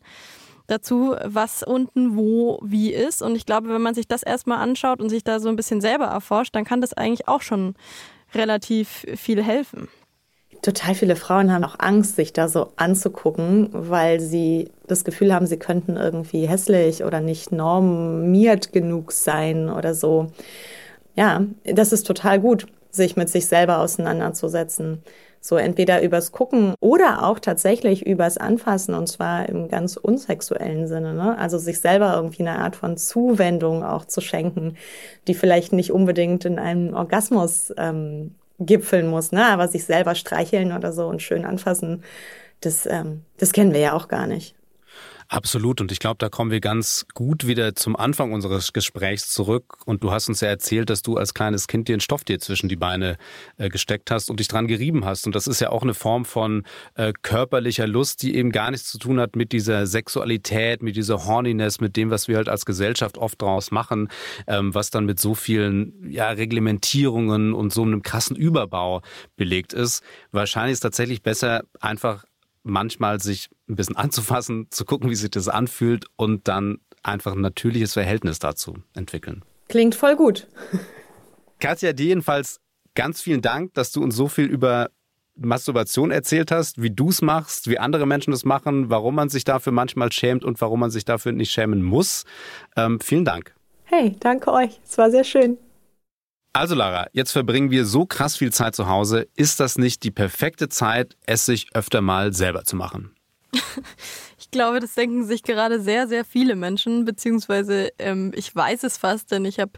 dazu, 0.67 1.15
was 1.23 1.63
unten 1.63 2.15
wo 2.17 2.59
wie 2.63 2.93
ist. 2.93 3.21
Und 3.21 3.35
ich 3.35 3.45
glaube, 3.45 3.69
wenn 3.69 3.81
man 3.81 3.95
sich 3.95 4.07
das 4.07 4.23
erstmal 4.23 4.59
anschaut 4.59 5.01
und 5.01 5.09
sich 5.09 5.23
da 5.23 5.39
so 5.39 5.49
ein 5.49 5.55
bisschen 5.55 5.81
selber 5.81 6.05
erforscht, 6.05 6.55
dann 6.55 6.65
kann 6.65 6.81
das 6.81 6.93
eigentlich 6.93 7.27
auch 7.27 7.41
schon 7.41 7.75
relativ 8.33 9.05
viel 9.15 9.43
helfen. 9.43 9.87
Total 10.61 10.95
viele 10.95 11.15
Frauen 11.15 11.53
haben 11.53 11.63
auch 11.63 11.75
Angst, 11.77 12.15
sich 12.15 12.33
da 12.33 12.47
so 12.47 12.71
anzugucken, 12.75 13.69
weil 13.71 14.19
sie 14.19 14.71
das 14.87 15.03
Gefühl 15.03 15.33
haben, 15.33 15.45
sie 15.45 15.57
könnten 15.57 15.95
irgendwie 15.95 16.47
hässlich 16.47 17.03
oder 17.03 17.21
nicht 17.21 17.51
normiert 17.51 18.73
genug 18.73 19.11
sein 19.11 19.69
oder 19.69 19.93
so. 19.93 20.31
Ja, 21.15 21.43
das 21.65 21.93
ist 21.93 22.07
total 22.07 22.39
gut, 22.39 22.65
sich 22.89 23.15
mit 23.15 23.29
sich 23.29 23.45
selber 23.45 23.79
auseinanderzusetzen. 23.79 25.03
So 25.45 25.57
entweder 25.57 26.01
übers 26.01 26.31
Gucken 26.31 26.73
oder 26.79 27.23
auch 27.23 27.37
tatsächlich 27.37 28.03
übers 28.03 28.39
Anfassen 28.39 28.95
und 28.95 29.05
zwar 29.05 29.47
im 29.47 29.67
ganz 29.67 29.95
unsexuellen 29.95 30.87
Sinne. 30.87 31.13
Ne? 31.13 31.37
Also 31.37 31.59
sich 31.59 31.79
selber 31.79 32.15
irgendwie 32.15 32.41
eine 32.41 32.57
Art 32.57 32.75
von 32.75 32.97
Zuwendung 32.97 33.83
auch 33.83 34.05
zu 34.05 34.21
schenken, 34.21 34.75
die 35.27 35.35
vielleicht 35.35 35.71
nicht 35.71 35.91
unbedingt 35.91 36.45
in 36.45 36.57
einem 36.57 36.95
Orgasmus 36.95 37.71
ähm, 37.77 38.33
gipfeln 38.57 39.05
muss, 39.05 39.31
ne? 39.31 39.45
aber 39.45 39.67
sich 39.67 39.85
selber 39.85 40.15
streicheln 40.15 40.71
oder 40.71 40.91
so 40.91 41.05
und 41.05 41.21
schön 41.21 41.45
anfassen, 41.45 42.01
das, 42.61 42.87
ähm, 42.87 43.21
das 43.37 43.53
kennen 43.53 43.71
wir 43.71 43.81
ja 43.81 43.93
auch 43.93 44.07
gar 44.07 44.25
nicht. 44.25 44.55
Absolut. 45.27 45.81
Und 45.81 45.91
ich 45.91 45.99
glaube, 45.99 46.17
da 46.19 46.29
kommen 46.29 46.51
wir 46.51 46.59
ganz 46.59 47.05
gut 47.15 47.47
wieder 47.47 47.75
zum 47.75 47.95
Anfang 47.95 48.31
unseres 48.31 48.73
Gesprächs 48.73 49.29
zurück. 49.29 49.77
Und 49.85 50.03
du 50.03 50.11
hast 50.11 50.29
uns 50.29 50.41
ja 50.41 50.49
erzählt, 50.49 50.89
dass 50.89 51.01
du 51.01 51.17
als 51.17 51.33
kleines 51.33 51.67
Kind 51.67 51.87
dir 51.87 51.97
ein 51.97 51.99
Stofftier 51.99 52.39
zwischen 52.39 52.69
die 52.69 52.75
Beine 52.75 53.17
äh, 53.57 53.69
gesteckt 53.69 54.11
hast 54.11 54.29
und 54.29 54.39
dich 54.39 54.47
dran 54.47 54.67
gerieben 54.67 55.03
hast. 55.03 55.25
Und 55.25 55.35
das 55.35 55.47
ist 55.47 55.61
ja 55.61 55.69
auch 55.69 55.81
eine 55.81 55.95
Form 55.95 56.25
von 56.25 56.63
äh, 56.93 57.11
körperlicher 57.21 57.87
Lust, 57.87 58.21
die 58.21 58.35
eben 58.35 58.51
gar 58.51 58.69
nichts 58.69 58.91
zu 58.91 58.99
tun 58.99 59.19
hat 59.19 59.35
mit 59.35 59.51
dieser 59.51 59.87
Sexualität, 59.87 60.83
mit 60.83 60.95
dieser 60.95 61.25
Horniness, 61.25 61.79
mit 61.79 61.95
dem, 61.95 62.11
was 62.11 62.27
wir 62.27 62.37
halt 62.37 62.49
als 62.49 62.65
Gesellschaft 62.65 63.17
oft 63.17 63.41
draus 63.41 63.71
machen, 63.71 64.09
ähm, 64.45 64.75
was 64.75 64.91
dann 64.91 65.05
mit 65.05 65.19
so 65.19 65.33
vielen 65.33 66.11
ja, 66.11 66.29
Reglementierungen 66.29 67.53
und 67.53 67.73
so 67.73 67.81
einem 67.81 68.03
krassen 68.03 68.35
Überbau 68.35 69.01
belegt 69.37 69.73
ist. 69.73 70.03
Wahrscheinlich 70.31 70.73
ist 70.73 70.81
tatsächlich 70.81 71.23
besser, 71.23 71.63
einfach 71.79 72.25
manchmal 72.63 73.19
sich 73.21 73.49
ein 73.67 73.75
bisschen 73.75 73.95
anzufassen, 73.95 74.67
zu 74.69 74.85
gucken, 74.85 75.09
wie 75.09 75.15
sich 75.15 75.31
das 75.31 75.47
anfühlt 75.47 76.05
und 76.15 76.47
dann 76.47 76.79
einfach 77.03 77.33
ein 77.33 77.41
natürliches 77.41 77.93
Verhältnis 77.93 78.39
dazu 78.39 78.77
entwickeln. 78.93 79.43
Klingt 79.67 79.95
voll 79.95 80.15
gut. 80.15 80.47
Katja, 81.59 81.93
dir 81.93 82.07
jedenfalls 82.07 82.59
ganz 82.95 83.21
vielen 83.21 83.41
Dank, 83.41 83.73
dass 83.73 83.91
du 83.91 84.03
uns 84.03 84.15
so 84.15 84.27
viel 84.27 84.45
über 84.45 84.89
Masturbation 85.37 86.11
erzählt 86.11 86.51
hast, 86.51 86.81
wie 86.81 86.91
du 86.91 87.09
es 87.09 87.21
machst, 87.21 87.69
wie 87.69 87.77
andere 87.77 88.05
Menschen 88.05 88.33
es 88.33 88.45
machen, 88.45 88.89
warum 88.89 89.15
man 89.15 89.29
sich 89.29 89.43
dafür 89.43 89.73
manchmal 89.73 90.11
schämt 90.11 90.45
und 90.45 90.61
warum 90.61 90.79
man 90.79 90.91
sich 90.91 91.03
dafür 91.03 91.33
nicht 91.33 91.51
schämen 91.51 91.81
muss. 91.81 92.23
Ähm, 92.77 92.99
vielen 93.01 93.25
Dank. 93.25 93.53
Hey, 93.83 94.15
danke 94.19 94.51
euch. 94.51 94.79
Es 94.87 94.97
war 94.97 95.11
sehr 95.11 95.23
schön. 95.23 95.57
Also 96.53 96.73
Lara, 96.73 97.07
jetzt 97.11 97.31
verbringen 97.31 97.69
wir 97.69 97.85
so 97.85 98.05
krass 98.05 98.37
viel 98.37 98.53
Zeit 98.53 98.75
zu 98.75 98.87
Hause. 98.87 99.27
Ist 99.35 99.59
das 99.59 99.77
nicht 99.77 100.03
die 100.03 100.11
perfekte 100.11 100.69
Zeit, 100.69 101.17
es 101.25 101.45
sich 101.45 101.67
öfter 101.75 101.99
mal 102.01 102.31
selber 102.33 102.63
zu 102.63 102.77
machen? 102.77 103.14
Ich 104.37 104.51
glaube, 104.51 104.79
das 104.79 104.93
denken 104.93 105.25
sich 105.25 105.43
gerade 105.43 105.79
sehr, 105.81 106.07
sehr 106.07 106.23
viele 106.23 106.55
Menschen, 106.55 107.03
beziehungsweise 107.03 107.89
ähm, 107.97 108.31
ich 108.35 108.55
weiß 108.55 108.83
es 108.83 108.97
fast, 108.97 109.31
denn 109.31 109.43
ich 109.43 109.59
habe 109.59 109.71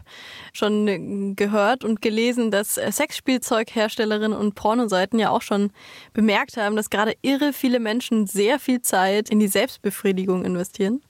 schon 0.52 1.36
gehört 1.36 1.84
und 1.84 2.02
gelesen, 2.02 2.50
dass 2.50 2.74
Sexspielzeugherstellerinnen 2.74 4.36
und 4.36 4.54
Pornoseiten 4.54 5.18
ja 5.18 5.30
auch 5.30 5.42
schon 5.42 5.70
bemerkt 6.12 6.56
haben, 6.56 6.76
dass 6.76 6.90
gerade 6.90 7.14
irre 7.22 7.52
viele 7.52 7.80
Menschen 7.80 8.26
sehr 8.26 8.58
viel 8.58 8.82
Zeit 8.82 9.30
in 9.30 9.38
die 9.38 9.48
Selbstbefriedigung 9.48 10.44
investieren. 10.44 11.02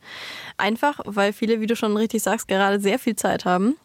Einfach, 0.58 1.00
weil 1.04 1.32
viele, 1.32 1.60
wie 1.60 1.66
du 1.66 1.76
schon 1.76 1.96
richtig 1.96 2.22
sagst, 2.22 2.48
gerade 2.48 2.80
sehr 2.80 2.98
viel 2.98 3.14
Zeit 3.14 3.44
haben. 3.44 3.76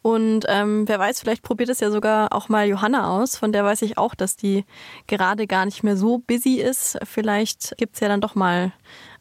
Und 0.00 0.46
ähm, 0.48 0.88
wer 0.88 0.98
weiß, 0.98 1.20
vielleicht 1.20 1.42
probiert 1.42 1.68
es 1.68 1.80
ja 1.80 1.90
sogar 1.90 2.32
auch 2.32 2.48
mal 2.48 2.66
Johanna 2.66 3.10
aus. 3.10 3.36
Von 3.36 3.52
der 3.52 3.64
weiß 3.64 3.82
ich 3.82 3.98
auch, 3.98 4.14
dass 4.14 4.36
die 4.36 4.64
gerade 5.06 5.46
gar 5.46 5.66
nicht 5.66 5.82
mehr 5.82 5.96
so 5.96 6.18
busy 6.18 6.54
ist. 6.54 6.98
Vielleicht 7.04 7.76
gibt's 7.76 8.00
ja 8.00 8.08
dann 8.08 8.22
doch 8.22 8.34
mal 8.34 8.72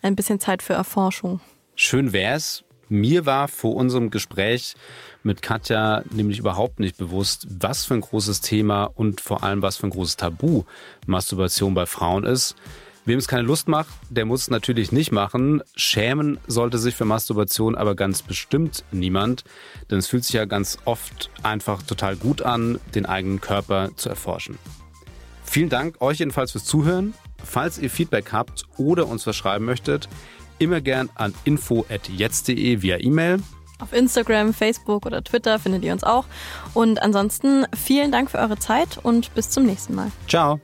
ein 0.02 0.16
bisschen 0.16 0.40
Zeit 0.40 0.64
für 0.64 0.74
Erforschung. 0.74 1.42
Schön 1.76 2.14
wär's. 2.14 2.64
Mir 2.88 3.26
war 3.26 3.48
vor 3.48 3.76
unserem 3.76 4.10
Gespräch 4.10 4.76
mit 5.24 5.42
Katja 5.42 6.04
nämlich 6.12 6.40
überhaupt 6.40 6.80
nicht 6.80 6.98
bewusst, 6.98 7.48
was 7.50 7.86
für 7.86 7.94
ein 7.94 8.02
großes 8.02 8.42
Thema 8.42 8.84
und 8.84 9.22
vor 9.22 9.44
allem 9.44 9.62
was 9.62 9.78
für 9.78 9.88
ein 9.88 9.92
großes 9.92 10.18
Tabu 10.18 10.64
Masturbation 11.08 11.74
bei 11.74 11.86
Frauen 11.86 12.26
ist. 12.26 12.56
Wem 13.06 13.18
es 13.18 13.28
keine 13.28 13.44
Lust 13.44 13.68
macht, 13.68 13.90
der 14.10 14.26
muss 14.26 14.44
es 14.44 14.50
natürlich 14.50 14.92
nicht 14.92 15.12
machen. 15.12 15.64
Schämen 15.76 16.40
sollte 16.48 16.78
sich 16.78 16.96
für 16.96 17.06
Masturbation 17.06 17.76
aber 17.76 17.96
ganz 17.96 18.22
bestimmt 18.22 18.84
niemand, 18.92 19.44
denn 19.90 19.98
es 19.98 20.08
fühlt 20.08 20.24
sich 20.24 20.34
ja 20.34 20.46
ganz 20.46 20.78
oft 20.86 21.32
einfach 21.42 21.82
total 21.82 22.16
gut 22.16 22.44
an, 22.44 22.80
den 22.94 23.08
eigenen 23.08 23.42
Körper 23.42 23.90
zu 23.96 24.10
erforschen. 24.10 24.58
Vielen 25.44 25.70
Dank 25.70 26.00
euch 26.00 26.20
jedenfalls 26.20 26.52
fürs 26.52 26.66
Zuhören. 26.66 27.14
Falls 27.44 27.80
ihr 27.80 27.90
Feedback 27.90 28.32
habt 28.32 28.66
oder 28.78 29.08
uns 29.08 29.26
was 29.26 29.36
schreiben 29.36 29.66
möchtet, 29.66 30.08
immer 30.60 30.80
gern 30.80 31.10
an 31.16 31.34
info.jetzt.de 31.44 32.82
via 32.82 32.98
E-Mail. 33.00 33.40
Auf 33.80 33.94
Instagram, 33.94 34.54
Facebook 34.54 35.08
oder 35.08 35.24
Twitter 35.24 35.58
findet 35.58 35.84
ihr 35.84 35.92
uns 35.92 36.04
auch. 36.04 36.26
Und 36.76 37.02
ansonsten 37.02 37.66
vielen 37.76 38.12
Dank 38.12 38.30
für 38.30 38.38
eure 38.38 38.60
Zeit 38.60 39.00
und 39.02 39.34
bis 39.34 39.50
zum 39.50 39.66
nächsten 39.66 39.96
Mal. 39.96 40.12
Ciao. 40.28 40.62